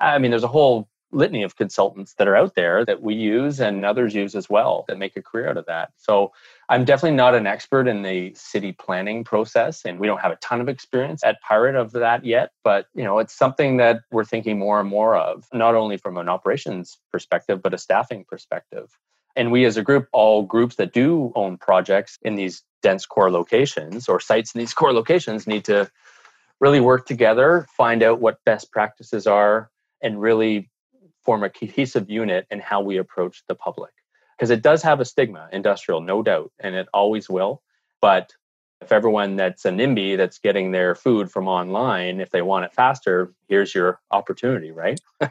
I 0.00 0.18
mean, 0.18 0.30
there's 0.30 0.44
a 0.44 0.48
whole 0.48 0.88
litany 1.10 1.42
of 1.42 1.56
consultants 1.56 2.14
that 2.14 2.28
are 2.28 2.36
out 2.36 2.54
there 2.54 2.84
that 2.84 3.02
we 3.02 3.14
use 3.14 3.60
and 3.60 3.84
others 3.84 4.14
use 4.14 4.34
as 4.34 4.50
well 4.50 4.84
that 4.88 4.98
make 4.98 5.16
a 5.16 5.22
career 5.22 5.48
out 5.48 5.56
of 5.56 5.66
that. 5.66 5.90
So 5.96 6.32
I'm 6.68 6.84
definitely 6.84 7.16
not 7.16 7.34
an 7.34 7.46
expert 7.46 7.88
in 7.88 8.02
the 8.02 8.34
city 8.34 8.72
planning 8.72 9.24
process 9.24 9.84
and 9.84 9.98
we 9.98 10.06
don't 10.06 10.20
have 10.20 10.32
a 10.32 10.36
ton 10.36 10.60
of 10.60 10.68
experience 10.68 11.24
at 11.24 11.40
Pirate 11.40 11.76
of 11.76 11.92
that 11.92 12.24
yet, 12.24 12.50
but 12.62 12.86
you 12.94 13.04
know, 13.04 13.18
it's 13.18 13.32
something 13.32 13.78
that 13.78 14.00
we're 14.10 14.24
thinking 14.24 14.58
more 14.58 14.80
and 14.80 14.88
more 14.88 15.16
of, 15.16 15.46
not 15.52 15.74
only 15.74 15.96
from 15.96 16.18
an 16.18 16.28
operations 16.28 16.98
perspective 17.10 17.62
but 17.62 17.72
a 17.72 17.78
staffing 17.78 18.24
perspective. 18.28 18.98
And 19.34 19.52
we 19.52 19.64
as 19.64 19.76
a 19.76 19.82
group, 19.82 20.08
all 20.12 20.42
groups 20.42 20.76
that 20.76 20.92
do 20.92 21.32
own 21.36 21.58
projects 21.58 22.18
in 22.22 22.34
these 22.34 22.62
dense 22.82 23.06
core 23.06 23.30
locations 23.30 24.08
or 24.08 24.20
sites 24.20 24.54
in 24.54 24.58
these 24.58 24.74
core 24.74 24.92
locations 24.92 25.46
need 25.46 25.64
to 25.64 25.90
really 26.60 26.80
work 26.80 27.06
together, 27.06 27.66
find 27.76 28.02
out 28.02 28.20
what 28.20 28.44
best 28.44 28.72
practices 28.72 29.26
are, 29.26 29.70
and 30.02 30.20
really 30.20 30.68
form 31.28 31.44
a 31.44 31.50
cohesive 31.50 32.08
unit 32.08 32.46
in 32.50 32.58
how 32.58 32.80
we 32.80 32.96
approach 32.96 33.42
the 33.48 33.54
public. 33.54 33.92
Because 34.34 34.48
it 34.48 34.62
does 34.62 34.82
have 34.82 34.98
a 34.98 35.04
stigma, 35.04 35.46
industrial, 35.52 36.00
no 36.00 36.22
doubt, 36.22 36.50
and 36.58 36.74
it 36.74 36.88
always 36.94 37.28
will. 37.28 37.60
But 38.00 38.32
if 38.80 38.92
everyone 38.92 39.36
that's 39.36 39.66
a 39.66 39.70
NIMBY 39.70 40.16
that's 40.16 40.38
getting 40.38 40.70
their 40.70 40.94
food 40.94 41.30
from 41.30 41.46
online, 41.46 42.20
if 42.20 42.30
they 42.30 42.40
want 42.40 42.64
it 42.64 42.72
faster, 42.72 43.34
here's 43.46 43.74
your 43.74 44.00
opportunity, 44.10 44.70
right? 44.70 44.98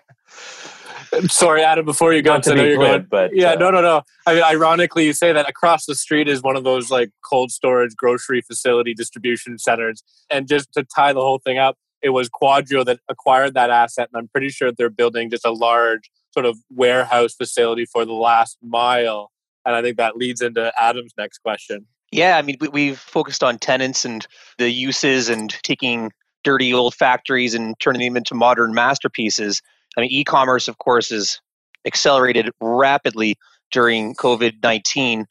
Sorry, 1.29 1.63
Adam. 1.63 1.83
Before 1.83 2.13
you 2.13 2.21
go, 2.21 2.33
Not 2.33 2.43
to 2.43 2.51
I 2.51 2.55
know 2.57 2.63
you're 2.63 2.77
going, 2.77 3.07
but 3.09 3.31
yeah, 3.33 3.53
uh, 3.53 3.55
no, 3.55 3.71
no, 3.71 3.81
no. 3.81 4.03
I 4.27 4.35
mean, 4.35 4.43
ironically, 4.43 5.03
you 5.03 5.13
say 5.13 5.33
that 5.33 5.49
across 5.49 5.87
the 5.87 5.95
street 5.95 6.27
is 6.27 6.43
one 6.43 6.55
of 6.55 6.63
those 6.63 6.91
like 6.91 7.09
cold 7.27 7.49
storage, 7.49 7.95
grocery 7.95 8.41
facility, 8.41 8.93
distribution 8.93 9.57
centers, 9.57 10.03
and 10.29 10.47
just 10.47 10.71
to 10.73 10.83
tie 10.83 11.13
the 11.13 11.21
whole 11.21 11.39
thing 11.39 11.57
up, 11.57 11.75
it 12.01 12.09
was 12.09 12.29
QuadReal 12.29 12.85
that 12.85 12.99
acquired 13.09 13.53
that 13.55 13.69
asset, 13.69 14.09
and 14.13 14.19
I'm 14.19 14.27
pretty 14.27 14.49
sure 14.49 14.71
they're 14.71 14.89
building 14.89 15.29
just 15.29 15.45
a 15.45 15.51
large 15.51 16.09
sort 16.31 16.45
of 16.45 16.57
warehouse 16.69 17.33
facility 17.33 17.85
for 17.85 18.05
the 18.05 18.13
last 18.13 18.57
mile. 18.61 19.31
And 19.65 19.75
I 19.75 19.81
think 19.81 19.97
that 19.97 20.15
leads 20.15 20.41
into 20.41 20.71
Adam's 20.79 21.13
next 21.17 21.39
question. 21.39 21.87
Yeah, 22.11 22.37
I 22.37 22.41
mean, 22.41 22.57
we, 22.71 22.89
have 22.89 22.99
focused 22.99 23.43
on 23.43 23.57
tenants 23.57 24.05
and 24.05 24.25
the 24.57 24.69
uses 24.69 25.27
and 25.27 25.49
taking 25.63 26.11
dirty 26.43 26.73
old 26.73 26.95
factories 26.95 27.53
and 27.53 27.77
turning 27.79 28.01
them 28.01 28.15
into 28.15 28.33
modern 28.33 28.73
masterpieces. 28.73 29.61
I 29.97 30.01
mean, 30.01 30.11
e-commerce, 30.11 30.67
of 30.67 30.77
course, 30.77 31.11
is 31.11 31.41
accelerated 31.85 32.51
rapidly 32.61 33.35
during 33.71 34.15
COVID 34.15 34.63
nineteen. 34.63 35.25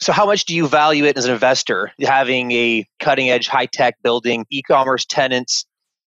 So, 0.00 0.12
how 0.12 0.26
much 0.26 0.44
do 0.44 0.54
you 0.54 0.68
value 0.68 1.04
it 1.04 1.16
as 1.16 1.24
an 1.24 1.32
investor? 1.32 1.90
Having 2.00 2.52
a 2.52 2.86
cutting 3.00 3.30
edge, 3.30 3.48
high 3.48 3.66
tech 3.66 3.96
building, 4.02 4.44
e 4.50 4.62
commerce 4.62 5.06
tenants. 5.06 5.64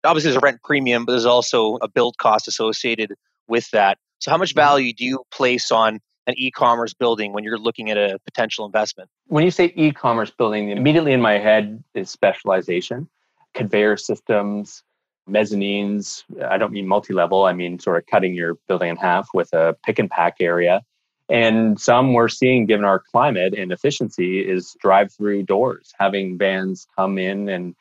Obviously, 0.04 0.30
there's 0.30 0.42
a 0.42 0.44
rent 0.44 0.60
premium, 0.64 1.04
but 1.04 1.12
there's 1.12 1.26
also 1.26 1.76
a 1.82 1.88
build 1.88 2.16
cost 2.18 2.48
associated 2.48 3.14
with 3.48 3.70
that. 3.70 3.98
So, 4.18 4.30
how 4.30 4.38
much 4.38 4.50
mm-hmm. 4.50 4.60
value 4.60 4.92
do 4.92 5.04
you 5.04 5.22
place 5.30 5.70
on 5.70 6.00
an 6.26 6.34
e-commerce 6.36 6.92
building 6.92 7.32
when 7.32 7.44
you're 7.44 7.58
looking 7.58 7.90
at 7.90 7.96
a 7.96 8.18
potential 8.24 8.66
investment? 8.66 9.08
When 9.28 9.44
you 9.44 9.50
say 9.50 9.72
e-commerce 9.76 10.30
building, 10.30 10.70
immediately 10.70 11.12
in 11.12 11.20
my 11.20 11.38
head 11.38 11.82
is 11.94 12.10
specialization, 12.10 13.08
conveyor 13.54 13.96
systems, 13.96 14.82
mezzanines. 15.28 16.24
I 16.48 16.58
don't 16.58 16.72
mean 16.72 16.86
multi-level, 16.86 17.44
I 17.44 17.52
mean 17.52 17.78
sort 17.78 17.98
of 17.98 18.06
cutting 18.06 18.34
your 18.34 18.54
building 18.68 18.90
in 18.90 18.96
half 18.96 19.28
with 19.34 19.52
a 19.52 19.76
pick 19.84 19.98
and 19.98 20.10
pack 20.10 20.36
area. 20.40 20.82
And 21.28 21.80
some 21.80 22.12
we're 22.12 22.28
seeing, 22.28 22.66
given 22.66 22.84
our 22.84 23.00
climate 23.00 23.54
and 23.54 23.72
efficiency, 23.72 24.40
is 24.40 24.76
drive 24.80 25.12
through 25.12 25.42
doors, 25.42 25.92
having 25.98 26.38
vans 26.38 26.86
come 26.96 27.18
in 27.18 27.48
and 27.48 27.74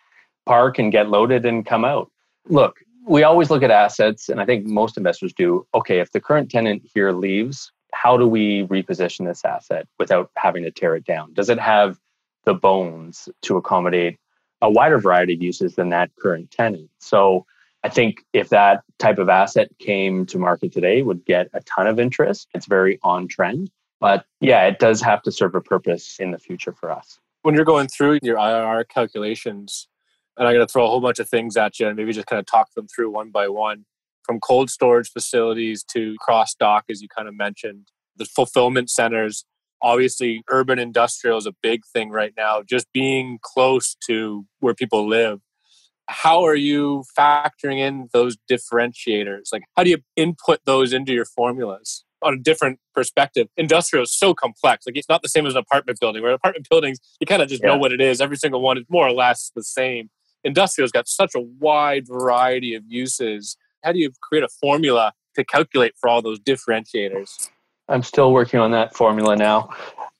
park 0.45 0.79
and 0.79 0.91
get 0.91 1.09
loaded 1.09 1.45
and 1.45 1.65
come 1.65 1.85
out. 1.85 2.11
Look, 2.47 2.79
we 3.07 3.23
always 3.23 3.51
look 3.51 3.61
at 3.61 3.71
assets, 3.71 4.29
and 4.29 4.41
I 4.41 4.45
think 4.45 4.65
most 4.65 4.97
investors 4.97 5.33
do. 5.33 5.67
Okay, 5.75 5.99
if 5.99 6.11
the 6.11 6.19
current 6.19 6.49
tenant 6.49 6.83
here 6.93 7.11
leaves, 7.11 7.71
how 7.93 8.17
do 8.17 8.27
we 8.27 8.63
reposition 8.63 9.25
this 9.25 9.45
asset 9.45 9.87
without 9.99 10.31
having 10.35 10.63
to 10.63 10.71
tear 10.71 10.95
it 10.95 11.05
down? 11.05 11.33
Does 11.33 11.49
it 11.49 11.59
have 11.59 11.99
the 12.45 12.53
bones 12.53 13.29
to 13.43 13.57
accommodate 13.57 14.17
a 14.61 14.69
wider 14.69 14.97
variety 14.97 15.35
of 15.35 15.41
uses 15.41 15.75
than 15.75 15.89
that 15.89 16.09
current 16.19 16.49
tenant? 16.51 16.89
So 16.99 17.45
I 17.85 17.89
think 17.89 18.25
if 18.33 18.49
that 18.49 18.81
type 18.97 19.19
of 19.19 19.29
asset 19.29 19.69
came 19.77 20.25
to 20.25 20.39
market 20.39 20.73
today, 20.73 21.03
would 21.03 21.23
get 21.23 21.49
a 21.53 21.61
ton 21.61 21.85
of 21.85 21.99
interest. 21.99 22.47
It's 22.55 22.65
very 22.65 22.97
on 23.03 23.27
trend. 23.27 23.69
But 24.01 24.25
yeah, 24.41 24.65
it 24.65 24.79
does 24.79 25.01
have 25.01 25.21
to 25.21 25.31
serve 25.31 25.53
a 25.53 25.61
purpose 25.61 26.19
in 26.19 26.31
the 26.31 26.39
future 26.39 26.73
for 26.73 26.91
us. 26.91 27.19
When 27.43 27.53
you're 27.53 27.63
going 27.63 27.87
through 27.87 28.17
your 28.23 28.37
IRR 28.37 28.89
calculations, 28.89 29.87
and 30.35 30.47
I'm 30.47 30.55
going 30.55 30.65
to 30.65 30.71
throw 30.71 30.83
a 30.83 30.87
whole 30.87 30.99
bunch 30.99 31.19
of 31.19 31.29
things 31.29 31.55
at 31.57 31.79
you 31.79 31.87
and 31.87 31.95
maybe 31.95 32.11
just 32.11 32.25
kind 32.25 32.39
of 32.39 32.47
talk 32.47 32.73
them 32.73 32.87
through 32.87 33.11
one 33.11 33.29
by 33.29 33.49
one 33.49 33.85
from 34.23 34.39
cold 34.39 34.71
storage 34.71 35.11
facilities 35.11 35.83
to 35.93 36.15
cross 36.19 36.55
dock, 36.55 36.85
as 36.89 37.03
you 37.03 37.07
kind 37.07 37.27
of 37.27 37.37
mentioned, 37.37 37.89
the 38.17 38.25
fulfillment 38.25 38.89
centers. 38.89 39.45
Obviously, 39.83 40.41
urban 40.49 40.79
industrial 40.79 41.37
is 41.37 41.45
a 41.45 41.53
big 41.61 41.85
thing 41.93 42.09
right 42.09 42.33
now, 42.35 42.63
just 42.67 42.91
being 42.93 43.37
close 43.43 43.95
to 44.07 44.47
where 44.59 44.73
people 44.73 45.07
live. 45.07 45.39
How 46.07 46.45
are 46.45 46.55
you 46.55 47.03
factoring 47.17 47.79
in 47.79 48.09
those 48.13 48.37
differentiators? 48.49 49.51
Like, 49.51 49.63
how 49.75 49.83
do 49.83 49.89
you 49.89 49.99
input 50.15 50.59
those 50.65 50.93
into 50.93 51.13
your 51.13 51.25
formulas? 51.25 52.03
on 52.21 52.33
a 52.33 52.37
different 52.37 52.79
perspective. 52.95 53.47
Industrial 53.55 54.01
is 54.01 54.11
so 54.11 54.33
complex. 54.33 54.87
Like 54.87 54.97
it's 54.97 55.07
not 55.07 55.21
the 55.21 55.29
same 55.29 55.45
as 55.45 55.53
an 55.53 55.59
apartment 55.59 55.99
building. 55.99 56.23
Where 56.23 56.31
apartment 56.31 56.67
buildings, 56.69 56.97
you 57.19 57.27
kind 57.27 57.41
of 57.41 57.49
just 57.49 57.61
yeah. 57.61 57.69
know 57.69 57.77
what 57.77 57.91
it 57.91 58.01
is. 58.01 58.19
Every 58.19 58.37
single 58.37 58.61
one 58.61 58.79
is 58.79 58.85
more 58.89 59.05
or 59.05 59.11
less 59.11 59.51
the 59.55 59.63
same 59.63 60.09
industrial's 60.45 60.91
got 60.91 61.07
such 61.07 61.35
a 61.35 61.41
wide 61.41 62.07
variety 62.07 62.75
of 62.75 62.83
uses. 62.87 63.57
How 63.83 63.91
do 63.91 63.99
you 63.99 64.11
create 64.21 64.43
a 64.43 64.47
formula 64.47 65.13
to 65.35 65.43
calculate 65.43 65.93
for 65.99 66.09
all 66.09 66.21
those 66.21 66.39
differentiators? 66.39 67.49
I'm 67.89 68.03
still 68.03 68.31
working 68.31 68.59
on 68.59 68.71
that 68.71 68.95
formula 68.95 69.35
now. 69.35 69.69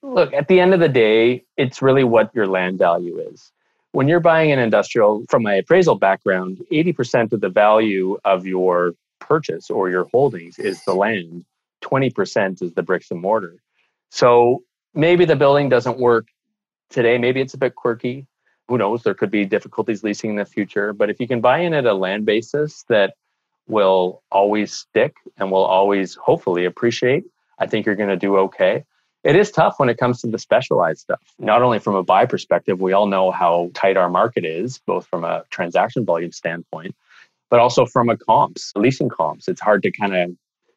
Look, 0.04 0.34
at 0.34 0.48
the 0.48 0.60
end 0.60 0.74
of 0.74 0.80
the 0.80 0.90
day, 0.90 1.46
it's 1.58 1.82
really 1.82 2.04
what 2.04 2.34
your 2.36 2.46
land 2.46 2.78
value 2.78 3.18
is. 3.18 3.52
When 3.96 4.10
you're 4.10 4.20
buying 4.20 4.52
an 4.52 4.60
industrial, 4.60 5.24
from 5.30 5.44
my 5.44 5.54
appraisal 5.54 5.96
background, 5.96 6.62
80% 6.70 7.32
of 7.32 7.40
the 7.40 7.48
value 7.48 8.18
of 8.26 8.46
your 8.46 8.92
purchase 9.20 9.70
or 9.70 9.90
your 9.90 10.04
holdings 10.12 10.60
is 10.60 10.84
the 10.84 10.94
land, 10.94 11.46
20% 11.82 12.62
is 12.62 12.74
the 12.74 12.84
bricks 12.84 13.10
and 13.10 13.22
mortar. 13.22 13.56
So 14.10 14.64
maybe 14.94 15.24
the 15.24 15.38
building 15.38 15.70
doesn't 15.70 15.98
work 15.98 16.28
today, 16.90 17.18
maybe 17.18 17.40
it's 17.40 17.54
a 17.54 17.58
bit 17.58 17.76
quirky, 17.76 18.28
who 18.68 18.78
knows, 18.78 19.04
there 19.04 19.14
could 19.14 19.32
be 19.32 19.46
difficulties 19.46 20.04
leasing 20.04 20.32
in 20.32 20.36
the 20.36 20.46
future. 20.46 20.92
But 20.92 21.10
if 21.10 21.22
you 21.22 21.28
can 21.30 21.40
buy 21.40 21.60
in 21.60 21.74
at 21.74 21.86
a 21.86 21.94
land 21.94 22.26
basis 22.26 22.84
that 22.90 23.14
will 23.66 24.24
always 24.30 24.74
stick 24.74 25.16
and 25.38 25.52
will 25.52 25.64
always 25.64 26.16
hopefully 26.16 26.66
appreciate, 26.66 27.24
I 27.60 27.68
think 27.68 27.86
you're 27.86 27.96
going 27.96 28.10
to 28.10 28.18
do 28.18 28.36
okay. 28.40 28.84
It 29.26 29.36
is 29.36 29.50
tough 29.52 29.80
when 29.80 29.90
it 29.90 29.98
comes 29.98 30.22
to 30.22 30.28
the 30.28 30.38
specialized 30.38 31.02
stuff. 31.02 31.20
Not 31.40 31.64
only 31.64 31.80
from 31.80 31.96
a 31.96 32.04
buy 32.04 32.26
perspective, 32.26 32.80
we 32.80 32.94
all 32.94 33.08
know 33.08 33.32
how 33.32 33.72
tight 33.74 33.98
our 33.98 34.10
market 34.10 34.46
is, 34.46 34.78
both 34.86 35.08
from 35.08 35.24
a 35.24 35.44
transaction 35.50 36.06
volume 36.06 36.32
standpoint, 36.32 36.96
but 37.50 37.60
also 37.60 37.88
from 37.88 38.10
a 38.10 38.18
comps, 38.18 38.72
leasing 38.76 39.10
comps. 39.10 39.48
It's 39.48 39.60
hard 39.60 39.82
to 39.84 39.92
kind 39.92 40.16
of 40.16 40.32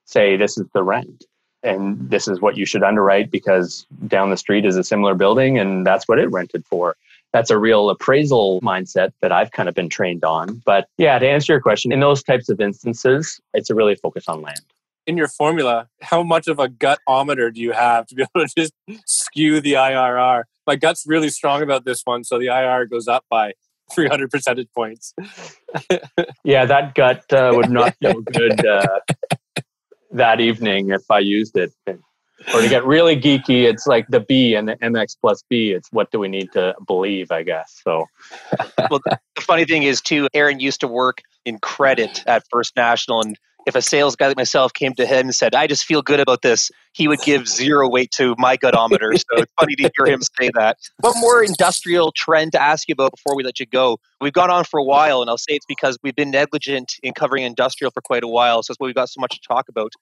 say 0.06 0.36
this 0.36 0.56
is 0.56 0.66
the 0.72 0.82
rent 0.82 1.24
and 1.62 2.08
this 2.08 2.26
is 2.26 2.40
what 2.40 2.56
you 2.56 2.64
should 2.64 2.82
underwrite 2.82 3.30
because 3.30 3.86
down 4.06 4.30
the 4.30 4.36
street 4.36 4.64
is 4.64 4.76
a 4.76 4.84
similar 4.84 5.14
building 5.14 5.58
and 5.58 5.86
that's 5.86 6.08
what 6.08 6.18
it 6.18 6.30
rented 6.30 6.64
for 6.64 6.96
that's 7.32 7.50
a 7.50 7.58
real 7.58 7.90
appraisal 7.90 8.60
mindset 8.62 9.12
that 9.20 9.32
I've 9.32 9.50
kind 9.50 9.68
of 9.68 9.74
been 9.74 9.88
trained 9.88 10.24
on. 10.24 10.62
But 10.64 10.88
yeah, 10.96 11.18
to 11.18 11.28
answer 11.28 11.52
your 11.52 11.60
question, 11.60 11.92
in 11.92 12.00
those 12.00 12.22
types 12.22 12.48
of 12.48 12.60
instances, 12.60 13.40
it's 13.54 13.70
a 13.70 13.74
really 13.74 13.94
focus 13.94 14.28
on 14.28 14.42
land. 14.42 14.60
In 15.08 15.16
your 15.16 15.26
formula, 15.26 15.88
how 16.02 16.22
much 16.22 16.46
of 16.48 16.58
a 16.58 16.68
gutometer 16.68 17.52
do 17.52 17.60
you 17.60 17.72
have 17.72 18.06
to 18.06 18.14
be 18.14 18.22
able 18.36 18.46
to 18.46 18.54
just 18.56 18.72
skew 19.06 19.60
the 19.60 19.72
IRR? 19.72 20.44
My 20.66 20.76
gut's 20.76 21.04
really 21.06 21.30
strong 21.30 21.62
about 21.62 21.84
this 21.84 22.02
one, 22.04 22.24
so 22.24 22.38
the 22.38 22.46
IRR 22.46 22.90
goes 22.90 23.08
up 23.08 23.24
by 23.30 23.54
300 23.92 24.30
percentage 24.30 24.68
points. 24.76 25.14
yeah, 26.44 26.66
that 26.66 26.94
gut 26.94 27.24
uh, 27.32 27.52
would 27.54 27.70
not 27.70 27.96
feel 28.00 28.20
good 28.20 28.64
uh, 28.66 29.00
that 30.12 30.40
evening 30.40 30.90
if 30.90 31.10
I 31.10 31.20
used 31.20 31.56
it 31.56 31.72
or 32.54 32.62
to 32.62 32.68
get 32.68 32.84
really 32.84 33.16
geeky, 33.16 33.64
it's 33.64 33.86
like 33.86 34.06
the 34.08 34.20
B 34.20 34.54
and 34.54 34.68
the 34.68 34.76
MX 34.76 35.16
plus 35.20 35.42
B. 35.48 35.72
It's 35.72 35.88
what 35.90 36.10
do 36.10 36.18
we 36.18 36.28
need 36.28 36.52
to 36.52 36.74
believe, 36.86 37.32
I 37.32 37.42
guess. 37.42 37.80
So, 37.82 38.06
well, 38.90 39.00
the 39.04 39.18
funny 39.40 39.64
thing 39.64 39.82
is, 39.82 40.00
too, 40.00 40.28
Aaron 40.34 40.60
used 40.60 40.80
to 40.80 40.88
work 40.88 41.20
in 41.44 41.58
credit 41.58 42.22
at 42.26 42.44
First 42.50 42.76
National, 42.76 43.20
and 43.22 43.36
if 43.68 43.76
a 43.76 43.82
sales 43.82 44.16
guy 44.16 44.28
like 44.28 44.36
myself 44.36 44.72
came 44.72 44.94
to 44.94 45.06
him 45.06 45.26
and 45.26 45.34
said, 45.34 45.54
"I 45.54 45.66
just 45.66 45.84
feel 45.84 46.00
good 46.00 46.20
about 46.20 46.42
this," 46.42 46.70
he 46.92 47.06
would 47.06 47.20
give 47.20 47.46
zero 47.46 47.88
weight 47.88 48.10
to 48.12 48.34
my 48.38 48.56
gutometer. 48.56 49.12
so 49.16 49.42
it's 49.42 49.52
funny 49.60 49.76
to 49.76 49.90
hear 49.96 50.06
him 50.06 50.22
say 50.22 50.50
that. 50.54 50.78
One 51.00 51.20
more 51.20 51.44
industrial 51.44 52.12
trend 52.12 52.52
to 52.52 52.62
ask 52.62 52.88
you 52.88 52.94
about 52.94 53.12
before 53.12 53.36
we 53.36 53.44
let 53.44 53.60
you 53.60 53.66
go. 53.66 53.98
We've 54.20 54.32
gone 54.32 54.50
on 54.50 54.64
for 54.64 54.80
a 54.80 54.84
while, 54.84 55.20
and 55.20 55.30
I'll 55.30 55.38
say 55.38 55.52
it's 55.54 55.66
because 55.66 55.98
we've 56.02 56.16
been 56.16 56.30
negligent 56.30 56.94
in 57.02 57.12
covering 57.12 57.44
industrial 57.44 57.90
for 57.90 58.00
quite 58.00 58.24
a 58.24 58.28
while. 58.28 58.62
So 58.62 58.72
that's 58.72 58.80
why 58.80 58.86
we've 58.86 58.94
got 58.94 59.10
so 59.10 59.20
much 59.20 59.34
to 59.34 59.40
talk 59.46 59.68
about. 59.68 59.92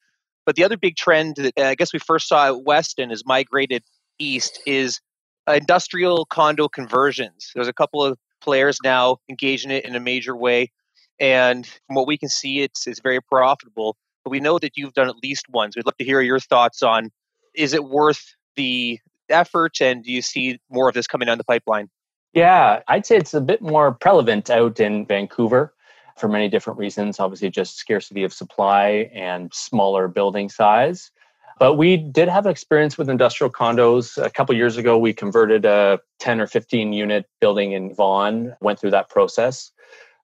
But 0.45 0.55
the 0.55 0.63
other 0.63 0.77
big 0.77 0.95
trend 0.95 1.35
that 1.35 1.53
uh, 1.59 1.65
I 1.65 1.75
guess 1.75 1.91
we 1.91 1.99
first 1.99 2.29
saw 2.29 2.47
at 2.47 2.63
Weston 2.63 3.11
is 3.11 3.23
migrated 3.25 3.83
east 4.17 4.61
is 4.65 4.99
industrial 5.45 6.25
condo 6.25 6.69
conversions. 6.69 7.51
There's 7.53 7.67
a 7.67 7.73
couple 7.73 8.03
of 8.03 8.17
players 8.41 8.77
now 8.83 9.17
engaging 9.29 9.71
in 9.71 9.77
it 9.77 9.85
in 9.85 9.95
a 9.95 9.99
major 9.99 10.35
way. 10.35 10.71
And 11.19 11.65
from 11.65 11.95
what 11.95 12.07
we 12.07 12.17
can 12.17 12.29
see, 12.29 12.61
it's, 12.61 12.87
it's 12.87 12.99
very 12.99 13.21
profitable. 13.21 13.95
But 14.23 14.31
we 14.31 14.39
know 14.39 14.59
that 14.59 14.77
you've 14.77 14.93
done 14.93 15.09
at 15.09 15.15
least 15.23 15.45
once. 15.49 15.75
We'd 15.75 15.85
love 15.85 15.97
to 15.97 16.05
hear 16.05 16.21
your 16.21 16.39
thoughts 16.39 16.83
on 16.83 17.09
is 17.55 17.73
it 17.73 17.85
worth 17.85 18.35
the 18.55 18.99
effort 19.29 19.81
and 19.81 20.03
do 20.03 20.11
you 20.11 20.21
see 20.21 20.59
more 20.69 20.87
of 20.87 20.93
this 20.93 21.07
coming 21.07 21.25
down 21.25 21.37
the 21.37 21.43
pipeline? 21.43 21.89
Yeah, 22.33 22.81
I'd 22.87 23.05
say 23.05 23.17
it's 23.17 23.33
a 23.33 23.41
bit 23.41 23.61
more 23.61 23.93
prevalent 23.93 24.49
out 24.49 24.79
in 24.79 25.05
Vancouver 25.05 25.73
for 26.17 26.27
many 26.27 26.49
different 26.49 26.77
reasons. 26.77 27.19
Obviously, 27.19 27.49
just 27.49 27.77
scarcity 27.77 28.23
of 28.23 28.33
supply 28.33 29.09
and 29.13 29.51
smaller 29.53 30.07
building 30.07 30.49
size. 30.49 31.11
But 31.59 31.75
we 31.75 31.97
did 31.97 32.29
have 32.29 32.45
experience 32.45 32.97
with 32.97 33.09
industrial 33.09 33.51
condos. 33.51 34.23
A 34.23 34.29
couple 34.29 34.53
years 34.55 34.77
ago, 34.77 34.97
we 34.97 35.13
converted 35.13 35.65
a 35.65 35.99
10 36.19 36.39
or 36.39 36.47
15 36.47 36.93
unit 36.93 37.25
building 37.41 37.71
in 37.71 37.95
Vaughan, 37.95 38.55
went 38.61 38.79
through 38.79 38.91
that 38.91 39.09
process. 39.09 39.71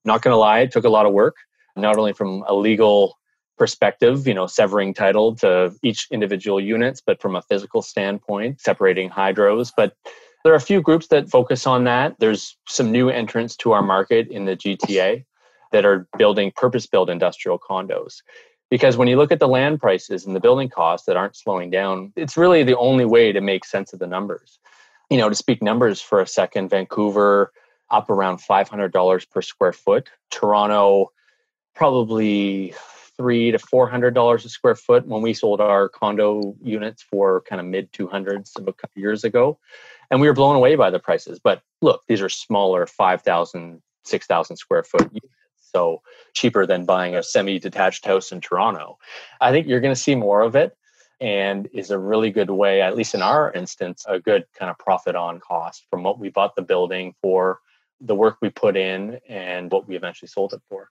Not 0.05 0.21
going 0.21 0.33
to 0.33 0.37
lie, 0.37 0.59
it 0.59 0.71
took 0.71 0.85
a 0.85 0.89
lot 0.89 1.05
of 1.05 1.13
work, 1.13 1.35
mm-hmm. 1.35 1.81
not 1.81 1.97
only 1.97 2.13
from 2.13 2.43
a 2.47 2.53
legal 2.53 3.17
perspective, 3.57 4.27
you 4.27 4.33
know, 4.33 4.47
severing 4.47 4.93
title 4.93 5.35
to 5.35 5.73
each 5.83 6.07
individual 6.11 6.59
units, 6.59 7.01
but 7.05 7.21
from 7.21 7.35
a 7.35 7.41
physical 7.43 7.81
standpoint, 7.81 8.59
separating 8.59 9.09
hydros. 9.09 9.71
But 9.75 9.95
there 10.43 10.51
are 10.51 10.57
a 10.57 10.61
few 10.61 10.81
groups 10.81 11.07
that 11.07 11.29
focus 11.29 11.65
on 11.65 11.83
that. 11.85 12.15
There's 12.19 12.57
some 12.67 12.91
new 12.91 13.09
entrants 13.09 13.55
to 13.57 13.71
our 13.71 13.81
market 13.81 14.27
in 14.29 14.45
the 14.45 14.57
GTA 14.57 15.23
that 15.71 15.85
are 15.85 16.07
building 16.17 16.51
purpose 16.55 16.85
built 16.85 17.09
industrial 17.09 17.59
condos. 17.59 18.21
Because 18.69 18.97
when 18.97 19.07
you 19.07 19.17
look 19.17 19.31
at 19.31 19.39
the 19.39 19.47
land 19.47 19.79
prices 19.79 20.25
and 20.25 20.35
the 20.35 20.39
building 20.39 20.69
costs 20.69 21.05
that 21.05 21.15
aren't 21.15 21.35
slowing 21.35 21.69
down, 21.69 22.11
it's 22.15 22.35
really 22.35 22.63
the 22.63 22.77
only 22.77 23.05
way 23.05 23.31
to 23.31 23.39
make 23.39 23.65
sense 23.65 23.93
of 23.93 23.99
the 23.99 24.07
numbers. 24.07 24.59
You 25.09 25.17
know, 25.17 25.29
to 25.29 25.35
speak 25.35 25.61
numbers 25.61 26.01
for 26.01 26.19
a 26.19 26.27
second, 26.27 26.69
Vancouver 26.69 27.51
up 27.89 28.10
around 28.10 28.39
$500 28.39 29.30
per 29.30 29.41
square 29.41 29.74
foot, 29.74 30.10
Toronto 30.32 31.12
probably 31.76 32.74
three 33.17 33.52
to 33.52 33.60
four 33.60 33.88
hundred 33.88 34.13
dollars 34.13 34.44
a 34.46 34.50
square 34.50 34.75
foot 34.75 35.06
when 35.08 35.21
we 35.21 35.34
sold 35.34 35.62
our 35.62 35.88
condo 35.88 36.56
units 36.63 37.04
for 37.04 37.42
kind 37.42 37.60
of 37.60 37.67
mid 37.67 37.92
two 37.94 38.08
hundreds 38.08 38.52
of 38.56 38.67
a 38.67 38.73
couple 38.73 39.00
years 39.00 39.23
ago, 39.23 39.60
and 40.10 40.19
we 40.19 40.27
were 40.27 40.34
blown 40.34 40.56
away 40.56 40.75
by 40.75 40.90
the 40.90 41.00
prices. 41.00 41.40
But 41.44 41.62
look, 41.81 42.02
these 42.08 42.21
are 42.21 42.29
smaller 42.29 42.88
5,000, 42.88 43.81
6,000 44.04 44.58
square 44.58 44.84
foot 44.84 45.10
units 45.12 45.34
so 45.73 46.02
cheaper 46.34 46.65
than 46.65 46.86
buying 46.86 47.15
a 47.15 47.23
semi-detached 47.23 48.06
house 48.06 48.31
in 48.31 48.42
Toronto. 48.42 48.98
I 49.42 49.52
think 49.52 49.67
you're 49.67 49.81
going 49.81 49.94
to 49.94 50.00
see 50.00 50.15
more 50.15 50.42
of 50.42 50.56
it 50.56 50.77
and 51.19 51.67
is 51.73 51.90
a 51.90 51.98
really 51.98 52.31
good 52.31 52.52
way, 52.52 52.81
at 52.81 52.96
least 52.96 53.15
in 53.15 53.21
our 53.21 53.52
instance, 53.54 54.06
a 54.08 54.19
good 54.19 54.46
kind 54.58 54.69
of 54.69 54.77
profit 54.77 55.15
on 55.15 55.40
cost 55.40 55.86
from 55.90 56.04
what 56.04 56.19
we 56.19 56.29
bought 56.29 56.56
the 56.56 56.62
building 56.62 57.13
for, 57.21 57.60
the 58.06 58.15
work 58.15 58.37
we 58.41 58.49
put 58.49 58.75
in, 58.77 59.19
and 59.27 59.71
what 59.71 59.87
we 59.87 59.95
eventually 59.95 60.27
sold 60.27 60.54
it 60.54 60.62
for. 60.69 60.89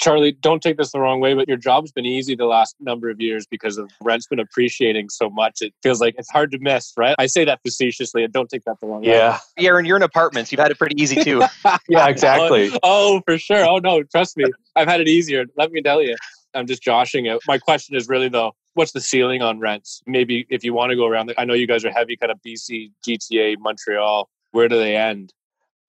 Charlie, 0.00 0.32
don't 0.32 0.60
take 0.60 0.76
this 0.76 0.90
the 0.90 0.98
wrong 0.98 1.20
way, 1.20 1.34
but 1.34 1.46
your 1.46 1.56
job's 1.56 1.92
been 1.92 2.04
easy 2.04 2.34
the 2.34 2.46
last 2.46 2.74
number 2.80 3.10
of 3.10 3.20
years 3.20 3.46
because 3.46 3.78
of 3.78 3.88
rent's 4.02 4.26
been 4.26 4.40
appreciating 4.40 5.08
so 5.08 5.30
much. 5.30 5.62
It 5.62 5.72
feels 5.82 6.00
like 6.00 6.16
it's 6.18 6.30
hard 6.30 6.50
to 6.50 6.58
miss, 6.58 6.92
right? 6.96 7.14
I 7.18 7.26
say 7.26 7.44
that 7.44 7.60
facetiously 7.64 8.24
and 8.24 8.32
don't 8.32 8.48
take 8.48 8.64
that 8.64 8.80
the 8.80 8.88
wrong 8.88 9.02
way. 9.02 9.10
yeah. 9.10 9.38
way. 9.56 9.66
Aaron, 9.66 9.84
you're 9.84 9.96
in 9.96 10.02
apartments. 10.02 10.50
You've 10.50 10.58
had 10.58 10.72
it 10.72 10.78
pretty 10.78 11.00
easy 11.00 11.22
too. 11.22 11.42
Yeah, 11.88 12.08
exactly. 12.08 12.70
oh, 12.82 13.18
oh, 13.18 13.22
for 13.24 13.38
sure. 13.38 13.64
Oh, 13.64 13.78
no, 13.78 14.02
trust 14.02 14.36
me. 14.36 14.44
I've 14.74 14.88
had 14.88 15.00
it 15.00 15.08
easier. 15.08 15.44
Let 15.56 15.70
me 15.70 15.80
tell 15.82 16.02
you. 16.02 16.16
I'm 16.54 16.66
just 16.66 16.82
joshing 16.82 17.26
it. 17.26 17.38
My 17.46 17.58
question 17.58 17.96
is 17.96 18.08
really, 18.08 18.28
though, 18.28 18.52
what's 18.74 18.92
the 18.92 19.00
ceiling 19.00 19.42
on 19.42 19.58
rents? 19.58 20.02
Maybe 20.06 20.46
if 20.50 20.64
you 20.64 20.72
want 20.72 20.90
to 20.90 20.96
go 20.96 21.06
around, 21.06 21.34
I 21.36 21.44
know 21.44 21.54
you 21.54 21.66
guys 21.66 21.84
are 21.84 21.90
heavy 21.90 22.16
kind 22.16 22.30
of 22.30 22.38
BC, 22.46 22.92
GTA, 23.06 23.56
Montreal. 23.58 24.28
Where 24.52 24.68
do 24.68 24.78
they 24.78 24.96
end? 24.96 25.32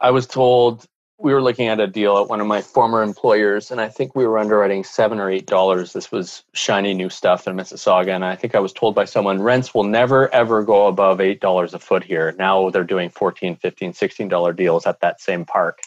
I 0.02 0.12
was 0.12 0.28
told 0.28 0.86
we 1.18 1.34
were 1.34 1.42
looking 1.42 1.68
at 1.68 1.80
a 1.80 1.88
deal 1.88 2.18
at 2.18 2.28
one 2.28 2.42
of 2.42 2.48
my 2.48 2.62
former 2.62 3.02
employers, 3.02 3.72
and 3.72 3.80
I 3.80 3.88
think 3.88 4.16
we 4.16 4.28
were 4.28 4.38
underwriting 4.38 4.84
seven 4.84 5.20
or 5.20 5.30
eight 5.30 5.46
dollars. 5.46 5.94
This 5.94 6.12
was 6.12 6.44
shiny 6.54 6.94
new 6.94 7.10
stuff 7.10 7.48
in 7.48 7.56
Mississauga, 7.56 8.10
and 8.10 8.26
I 8.26 8.36
think 8.36 8.54
I 8.54 8.60
was 8.60 8.74
told 8.74 8.96
by 8.96 9.06
someone 9.06 9.42
rents 9.42 9.74
will 9.74 9.86
never 9.86 10.34
ever 10.34 10.64
go 10.64 10.88
above 10.88 11.22
eight 11.22 11.40
dollars 11.40 11.74
a 11.74 11.80
foot 11.80 12.04
here. 12.04 12.36
Now 12.38 12.70
they're 12.70 12.84
doing 12.84 13.10
14 13.10 13.56
15 13.56 13.94
16 13.94 14.28
dollar 14.28 14.52
deals 14.52 14.86
at 14.86 15.00
that 15.00 15.22
same 15.22 15.46
park. 15.46 15.80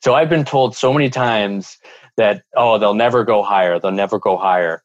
So 0.00 0.14
I've 0.14 0.28
been 0.28 0.44
told 0.44 0.74
so 0.74 0.92
many 0.92 1.08
times 1.08 1.78
that 2.16 2.42
oh 2.56 2.78
they'll 2.78 2.94
never 2.94 3.24
go 3.24 3.42
higher, 3.42 3.78
they'll 3.78 3.92
never 3.92 4.18
go 4.18 4.36
higher. 4.36 4.82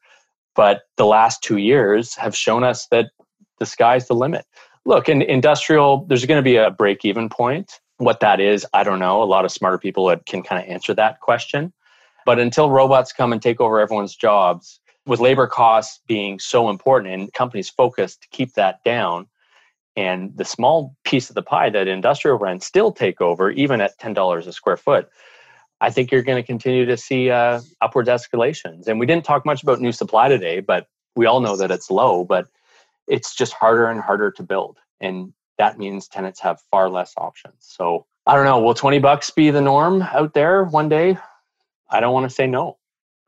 But 0.54 0.82
the 0.96 1.06
last 1.06 1.42
two 1.42 1.56
years 1.56 2.14
have 2.14 2.36
shown 2.36 2.62
us 2.62 2.86
that 2.92 3.10
the 3.58 3.66
sky's 3.66 4.06
the 4.06 4.14
limit. 4.14 4.46
Look, 4.84 5.08
in 5.08 5.22
industrial, 5.22 6.06
there's 6.06 6.24
going 6.24 6.38
to 6.38 6.42
be 6.42 6.56
a 6.56 6.70
break 6.70 7.04
even 7.04 7.28
point 7.28 7.80
what 7.98 8.20
that 8.20 8.40
is, 8.40 8.66
I 8.72 8.84
don't 8.84 8.98
know. 8.98 9.22
A 9.22 9.24
lot 9.24 9.44
of 9.44 9.52
smarter 9.52 9.78
people 9.78 10.14
can 10.26 10.42
kind 10.42 10.62
of 10.62 10.68
answer 10.68 10.94
that 10.94 11.20
question. 11.20 11.72
But 12.24 12.38
until 12.38 12.70
robots 12.70 13.12
come 13.12 13.32
and 13.32 13.42
take 13.42 13.60
over 13.60 13.80
everyone's 13.80 14.16
jobs, 14.16 14.80
with 15.06 15.20
labor 15.20 15.46
costs 15.46 16.00
being 16.06 16.38
so 16.38 16.68
important 16.68 17.12
and 17.12 17.32
companies 17.32 17.70
focused 17.70 18.22
to 18.22 18.28
keep 18.28 18.54
that 18.54 18.84
down, 18.84 19.26
and 19.96 20.36
the 20.36 20.44
small 20.44 20.94
piece 21.04 21.28
of 21.28 21.34
the 21.34 21.42
pie 21.42 21.70
that 21.70 21.88
industrial 21.88 22.38
rents 22.38 22.66
still 22.66 22.92
take 22.92 23.20
over, 23.20 23.50
even 23.50 23.80
at 23.80 23.98
$10 23.98 24.46
a 24.46 24.52
square 24.52 24.76
foot, 24.76 25.08
I 25.80 25.90
think 25.90 26.12
you're 26.12 26.22
going 26.22 26.40
to 26.40 26.46
continue 26.46 26.84
to 26.86 26.96
see 26.96 27.30
uh, 27.30 27.60
upwards 27.80 28.08
escalations. 28.08 28.86
And 28.86 29.00
we 29.00 29.06
didn't 29.06 29.24
talk 29.24 29.44
much 29.44 29.62
about 29.62 29.80
new 29.80 29.92
supply 29.92 30.28
today, 30.28 30.60
but 30.60 30.86
we 31.16 31.26
all 31.26 31.40
know 31.40 31.56
that 31.56 31.70
it's 31.70 31.90
low, 31.90 32.24
but 32.24 32.46
it's 33.08 33.34
just 33.34 33.52
harder 33.52 33.88
and 33.88 34.00
harder 34.00 34.30
to 34.32 34.42
build. 34.42 34.78
And 35.00 35.32
that 35.58 35.78
means 35.78 36.08
tenants 36.08 36.40
have 36.40 36.60
far 36.70 36.88
less 36.88 37.12
options. 37.16 37.56
So 37.58 38.06
I 38.26 38.34
don't 38.34 38.44
know. 38.44 38.60
Will 38.60 38.74
20 38.74 38.98
bucks 38.98 39.30
be 39.30 39.50
the 39.50 39.60
norm 39.60 40.02
out 40.02 40.34
there 40.34 40.64
one 40.64 40.88
day? 40.88 41.18
I 41.90 42.00
don't 42.00 42.12
want 42.12 42.28
to 42.28 42.34
say 42.34 42.46
no. 42.46 42.78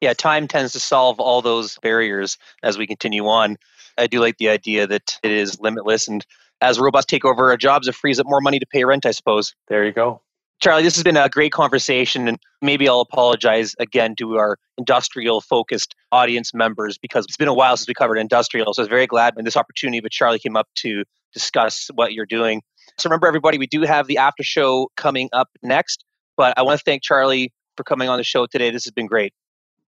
Yeah, 0.01 0.15
time 0.15 0.49
tends 0.49 0.73
to 0.73 0.81
solve 0.81 1.21
all 1.21 1.43
those 1.43 1.79
barriers 1.79 2.39
as 2.63 2.79
we 2.79 2.87
continue 2.87 3.27
on. 3.27 3.59
I 3.99 4.07
do 4.07 4.21
like 4.21 4.39
the 4.39 4.49
idea 4.49 4.87
that 4.87 5.19
it 5.23 5.31
is 5.31 5.61
limitless. 5.61 6.09
And 6.09 6.25
as 6.61 6.79
robots 6.79 7.07
take 7.07 7.25
over 7.25 7.51
our 7.51 7.57
jobs, 7.57 7.89
it 7.89 7.95
frees 7.95 8.19
up 8.19 8.27
more 8.27 8.41
money 8.41 8.59
to 8.59 8.67
pay 8.67 8.85
rent, 8.85 9.05
I 9.05 9.11
suppose. 9.11 9.55
There 9.69 9.85
you 9.85 9.93
go. 9.93 10.23
Charlie, 10.61 10.83
this 10.83 10.95
has 10.97 11.05
been 11.05 11.17
a 11.17 11.29
great 11.31 11.53
conversation, 11.53 12.29
and 12.29 12.39
maybe 12.61 12.87
I'll 12.87 13.01
apologize 13.01 13.75
again 13.79 14.15
to 14.17 14.37
our 14.37 14.59
industrial 14.77 15.41
focused 15.41 15.95
audience 16.13 16.53
members 16.53 16.99
because 16.99 17.25
it's 17.25 17.39
been 17.39 17.49
a 17.49 17.55
while 17.55 17.79
since 17.79 17.89
we 17.89 17.95
covered 17.95 18.19
industrial. 18.19 18.75
So 18.75 18.83
I 18.83 18.85
was 18.85 18.89
very 18.91 19.07
glad 19.07 19.37
when 19.37 19.47
this 19.47 19.57
opportunity 19.57 20.01
with 20.03 20.13
Charlie 20.13 20.39
came 20.39 20.57
up 20.57 20.69
to 20.77 21.05
discuss 21.33 21.89
what 21.95 22.13
you're 22.13 22.27
doing. 22.27 22.63
So 22.99 23.09
remember, 23.09 23.27
everybody, 23.27 23.59
we 23.59 23.67
do 23.67 23.83
have 23.83 24.07
the 24.07 24.19
after 24.19 24.43
show 24.43 24.91
coming 24.97 25.29
up 25.33 25.49
next. 25.63 26.05
But 26.37 26.55
I 26.57 26.63
want 26.63 26.79
to 26.79 26.85
thank 26.85 27.03
Charlie 27.03 27.53
for 27.77 27.85
coming 27.85 28.09
on 28.09 28.19
the 28.19 28.25
show 28.25 28.47
today. 28.47 28.71
This 28.71 28.85
has 28.85 28.93
been 28.93 29.07
great. 29.07 29.33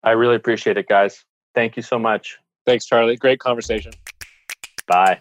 I 0.04 0.12
really 0.12 0.36
appreciate 0.36 0.76
it, 0.76 0.88
guys. 0.88 1.24
Thank 1.54 1.76
you 1.76 1.82
so 1.82 1.98
much. 1.98 2.38
Thanks, 2.66 2.86
Charlie. 2.86 3.16
Great 3.16 3.38
conversation. 3.38 3.92
Bye. 4.86 5.18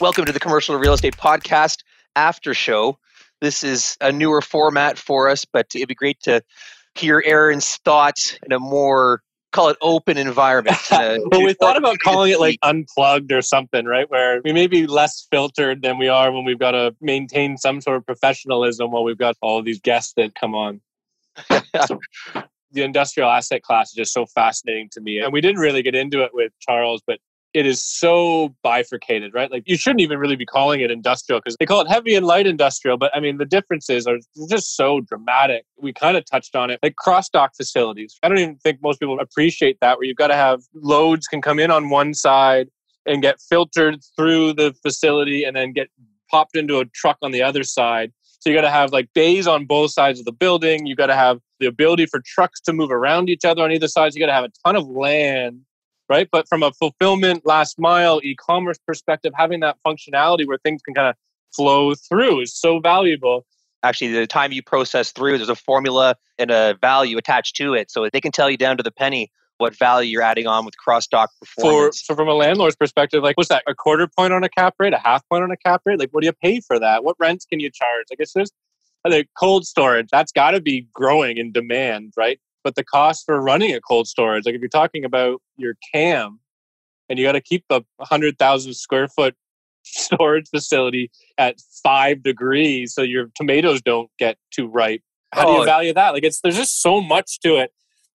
Welcome 0.00 0.26
to 0.26 0.32
the 0.32 0.40
Commercial 0.40 0.76
Real 0.76 0.92
Estate 0.92 1.16
Podcast 1.16 1.78
After 2.14 2.54
Show. 2.54 2.98
This 3.40 3.64
is 3.64 3.96
a 4.00 4.12
newer 4.12 4.40
format 4.40 4.96
for 4.96 5.28
us, 5.28 5.44
but 5.44 5.66
it'd 5.74 5.88
be 5.88 5.94
great 5.94 6.20
to 6.22 6.42
hear 6.94 7.22
Aaron's 7.24 7.76
thoughts 7.78 8.38
in 8.44 8.52
a 8.52 8.58
more 8.58 9.22
call 9.52 9.68
it 9.68 9.76
open 9.80 10.16
environment. 10.16 10.76
Uh, 10.90 11.18
well, 11.30 11.42
we 11.42 11.54
thought 11.54 11.76
about 11.76 11.98
calling 12.00 12.32
it 12.32 12.40
like 12.40 12.58
unplugged 12.62 13.32
or 13.32 13.42
something, 13.42 13.86
right? 13.86 14.08
Where 14.10 14.40
we 14.44 14.52
may 14.52 14.66
be 14.66 14.86
less 14.86 15.26
filtered 15.30 15.82
than 15.82 15.98
we 15.98 16.08
are 16.08 16.30
when 16.30 16.44
we've 16.44 16.58
got 16.58 16.72
to 16.72 16.94
maintain 17.00 17.56
some 17.56 17.80
sort 17.80 17.96
of 17.96 18.06
professionalism 18.06 18.90
while 18.90 19.04
we've 19.04 19.18
got 19.18 19.36
all 19.40 19.62
these 19.62 19.80
guests 19.80 20.12
that 20.16 20.34
come 20.34 20.54
on. 20.54 20.80
the 22.72 22.82
industrial 22.82 23.30
asset 23.30 23.62
class 23.62 23.90
is 23.90 23.94
just 23.94 24.12
so 24.12 24.26
fascinating 24.26 24.88
to 24.92 25.00
me. 25.00 25.18
And 25.18 25.32
we 25.32 25.40
didn't 25.40 25.60
really 25.60 25.82
get 25.82 25.94
into 25.94 26.22
it 26.22 26.30
with 26.34 26.52
Charles, 26.60 27.02
but 27.06 27.18
it 27.58 27.66
is 27.66 27.84
so 27.84 28.54
bifurcated, 28.62 29.34
right? 29.34 29.50
Like 29.50 29.64
you 29.66 29.76
shouldn't 29.76 30.00
even 30.00 30.20
really 30.20 30.36
be 30.36 30.46
calling 30.46 30.80
it 30.80 30.92
industrial 30.92 31.40
because 31.40 31.56
they 31.58 31.66
call 31.66 31.80
it 31.80 31.88
heavy 31.88 32.14
and 32.14 32.24
light 32.24 32.46
industrial. 32.46 32.96
But 32.96 33.10
I 33.16 33.18
mean, 33.18 33.38
the 33.38 33.44
differences 33.44 34.06
are 34.06 34.18
just 34.48 34.76
so 34.76 35.00
dramatic. 35.00 35.64
We 35.76 35.92
kind 35.92 36.16
of 36.16 36.24
touched 36.24 36.54
on 36.54 36.70
it, 36.70 36.78
like 36.84 36.94
cross 36.94 37.28
dock 37.28 37.56
facilities. 37.56 38.16
I 38.22 38.28
don't 38.28 38.38
even 38.38 38.58
think 38.58 38.78
most 38.80 39.00
people 39.00 39.18
appreciate 39.18 39.78
that, 39.80 39.98
where 39.98 40.04
you've 40.04 40.16
got 40.16 40.28
to 40.28 40.36
have 40.36 40.60
loads 40.72 41.26
can 41.26 41.42
come 41.42 41.58
in 41.58 41.72
on 41.72 41.90
one 41.90 42.14
side 42.14 42.68
and 43.06 43.22
get 43.22 43.40
filtered 43.40 44.04
through 44.16 44.52
the 44.52 44.72
facility 44.80 45.42
and 45.42 45.56
then 45.56 45.72
get 45.72 45.88
popped 46.30 46.56
into 46.56 46.78
a 46.78 46.84
truck 46.84 47.18
on 47.22 47.32
the 47.32 47.42
other 47.42 47.64
side. 47.64 48.12
So 48.38 48.50
you 48.50 48.56
got 48.56 48.62
to 48.62 48.70
have 48.70 48.92
like 48.92 49.08
bays 49.16 49.48
on 49.48 49.66
both 49.66 49.90
sides 49.90 50.20
of 50.20 50.26
the 50.26 50.32
building. 50.32 50.86
You 50.86 50.94
got 50.94 51.06
to 51.06 51.16
have 51.16 51.40
the 51.58 51.66
ability 51.66 52.06
for 52.06 52.22
trucks 52.24 52.60
to 52.60 52.72
move 52.72 52.92
around 52.92 53.28
each 53.28 53.44
other 53.44 53.62
on 53.62 53.72
either 53.72 53.88
side. 53.88 54.12
So 54.12 54.16
you 54.16 54.22
got 54.22 54.30
to 54.30 54.32
have 54.32 54.44
a 54.44 54.52
ton 54.64 54.76
of 54.76 54.86
land 54.86 55.62
right? 56.08 56.28
But 56.30 56.48
from 56.48 56.62
a 56.62 56.72
fulfillment, 56.72 57.44
last 57.44 57.78
mile, 57.78 58.20
e 58.22 58.34
commerce 58.34 58.78
perspective, 58.86 59.32
having 59.36 59.60
that 59.60 59.76
functionality 59.86 60.46
where 60.46 60.58
things 60.58 60.82
can 60.82 60.94
kind 60.94 61.08
of 61.08 61.14
flow 61.54 61.94
through 61.94 62.40
is 62.40 62.54
so 62.54 62.80
valuable. 62.80 63.46
Actually, 63.82 64.12
the 64.12 64.26
time 64.26 64.52
you 64.52 64.62
process 64.62 65.12
through, 65.12 65.38
there's 65.38 65.48
a 65.48 65.54
formula 65.54 66.16
and 66.38 66.50
a 66.50 66.76
value 66.80 67.16
attached 67.16 67.56
to 67.56 67.74
it. 67.74 67.90
So 67.90 68.08
they 68.12 68.20
can 68.20 68.32
tell 68.32 68.50
you 68.50 68.56
down 68.56 68.76
to 68.76 68.82
the 68.82 68.90
penny 68.90 69.30
what 69.58 69.76
value 69.76 70.10
you're 70.10 70.22
adding 70.22 70.46
on 70.46 70.64
with 70.64 70.76
cross 70.78 71.06
dock 71.06 71.30
performance. 71.40 72.00
For, 72.00 72.14
so 72.14 72.16
from 72.16 72.28
a 72.28 72.34
landlord's 72.34 72.76
perspective, 72.76 73.22
like 73.22 73.36
what's 73.36 73.48
that? 73.48 73.62
A 73.66 73.74
quarter 73.74 74.08
point 74.08 74.32
on 74.32 74.42
a 74.44 74.48
cap 74.48 74.74
rate, 74.78 74.92
a 74.92 74.98
half 74.98 75.28
point 75.28 75.42
on 75.42 75.50
a 75.50 75.56
cap 75.56 75.82
rate? 75.84 75.98
Like 75.98 76.10
what 76.10 76.22
do 76.22 76.26
you 76.26 76.32
pay 76.32 76.60
for 76.60 76.78
that? 76.78 77.04
What 77.04 77.16
rents 77.18 77.44
can 77.44 77.60
you 77.60 77.70
charge? 77.70 78.06
I 78.10 78.14
guess 78.14 78.32
there's 78.32 78.50
the 79.04 79.26
cold 79.38 79.66
storage. 79.66 80.08
That's 80.10 80.32
got 80.32 80.52
to 80.52 80.60
be 80.60 80.86
growing 80.92 81.38
in 81.38 81.52
demand, 81.52 82.12
right? 82.16 82.40
But 82.68 82.74
the 82.74 82.84
cost 82.84 83.24
for 83.24 83.40
running 83.40 83.74
a 83.74 83.80
cold 83.80 84.06
storage, 84.06 84.44
like 84.44 84.54
if 84.54 84.60
you're 84.60 84.68
talking 84.68 85.02
about 85.02 85.40
your 85.56 85.74
cam 85.94 86.38
and 87.08 87.18
you 87.18 87.24
got 87.24 87.32
to 87.32 87.40
keep 87.40 87.64
the 87.70 87.80
100,000 87.96 88.74
square 88.74 89.08
foot 89.08 89.34
storage 89.84 90.50
facility 90.50 91.10
at 91.38 91.56
five 91.82 92.22
degrees 92.22 92.92
so 92.92 93.00
your 93.00 93.30
tomatoes 93.34 93.80
don't 93.80 94.10
get 94.18 94.36
too 94.50 94.66
ripe. 94.66 95.00
How 95.32 95.46
do 95.46 95.52
you 95.52 95.62
oh, 95.62 95.64
value 95.64 95.94
that? 95.94 96.10
Like 96.10 96.24
it's 96.24 96.42
there's 96.42 96.58
just 96.58 96.82
so 96.82 97.00
much 97.00 97.40
to 97.40 97.56
it. 97.56 97.72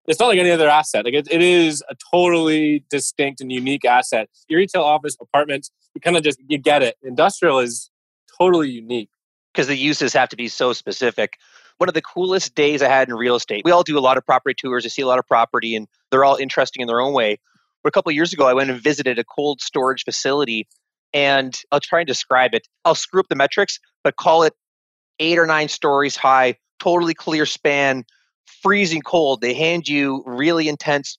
It's 0.07 0.21
not 0.21 0.27
like 0.27 0.39
any 0.39 0.51
other 0.51 0.69
asset. 0.69 1.07
Like 1.07 1.15
it, 1.15 1.29
it 1.31 1.41
is 1.41 1.83
a 1.89 1.97
totally 2.13 2.85
distinct 2.91 3.41
and 3.41 3.51
unique 3.51 3.87
asset. 3.87 4.29
Your 4.49 4.59
retail 4.59 4.83
office 4.83 5.17
apartments, 5.19 5.71
you 5.95 6.03
kind 6.03 6.19
of 6.19 6.23
just 6.23 6.39
you 6.47 6.59
get 6.59 6.83
it. 6.83 6.97
Industrial 7.03 7.59
is 7.59 7.91
totally 8.39 8.69
unique 8.69 9.09
because 9.55 9.69
the 9.69 9.77
uses 9.79 10.13
have 10.13 10.29
to 10.29 10.37
be 10.37 10.49
so 10.49 10.75
specific 10.75 11.39
one 11.83 11.89
of 11.89 11.95
the 11.95 12.01
coolest 12.01 12.55
days 12.55 12.81
I 12.81 12.89
had 12.89 13.09
in 13.09 13.15
real 13.15 13.35
estate. 13.35 13.65
We 13.65 13.73
all 13.73 13.83
do 13.83 13.99
a 13.99 14.07
lot 14.07 14.17
of 14.17 14.25
property 14.25 14.55
tours. 14.57 14.87
I 14.87 14.89
see 14.89 15.03
a 15.03 15.07
lot 15.09 15.19
of 15.19 15.27
property, 15.27 15.75
and 15.75 15.89
they're 16.13 16.25
all 16.25 16.37
interesting 16.37 16.81
in 16.81 16.87
their 16.87 17.01
own 17.01 17.13
way. 17.13 17.41
But 17.83 17.89
a 17.89 17.91
couple 17.91 18.13
years 18.13 18.33
ago, 18.33 18.47
I 18.47 18.55
went 18.55 18.71
and 18.71 18.81
visited 18.81 19.19
a 19.19 19.25
cold 19.25 19.61
storage 19.61 20.05
facility, 20.05 20.69
and 21.13 21.53
I'll 21.73 21.81
try 21.81 21.99
and 21.99 22.07
describe 22.07 22.55
it. 22.55 22.69
I'll 22.85 22.95
screw 22.95 23.19
up 23.19 23.27
the 23.29 23.35
metrics, 23.35 23.81
but 24.05 24.15
call 24.15 24.45
it 24.45 24.53
eight 25.19 25.41
or 25.41 25.45
nine 25.45 25.67
stories 25.67 26.15
high, 26.15 26.55
totally 26.79 27.15
clear 27.15 27.47
span, 27.47 28.05
freezing 28.63 29.03
cold. 29.03 29.41
They 29.41 29.53
hand 29.53 29.89
you 29.89 30.23
really 30.25 30.69
intense 30.69 31.19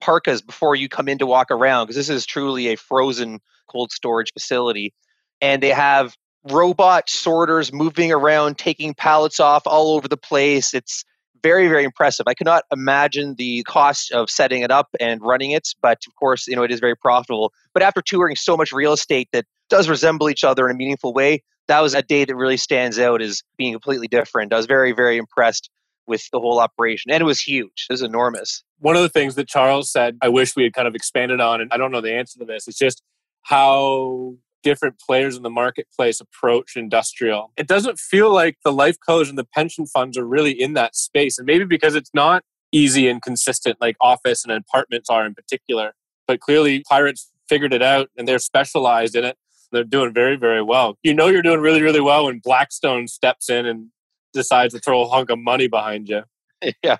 parkas 0.00 0.40
before 0.40 0.74
you 0.74 0.88
come 0.88 1.08
in 1.08 1.18
to 1.18 1.26
walk 1.26 1.50
around 1.50 1.84
because 1.84 1.96
this 1.96 2.08
is 2.08 2.24
truly 2.24 2.68
a 2.68 2.76
frozen 2.76 3.40
cold 3.70 3.92
storage 3.92 4.32
facility. 4.32 4.94
And 5.42 5.62
they 5.62 5.68
have 5.68 6.16
robot 6.50 7.08
sorters 7.08 7.72
moving 7.72 8.12
around, 8.12 8.58
taking 8.58 8.94
pallets 8.94 9.40
off 9.40 9.62
all 9.66 9.94
over 9.94 10.08
the 10.08 10.16
place. 10.16 10.74
It's 10.74 11.04
very, 11.42 11.68
very 11.68 11.84
impressive. 11.84 12.24
I 12.26 12.34
cannot 12.34 12.64
imagine 12.72 13.36
the 13.36 13.62
cost 13.64 14.12
of 14.12 14.28
setting 14.30 14.62
it 14.62 14.70
up 14.70 14.88
and 14.98 15.20
running 15.22 15.52
it, 15.52 15.68
but 15.80 15.98
of 16.06 16.14
course, 16.16 16.46
you 16.48 16.56
know, 16.56 16.62
it 16.62 16.70
is 16.70 16.80
very 16.80 16.96
profitable. 16.96 17.52
But 17.74 17.82
after 17.82 18.02
touring 18.02 18.36
so 18.36 18.56
much 18.56 18.72
real 18.72 18.92
estate 18.92 19.28
that 19.32 19.44
does 19.70 19.88
resemble 19.88 20.30
each 20.30 20.44
other 20.44 20.68
in 20.68 20.74
a 20.74 20.78
meaningful 20.78 21.12
way, 21.12 21.42
that 21.68 21.80
was 21.80 21.94
a 21.94 22.02
day 22.02 22.24
that 22.24 22.34
really 22.34 22.56
stands 22.56 22.98
out 22.98 23.22
as 23.22 23.42
being 23.56 23.72
completely 23.72 24.08
different. 24.08 24.52
I 24.52 24.56
was 24.56 24.66
very, 24.66 24.92
very 24.92 25.16
impressed 25.16 25.70
with 26.06 26.28
the 26.32 26.40
whole 26.40 26.58
operation. 26.58 27.10
And 27.10 27.20
it 27.20 27.26
was 27.26 27.40
huge. 27.40 27.86
It 27.88 27.92
was 27.92 28.02
enormous. 28.02 28.64
One 28.78 28.96
of 28.96 29.02
the 29.02 29.10
things 29.10 29.34
that 29.34 29.46
Charles 29.46 29.92
said, 29.92 30.16
I 30.22 30.28
wish 30.30 30.56
we 30.56 30.62
had 30.62 30.72
kind 30.72 30.88
of 30.88 30.94
expanded 30.94 31.40
on, 31.40 31.60
and 31.60 31.70
I 31.72 31.76
don't 31.76 31.92
know 31.92 32.00
the 32.00 32.14
answer 32.14 32.38
to 32.38 32.46
this, 32.46 32.66
it's 32.66 32.78
just 32.78 33.02
how 33.42 34.34
different 34.62 34.98
players 34.98 35.36
in 35.36 35.42
the 35.42 35.50
marketplace 35.50 36.20
approach 36.20 36.76
industrial. 36.76 37.52
It 37.56 37.66
doesn't 37.66 37.98
feel 37.98 38.32
like 38.32 38.56
the 38.64 38.72
life 38.72 38.96
codes 39.06 39.28
and 39.28 39.38
the 39.38 39.44
pension 39.44 39.86
funds 39.86 40.18
are 40.18 40.26
really 40.26 40.50
in 40.50 40.74
that 40.74 40.96
space. 40.96 41.38
And 41.38 41.46
maybe 41.46 41.64
because 41.64 41.94
it's 41.94 42.10
not 42.12 42.42
easy 42.72 43.08
and 43.08 43.22
consistent 43.22 43.76
like 43.80 43.96
office 44.00 44.44
and 44.44 44.52
apartments 44.52 45.08
are 45.08 45.24
in 45.24 45.34
particular. 45.34 45.92
But 46.26 46.40
clearly, 46.40 46.82
Pirates 46.88 47.30
figured 47.48 47.72
it 47.72 47.82
out 47.82 48.10
and 48.16 48.28
they're 48.28 48.38
specialized 48.38 49.16
in 49.16 49.24
it. 49.24 49.36
They're 49.72 49.84
doing 49.84 50.12
very, 50.12 50.36
very 50.36 50.62
well. 50.62 50.98
You 51.02 51.14
know, 51.14 51.28
you're 51.28 51.42
doing 51.42 51.60
really, 51.60 51.82
really 51.82 52.00
well 52.00 52.26
when 52.26 52.40
Blackstone 52.40 53.06
steps 53.06 53.50
in 53.50 53.66
and 53.66 53.88
decides 54.32 54.74
to 54.74 54.80
throw 54.80 55.02
a 55.02 55.08
hunk 55.08 55.30
of 55.30 55.38
money 55.38 55.68
behind 55.68 56.08
you. 56.08 56.22
Yeah. 56.82 56.96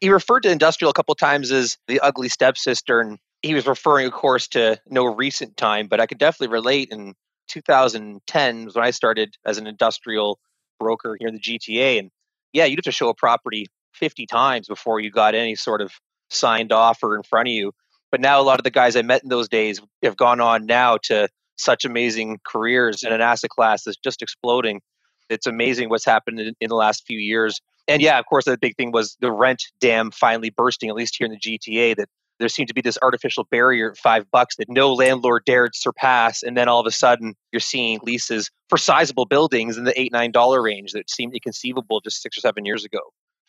He 0.00 0.10
referred 0.10 0.40
to 0.40 0.50
industrial 0.50 0.90
a 0.90 0.94
couple 0.94 1.14
times 1.14 1.50
as 1.50 1.76
the 1.88 1.98
ugly 2.00 2.28
stepsister, 2.28 3.00
and 3.00 3.18
he 3.42 3.54
was 3.54 3.66
referring, 3.66 4.06
of 4.06 4.12
course, 4.12 4.48
to 4.48 4.80
no 4.86 5.04
recent 5.04 5.56
time, 5.56 5.86
but 5.86 6.00
I 6.00 6.06
could 6.06 6.18
definitely 6.18 6.52
relate. 6.52 6.88
In 6.90 7.14
2010 7.48 8.64
was 8.64 8.74
when 8.74 8.84
I 8.84 8.90
started 8.90 9.36
as 9.46 9.58
an 9.58 9.66
industrial 9.66 10.38
broker 10.78 11.16
here 11.18 11.28
in 11.28 11.34
the 11.34 11.40
GTA, 11.40 11.98
and 11.98 12.10
yeah, 12.52 12.64
you'd 12.64 12.78
have 12.78 12.84
to 12.84 12.92
show 12.92 13.08
a 13.08 13.14
property 13.14 13.66
50 13.94 14.26
times 14.26 14.68
before 14.68 15.00
you 15.00 15.10
got 15.10 15.34
any 15.34 15.54
sort 15.54 15.80
of 15.80 15.92
signed 16.30 16.72
offer 16.72 17.16
in 17.16 17.22
front 17.22 17.48
of 17.48 17.52
you. 17.52 17.72
But 18.10 18.20
now 18.20 18.40
a 18.40 18.42
lot 18.42 18.58
of 18.58 18.64
the 18.64 18.70
guys 18.70 18.96
I 18.96 19.02
met 19.02 19.22
in 19.22 19.28
those 19.28 19.48
days 19.48 19.80
have 20.02 20.16
gone 20.16 20.40
on 20.40 20.66
now 20.66 20.98
to 21.04 21.28
such 21.56 21.84
amazing 21.84 22.38
careers 22.46 23.02
in 23.02 23.12
an 23.12 23.20
asset 23.20 23.50
class 23.50 23.84
that's 23.84 23.98
just 23.98 24.22
exploding. 24.22 24.80
It's 25.28 25.46
amazing 25.46 25.90
what's 25.90 26.04
happened 26.04 26.40
in, 26.40 26.54
in 26.60 26.68
the 26.68 26.74
last 26.74 27.04
few 27.06 27.18
years. 27.18 27.60
And 27.86 28.00
yeah, 28.00 28.18
of 28.18 28.26
course, 28.26 28.44
the 28.44 28.56
big 28.56 28.76
thing 28.76 28.92
was 28.92 29.16
the 29.20 29.32
rent 29.32 29.64
dam 29.80 30.10
finally 30.10 30.50
bursting, 30.50 30.88
at 30.88 30.94
least 30.94 31.16
here 31.18 31.26
in 31.26 31.32
the 31.32 31.38
GTA, 31.38 31.96
that 31.96 32.08
there 32.38 32.48
seemed 32.48 32.68
to 32.68 32.74
be 32.74 32.80
this 32.80 32.98
artificial 33.02 33.44
barrier 33.50 33.92
at 33.92 33.98
five 33.98 34.30
bucks 34.30 34.56
that 34.56 34.68
no 34.68 34.92
landlord 34.92 35.42
dared 35.44 35.74
surpass. 35.74 36.42
And 36.42 36.56
then 36.56 36.68
all 36.68 36.80
of 36.80 36.86
a 36.86 36.90
sudden, 36.90 37.34
you're 37.52 37.60
seeing 37.60 37.98
leases 38.02 38.50
for 38.68 38.78
sizable 38.78 39.26
buildings 39.26 39.76
in 39.76 39.84
the 39.84 39.98
eight, 40.00 40.12
nine 40.12 40.30
dollar 40.30 40.62
range 40.62 40.92
that 40.92 41.10
seemed 41.10 41.34
inconceivable 41.34 42.00
just 42.00 42.22
six 42.22 42.38
or 42.38 42.40
seven 42.40 42.64
years 42.64 42.84
ago. 42.84 43.00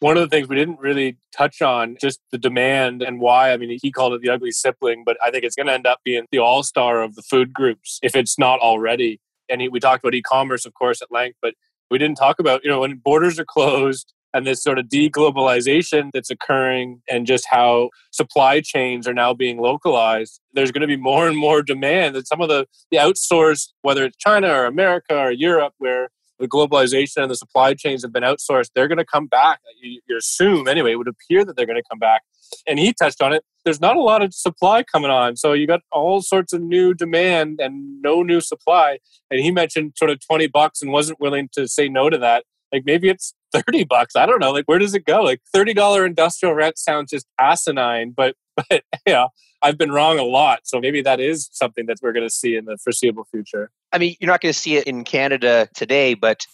One 0.02 0.16
of 0.16 0.22
the 0.22 0.30
things 0.30 0.48
we 0.48 0.56
didn't 0.56 0.80
really 0.80 1.18
touch 1.36 1.62
on, 1.62 1.98
just 2.00 2.22
the 2.32 2.38
demand 2.38 3.02
and 3.02 3.20
why. 3.20 3.52
I 3.52 3.58
mean, 3.58 3.78
he 3.82 3.92
called 3.92 4.14
it 4.14 4.22
the 4.22 4.30
ugly 4.30 4.52
sibling, 4.52 5.04
but 5.06 5.18
I 5.22 5.30
think 5.30 5.44
it's 5.44 5.56
going 5.56 5.68
to 5.68 5.74
end 5.74 5.86
up 5.86 6.00
being 6.06 6.26
the 6.32 6.40
all 6.40 6.64
star 6.64 7.02
of 7.02 7.16
the 7.16 7.22
food 7.22 7.54
groups 7.54 8.00
if 8.02 8.16
it's 8.16 8.40
not 8.40 8.60
already. 8.60 9.20
And 9.50 9.62
we 9.72 9.80
talked 9.80 10.04
about 10.04 10.16
e 10.16 10.22
commerce, 10.22 10.66
of 10.66 10.74
course, 10.74 11.02
at 11.02 11.12
length, 11.12 11.38
but 11.42 11.54
we 11.92 11.98
didn't 11.98 12.18
talk 12.18 12.40
about, 12.40 12.64
you 12.64 12.70
know, 12.70 12.82
when 12.82 12.98
borders 13.04 13.40
are 13.40 13.46
closed 13.46 14.14
and 14.34 14.46
this 14.46 14.64
sort 14.64 14.78
of 14.78 14.86
deglobalization 14.86 16.12
that's 16.14 16.30
occurring 16.30 17.02
and 17.10 17.26
just 17.26 17.46
how 17.50 17.90
supply 18.12 18.62
chains 18.62 19.08
are 19.08 19.14
now 19.14 19.34
being 19.34 19.60
localized 19.60 20.40
there's 20.54 20.72
going 20.72 20.82
to 20.82 20.88
be 20.88 20.98
more 20.98 21.28
and 21.28 21.38
more 21.38 21.62
demand. 21.62 22.16
That 22.16 22.28
some 22.28 22.42
of 22.42 22.50
the, 22.50 22.66
the 22.92 22.98
outsourced 22.98 23.70
whether 23.82 24.06
it's 24.06 24.18
china 24.18 24.50
or 24.50 24.66
america 24.66 25.18
or 25.18 25.32
europe 25.32 25.74
where 25.78 26.10
the 26.40 26.48
globalization 26.48 27.18
and 27.18 27.32
the 27.32 27.36
supply 27.36 27.74
chains 27.74 28.02
have 28.02 28.14
been 28.14 28.24
outsourced 28.24 28.70
they're 28.74 28.88
going 28.88 28.98
to 28.98 29.06
come 29.06 29.28
back. 29.28 29.60
You, 29.82 30.02
you 30.08 30.18
assume 30.18 30.68
anyway 30.68 30.94
it 30.94 30.96
would 30.96 31.08
appear 31.08 31.44
that 31.46 31.56
they're 31.56 31.66
going 31.66 31.82
to 31.82 31.90
come 31.90 32.00
back. 32.00 32.22
And 32.66 32.80
he 32.80 32.94
touched 32.94 33.22
on 33.22 33.34
it 33.34 33.44
there's 33.66 33.82
not 33.82 33.98
a 33.98 34.02
lot 34.02 34.24
of 34.24 34.34
supply 34.34 34.84
coming 34.84 35.12
on 35.12 35.36
so 35.36 35.54
you 35.54 35.68
got 35.68 35.82
all 35.92 36.22
sorts 36.22 36.54
of 36.54 36.62
new 36.62 36.94
demand 36.94 37.60
and 37.62 38.02
no 38.02 38.24
new 38.24 38.42
supply. 38.42 39.00
And 39.30 39.42
he 39.42 39.52
mentioned 39.52 39.94
sort 39.98 40.12
of 40.12 40.20
20 40.26 40.48
bucks 40.48 40.82
and 40.82 40.92
wasn't 40.92 41.20
willing 41.20 41.50
to 41.54 41.68
say 41.68 41.90
no 41.90 42.10
to 42.10 42.18
that 42.18 42.46
like 42.72 42.84
maybe 42.86 43.10
it's 43.10 43.34
30 43.54 43.86
bucks. 43.86 44.16
I 44.16 44.26
don't 44.26 44.40
know. 44.40 44.52
Like, 44.52 44.66
where 44.66 44.80
does 44.80 44.94
it 44.94 45.06
go? 45.06 45.22
Like, 45.22 45.42
$30 45.56 46.06
industrial 46.06 46.56
rent 46.56 46.78
sounds 46.78 47.12
just 47.12 47.28
asinine, 47.40 48.14
but, 48.16 48.36
but, 48.56 48.84
yeah, 49.06 49.28
I've 49.62 49.78
been 49.78 49.92
wrong 49.92 50.20
a 50.20 50.24
lot. 50.24 50.62
So 50.64 50.80
maybe 50.80 51.02
that 51.02 51.20
is 51.20 51.50
something 51.52 51.86
that 51.88 51.98
we're 52.02 52.14
going 52.14 52.28
to 52.28 52.34
see 52.34 52.56
in 52.56 52.66
the 52.66 52.78
foreseeable 52.78 53.26
future. 53.32 53.72
I 53.92 53.98
mean, 53.98 54.16
you're 54.20 54.32
not 54.32 54.42
going 54.42 54.54
to 54.54 54.60
see 54.60 54.78
it 54.78 54.86
in 54.86 55.04
Canada 55.04 55.68
today, 55.74 56.14
but 56.14 56.46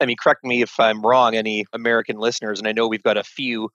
I 0.00 0.06
mean, 0.06 0.16
correct 0.16 0.44
me 0.44 0.62
if 0.62 0.78
I'm 0.80 1.02
wrong, 1.02 1.34
any 1.34 1.64
American 1.72 2.18
listeners, 2.18 2.58
and 2.58 2.66
I 2.66 2.72
know 2.72 2.88
we've 2.88 3.02
got 3.02 3.16
a 3.16 3.22
few, 3.22 3.70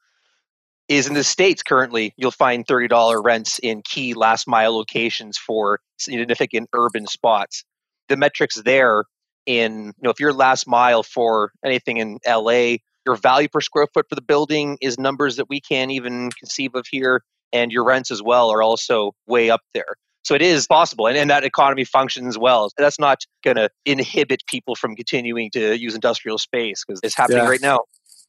is 0.87 1.07
in 1.07 1.13
the 1.13 1.23
States 1.23 1.63
currently, 1.63 2.13
you'll 2.17 2.31
find 2.31 2.65
$30 2.65 3.23
rents 3.23 3.59
in 3.59 3.81
key 3.83 4.13
last 4.13 4.47
mile 4.47 4.75
locations 4.75 5.37
for 5.37 5.79
significant 5.97 6.69
urban 6.73 7.07
spots. 7.07 7.63
The 8.09 8.17
metrics 8.17 8.55
there 8.63 9.05
in 9.45 9.85
you 9.85 9.93
know 10.01 10.09
if 10.09 10.19
you're 10.19 10.33
last 10.33 10.67
mile 10.67 11.03
for 11.03 11.51
anything 11.63 11.97
in 11.97 12.19
LA, 12.27 12.77
your 13.05 13.15
value 13.15 13.47
per 13.47 13.61
square 13.61 13.87
foot 13.93 14.05
for 14.09 14.15
the 14.15 14.21
building 14.21 14.77
is 14.81 14.97
numbers 14.97 15.37
that 15.37 15.49
we 15.49 15.61
can't 15.61 15.91
even 15.91 16.31
conceive 16.31 16.75
of 16.75 16.85
here, 16.89 17.23
and 17.53 17.71
your 17.71 17.83
rents 17.85 18.11
as 18.11 18.21
well 18.21 18.51
are 18.51 18.61
also 18.61 19.13
way 19.27 19.49
up 19.49 19.61
there. 19.73 19.95
So 20.23 20.33
it 20.33 20.41
is 20.41 20.65
possible, 20.65 21.07
and, 21.07 21.17
and 21.17 21.29
that 21.29 21.43
economy 21.43 21.83
functions 21.83 22.37
well. 22.37 22.69
That's 22.77 22.99
not 22.99 23.19
going 23.43 23.57
to 23.57 23.69
inhibit 23.85 24.41
people 24.47 24.75
from 24.75 24.95
continuing 24.95 25.51
to 25.51 25.77
use 25.77 25.93
industrial 25.93 26.39
space 26.39 26.83
because 26.85 26.99
it's 27.03 27.15
happening 27.15 27.43
yeah. 27.43 27.49
right 27.49 27.61
now 27.61 27.81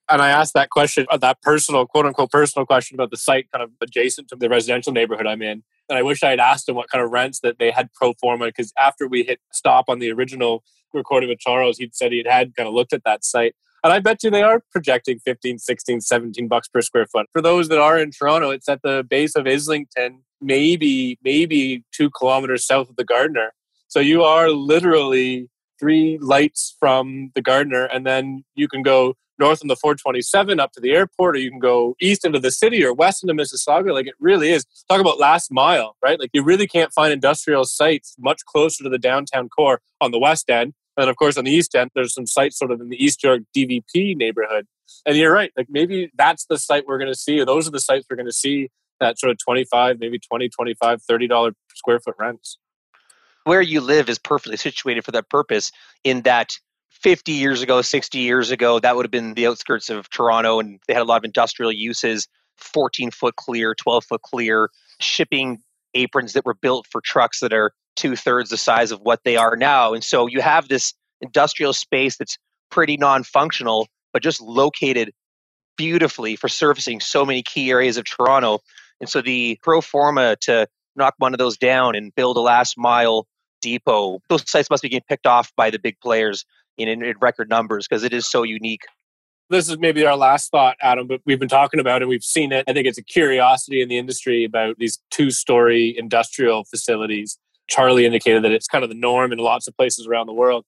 and 0.09 0.23
I 0.23 0.31
asked 0.31 0.55
that 0.55 0.71
question, 0.71 1.07
uh, 1.11 1.17
that 1.19 1.43
personal, 1.43 1.87
quote 1.87 2.07
unquote, 2.07 2.31
personal 2.31 2.65
question 2.65 2.95
about 2.95 3.11
the 3.11 3.17
site 3.17 3.51
kind 3.51 3.63
of 3.63 3.71
adjacent 3.81 4.29
to 4.29 4.37
the 4.37 4.49
residential 4.49 4.93
neighborhood 4.93 5.27
I'm 5.27 5.43
in. 5.43 5.63
And 5.89 5.99
I 5.99 6.03
wish 6.03 6.23
I 6.23 6.31
had 6.31 6.41
asked 6.41 6.67
them 6.67 6.77
what 6.77 6.89
kind 6.91 7.05
of 7.05 7.11
rents 7.11 7.41
that 7.41 7.59
they 7.59 7.71
had 7.71 7.93
pro 7.93 8.13
forma 8.15 8.47
because 8.47 8.73
after 8.81 9.09
we 9.09 9.25
hit 9.25 9.41
stop 9.53 9.87
on 9.89 9.99
the 9.99 10.11
original 10.11 10.63
recording 10.93 11.29
with 11.29 11.39
Charles, 11.39 11.79
he'd 11.79 11.95
said 11.95 12.13
he'd 12.13 12.27
had 12.27 12.55
kind 12.57 12.69
of 12.69 12.75
looked 12.75 12.93
at 12.93 13.05
that 13.05 13.25
site. 13.25 13.55
And 13.85 13.93
I 13.93 14.01
bet 14.01 14.23
you 14.23 14.31
they 14.31 14.43
are 14.43 14.63
projecting 14.73 15.21
15, 15.21 15.59
16, 15.59 16.01
17 16.01 16.49
bucks 16.49 16.69
per 16.69 16.81
square 16.81 17.07
foot. 17.07 17.27
For 17.33 17.41
those 17.41 17.69
that 17.69 17.79
are 17.79 17.99
in 17.99 18.11
Toronto, 18.11 18.51
it's 18.51 18.69
at 18.69 18.83
the 18.83 19.05
base 19.09 19.37
of 19.37 19.47
Islington, 19.47 20.23
maybe, 20.41 21.19
maybe 21.23 21.85
two 21.93 22.11
kilometers 22.11 22.67
south 22.67 22.89
of 22.91 22.97
the 22.97 23.05
Gardiner. 23.05 23.53
So 23.89 24.01
you 24.01 24.25
are 24.25 24.51
literally 24.51 25.49
three 25.79 26.19
lights 26.21 26.77
from 26.81 27.31
the 27.35 27.43
Gardiner, 27.43 27.85
and 27.85 28.07
then 28.07 28.45
you 28.55 28.67
can 28.67 28.83
go 28.83 29.15
north 29.39 29.61
on 29.63 29.69
the 29.69 29.77
427 29.77 30.61
up 30.61 30.73
to 30.73 30.81
the 30.81 30.93
airport, 30.93 31.37
or 31.37 31.39
you 31.39 31.51
can 31.51 31.59
go 31.59 31.95
east 32.01 32.25
into 32.25 32.39
the 32.39 32.51
city 32.51 32.85
or 32.85 32.93
west 32.93 33.23
into 33.23 33.35
Mississauga. 33.35 33.93
Like 33.93 34.07
it 34.07 34.15
really 34.19 34.51
is. 34.51 34.65
Talk 34.89 35.01
about 35.01 35.19
last 35.19 35.53
mile, 35.53 35.97
right? 36.03 36.19
Like 36.19 36.31
you 36.33 36.43
really 36.43 36.67
can't 36.67 36.93
find 36.93 37.13
industrial 37.13 37.65
sites 37.65 38.17
much 38.19 38.45
closer 38.47 38.85
to 38.85 38.91
the 38.91 38.99
downtown 38.99 39.49
core 39.49 39.81
on 40.01 40.11
the 40.11 40.19
west 40.19 40.51
end. 40.51 40.75
And 40.97 41.11
of 41.11 41.17
course, 41.17 41.37
on 41.37 41.45
the 41.45 41.51
east 41.51 41.75
end, 41.75 41.91
there's 41.95 42.15
some 42.15 42.27
sites 42.27 42.59
sort 42.59 42.71
of 42.71 42.81
in 42.81 42.89
the 42.89 43.03
East 43.03 43.23
York 43.23 43.43
DVP 43.55 44.17
neighborhood. 44.17 44.67
And 45.05 45.17
you're 45.17 45.33
right. 45.33 45.53
Like 45.57 45.67
maybe 45.69 46.11
that's 46.17 46.47
the 46.47 46.59
site 46.59 46.87
we're 46.87 46.99
going 46.99 47.13
to 47.13 47.19
see, 47.19 47.41
or 47.41 47.45
those 47.45 47.69
are 47.69 47.73
the 47.73 47.81
sites 47.81 48.07
we're 48.11 48.17
going 48.17 48.27
to 48.27 48.33
see 48.33 48.71
that 49.01 49.19
sort 49.19 49.31
of 49.31 49.39
25, 49.39 49.99
maybe 50.01 50.19
20, 50.19 50.49
25, 50.49 51.03
$30 51.03 51.53
square 51.75 52.01
foot 52.01 52.15
rents. 52.19 52.59
Where 53.45 53.61
you 53.61 53.81
live 53.81 54.09
is 54.09 54.19
perfectly 54.19 54.57
situated 54.57 55.05
for 55.05 55.13
that 55.13 55.29
purpose 55.29 55.71
in 56.03 56.23
that 56.23 56.59
50 57.07 57.31
years 57.31 57.63
ago, 57.63 57.83
60 57.83 58.19
years 58.19 58.51
ago, 58.51 58.81
that 58.81 58.97
would 58.97 59.05
have 59.05 59.13
been 59.13 59.35
the 59.35 59.47
outskirts 59.47 59.91
of 59.91 60.11
Toronto, 60.11 60.59
and 60.59 60.81
they 60.89 60.93
had 60.93 61.03
a 61.03 61.05
lot 61.05 61.19
of 61.19 61.25
industrial 61.25 61.71
uses 61.71 62.27
14 62.57 63.13
foot 63.13 63.37
clear, 63.37 63.77
12 63.77 64.05
foot 64.07 64.23
clear, 64.23 64.71
shipping 64.99 65.59
aprons 65.95 66.33
that 66.33 66.45
were 66.45 66.55
built 66.55 66.85
for 66.91 67.01
trucks 67.01 67.39
that 67.39 67.53
are 67.53 67.71
two 67.95 68.17
thirds 68.17 68.51
the 68.51 68.57
size 68.57 68.91
of 68.91 68.99
what 69.03 69.21
they 69.25 69.37
are 69.37 69.55
now. 69.55 69.95
And 69.95 70.03
so 70.03 70.27
you 70.27 70.41
have 70.41 70.67
this 70.67 70.95
industrial 71.21 71.73
space 71.73 72.17
that's 72.17 72.39
pretty 72.73 72.97
non 72.97 73.23
functional, 73.23 73.87
but 74.13 74.21
just 74.21 74.41
located 74.41 75.13
beautifully 75.77 76.35
for 76.35 76.49
servicing 76.49 76.99
so 76.99 77.25
many 77.25 77.45
key 77.45 77.71
areas 77.71 77.97
of 77.99 78.05
Toronto. 78.05 78.59
And 79.01 79.09
so 79.09 79.23
the 79.23 79.61
pro 79.63 79.81
forma 79.81 80.35
to 80.41 80.67
knock 80.97 81.15
one 81.19 81.35
of 81.35 81.39
those 81.39 81.57
down 81.57 81.95
and 81.95 82.13
build 82.17 82.37
a 82.37 82.41
last 82.41 82.77
mile 82.77 83.29
depot, 83.63 84.19
those 84.29 84.51
sites 84.51 84.71
must 84.71 84.83
be 84.83 84.89
getting 84.89 85.07
picked 85.09 85.29
off 85.29 85.53
by 85.57 85.71
the 85.71 85.79
big 85.79 86.01
players 86.01 86.45
in, 86.79 86.89
in 86.89 87.15
record 87.21 87.49
numbers 87.49 87.87
because 87.89 88.05
it 88.05 88.13
is 88.13 88.27
so 88.27 88.43
unique. 88.43 88.83
This 89.49 89.69
is 89.69 89.79
maybe 89.79 90.05
our 90.05 90.17
last 90.17 90.51
thought, 90.51 90.77
Adam, 90.83 91.07
but 91.07 91.21
we've 91.25 91.39
been 91.39 91.49
talking 91.49 91.79
about 91.79 92.03
it. 92.03 92.09
We've 92.09 92.23
seen 92.23 92.51
it. 92.51 92.65
I 92.67 92.73
think 92.73 92.87
it's 92.87 92.99
a 92.99 93.03
curiosity 93.03 93.81
in 93.81 93.89
the 93.89 93.97
industry 93.97 94.45
about 94.45 94.77
these 94.79 94.99
two 95.11 95.31
story 95.31 95.95
industrial 95.97 96.65
facilities. 96.65 97.39
Charlie 97.69 98.07
indicated 98.07 98.43
that 98.43 98.53
it's 98.53 98.67
kind 98.67 98.83
of 98.83 98.91
the 98.91 98.97
norm 98.97 99.33
in 99.33 99.39
lots 99.39 99.69
of 99.69 99.77
places 99.77 100.07
around 100.07 100.27
the 100.27 100.33
world. 100.33 100.65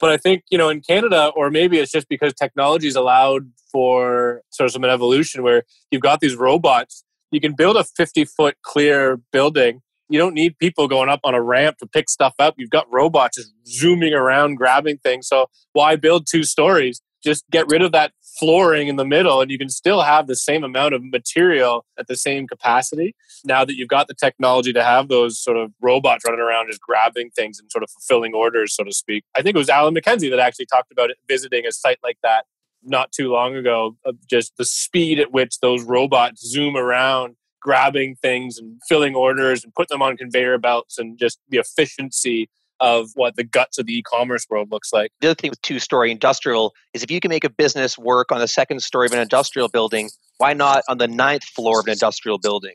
But 0.00 0.10
I 0.10 0.16
think, 0.16 0.44
you 0.50 0.58
know, 0.58 0.68
in 0.68 0.80
Canada, 0.80 1.30
or 1.36 1.50
maybe 1.50 1.78
it's 1.78 1.92
just 1.92 2.08
because 2.08 2.32
technology 2.32 2.88
allowed 2.90 3.50
for 3.70 4.42
sort 4.50 4.74
of 4.74 4.82
an 4.82 4.90
evolution 4.90 5.42
where 5.42 5.64
you've 5.90 6.02
got 6.02 6.20
these 6.20 6.34
robots, 6.34 7.04
you 7.30 7.40
can 7.40 7.54
build 7.54 7.76
a 7.76 7.84
50 7.84 8.24
foot 8.24 8.56
clear 8.62 9.18
building 9.30 9.80
you 10.12 10.18
don't 10.18 10.34
need 10.34 10.58
people 10.58 10.88
going 10.88 11.08
up 11.08 11.20
on 11.24 11.34
a 11.34 11.42
ramp 11.42 11.78
to 11.78 11.86
pick 11.86 12.08
stuff 12.08 12.34
up. 12.38 12.54
You've 12.58 12.70
got 12.70 12.86
robots 12.92 13.36
just 13.36 13.52
zooming 13.66 14.14
around, 14.14 14.56
grabbing 14.56 14.98
things. 14.98 15.26
So 15.28 15.46
why 15.72 15.96
build 15.96 16.26
two 16.26 16.44
stories? 16.44 17.00
Just 17.24 17.48
get 17.50 17.66
rid 17.68 17.82
of 17.82 17.92
that 17.92 18.12
flooring 18.38 18.88
in 18.88 18.96
the 18.96 19.04
middle 19.04 19.40
and 19.40 19.50
you 19.50 19.58
can 19.58 19.68
still 19.68 20.02
have 20.02 20.26
the 20.26 20.36
same 20.36 20.64
amount 20.64 20.94
of 20.94 21.04
material 21.04 21.84
at 21.98 22.06
the 22.06 22.16
same 22.16 22.46
capacity 22.46 23.14
now 23.44 23.64
that 23.64 23.76
you've 23.76 23.88
got 23.88 24.08
the 24.08 24.14
technology 24.14 24.72
to 24.72 24.82
have 24.82 25.08
those 25.08 25.38
sort 25.38 25.56
of 25.56 25.70
robots 25.80 26.24
running 26.26 26.40
around 26.40 26.68
just 26.68 26.80
grabbing 26.80 27.30
things 27.30 27.58
and 27.58 27.70
sort 27.70 27.82
of 27.82 27.90
fulfilling 27.90 28.32
orders 28.34 28.74
so 28.74 28.82
to 28.82 28.92
speak 28.92 29.22
i 29.34 29.42
think 29.42 29.54
it 29.54 29.58
was 29.58 29.68
alan 29.68 29.94
mckenzie 29.94 30.30
that 30.30 30.38
actually 30.38 30.66
talked 30.66 30.90
about 30.90 31.10
it, 31.10 31.18
visiting 31.28 31.66
a 31.66 31.72
site 31.72 31.98
like 32.02 32.16
that 32.22 32.46
not 32.82 33.12
too 33.12 33.30
long 33.30 33.54
ago 33.54 33.96
just 34.28 34.56
the 34.56 34.64
speed 34.64 35.20
at 35.20 35.30
which 35.30 35.60
those 35.60 35.82
robots 35.84 36.44
zoom 36.46 36.76
around 36.76 37.36
grabbing 37.62 38.16
things 38.16 38.58
and 38.58 38.80
filling 38.88 39.14
orders 39.14 39.64
and 39.64 39.74
putting 39.74 39.94
them 39.94 40.02
on 40.02 40.16
conveyor 40.16 40.58
belts 40.58 40.98
and 40.98 41.18
just 41.18 41.38
the 41.48 41.58
efficiency 41.58 42.48
of 42.80 43.10
what 43.14 43.36
the 43.36 43.44
guts 43.44 43.78
of 43.78 43.86
the 43.86 43.96
e-commerce 43.96 44.44
world 44.50 44.70
looks 44.72 44.92
like. 44.92 45.12
The 45.20 45.28
other 45.28 45.34
thing 45.36 45.50
with 45.50 45.62
two-story 45.62 46.10
industrial 46.10 46.74
is 46.92 47.04
if 47.04 47.10
you 47.10 47.20
can 47.20 47.28
make 47.28 47.44
a 47.44 47.50
business 47.50 47.96
work 47.96 48.32
on 48.32 48.40
the 48.40 48.48
second 48.48 48.82
story 48.82 49.06
of 49.06 49.12
an 49.12 49.20
industrial 49.20 49.68
building, 49.68 50.10
why 50.38 50.52
not 50.52 50.82
on 50.88 50.98
the 50.98 51.06
ninth 51.06 51.44
floor 51.44 51.80
of 51.80 51.86
an 51.86 51.92
industrial 51.92 52.38
building? 52.38 52.74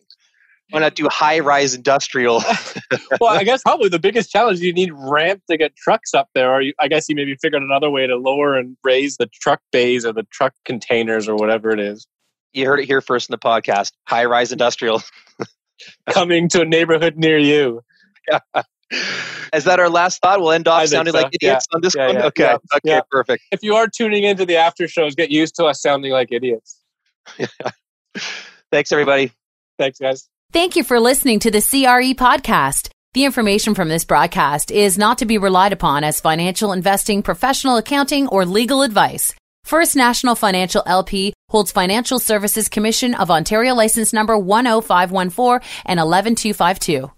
Why 0.70 0.82
not 0.82 0.96
do 0.96 1.08
high-rise 1.10 1.76
industrial? 1.76 2.42
well, 3.22 3.34
I 3.34 3.44
guess 3.44 3.62
probably 3.64 3.90
the 3.90 4.00
biggest 4.00 4.32
challenge 4.32 4.60
you 4.60 4.74
need 4.74 4.92
ramp 4.94 5.42
to 5.50 5.58
get 5.58 5.76
trucks 5.76 6.14
up 6.14 6.30
there, 6.34 6.52
or 6.52 6.62
you, 6.62 6.74
I 6.80 6.88
guess 6.88 7.08
you 7.08 7.16
maybe 7.16 7.36
figured 7.36 7.62
another 7.62 7.90
way 7.90 8.06
to 8.06 8.18
lower 8.18 8.58
and 8.58 8.76
raise 8.84 9.18
the 9.18 9.28
truck 9.28 9.62
bays 9.72 10.06
or 10.06 10.12
the 10.12 10.28
truck 10.32 10.54
containers 10.66 11.30
or 11.30 11.36
whatever 11.36 11.72
it 11.72 11.80
is. 11.80 12.06
You 12.54 12.66
heard 12.66 12.80
it 12.80 12.86
here 12.86 13.02
first 13.02 13.30
in 13.30 13.34
the 13.34 13.38
podcast. 13.38 13.92
High-rise 14.06 14.52
industrial 14.52 15.02
coming 16.10 16.50
to 16.50 16.62
a 16.62 16.66
neighborhood 16.66 17.18
near 17.18 17.38
you. 17.38 17.82
Yeah. 18.30 18.40
Is 19.54 19.66
that 19.66 19.80
our 19.80 19.90
last 19.90 20.22
thought? 20.22 20.40
We'll 20.40 20.52
end 20.52 20.68
off 20.68 20.88
sounding 20.88 21.14
so. 21.14 21.22
like 21.22 21.34
idiots 21.34 21.68
yeah. 21.70 21.76
on 21.76 21.82
this 21.82 21.96
yeah, 21.96 22.08
one. 22.08 22.16
Yeah, 22.16 22.26
okay. 22.26 22.58
Okay. 22.76 23.02
Perfect. 23.12 23.44
If 23.52 23.64
you 23.64 23.76
are 23.76 23.88
tuning 23.88 24.24
into 24.24 24.46
the 24.46 24.58
after 24.58 24.88
shows, 24.88 25.16
get 25.16 25.30
used 25.30 25.56
to 25.56 25.66
us 25.66 25.82
sounding 25.82 26.12
like 26.12 26.32
idiots. 26.32 26.82
Thanks, 28.72 28.92
everybody. 28.92 29.32
Thanks, 29.78 30.00
guys. 30.00 30.30
Thank 30.52 30.76
you 30.76 30.84
for 30.84 31.00
listening 31.00 31.40
to 31.40 31.52
the 31.52 31.60
CRE 31.60 32.14
podcast. 32.16 32.90
The 33.14 33.26
information 33.26 33.74
from 33.74 33.90
this 33.90 34.06
broadcast 34.06 34.72
is 34.72 34.98
not 34.98 35.18
to 35.20 35.26
be 35.26 35.38
relied 35.38 35.74
upon 35.74 36.04
as 36.04 36.20
financial 36.20 36.72
investing, 36.72 37.24
professional 37.24 37.78
accounting, 37.78 38.28
or 38.28 38.46
legal 38.46 38.82
advice. 38.82 39.34
First 39.64 39.96
National 39.96 40.36
Financial 40.36 40.84
LP 40.86 41.34
holds 41.50 41.72
Financial 41.72 42.20
Services 42.20 42.68
Commission 42.68 43.14
of 43.14 43.32
Ontario 43.32 43.74
license 43.74 44.12
number 44.12 44.36
10514 44.36 45.66
and 45.86 45.98
11252. 45.98 47.10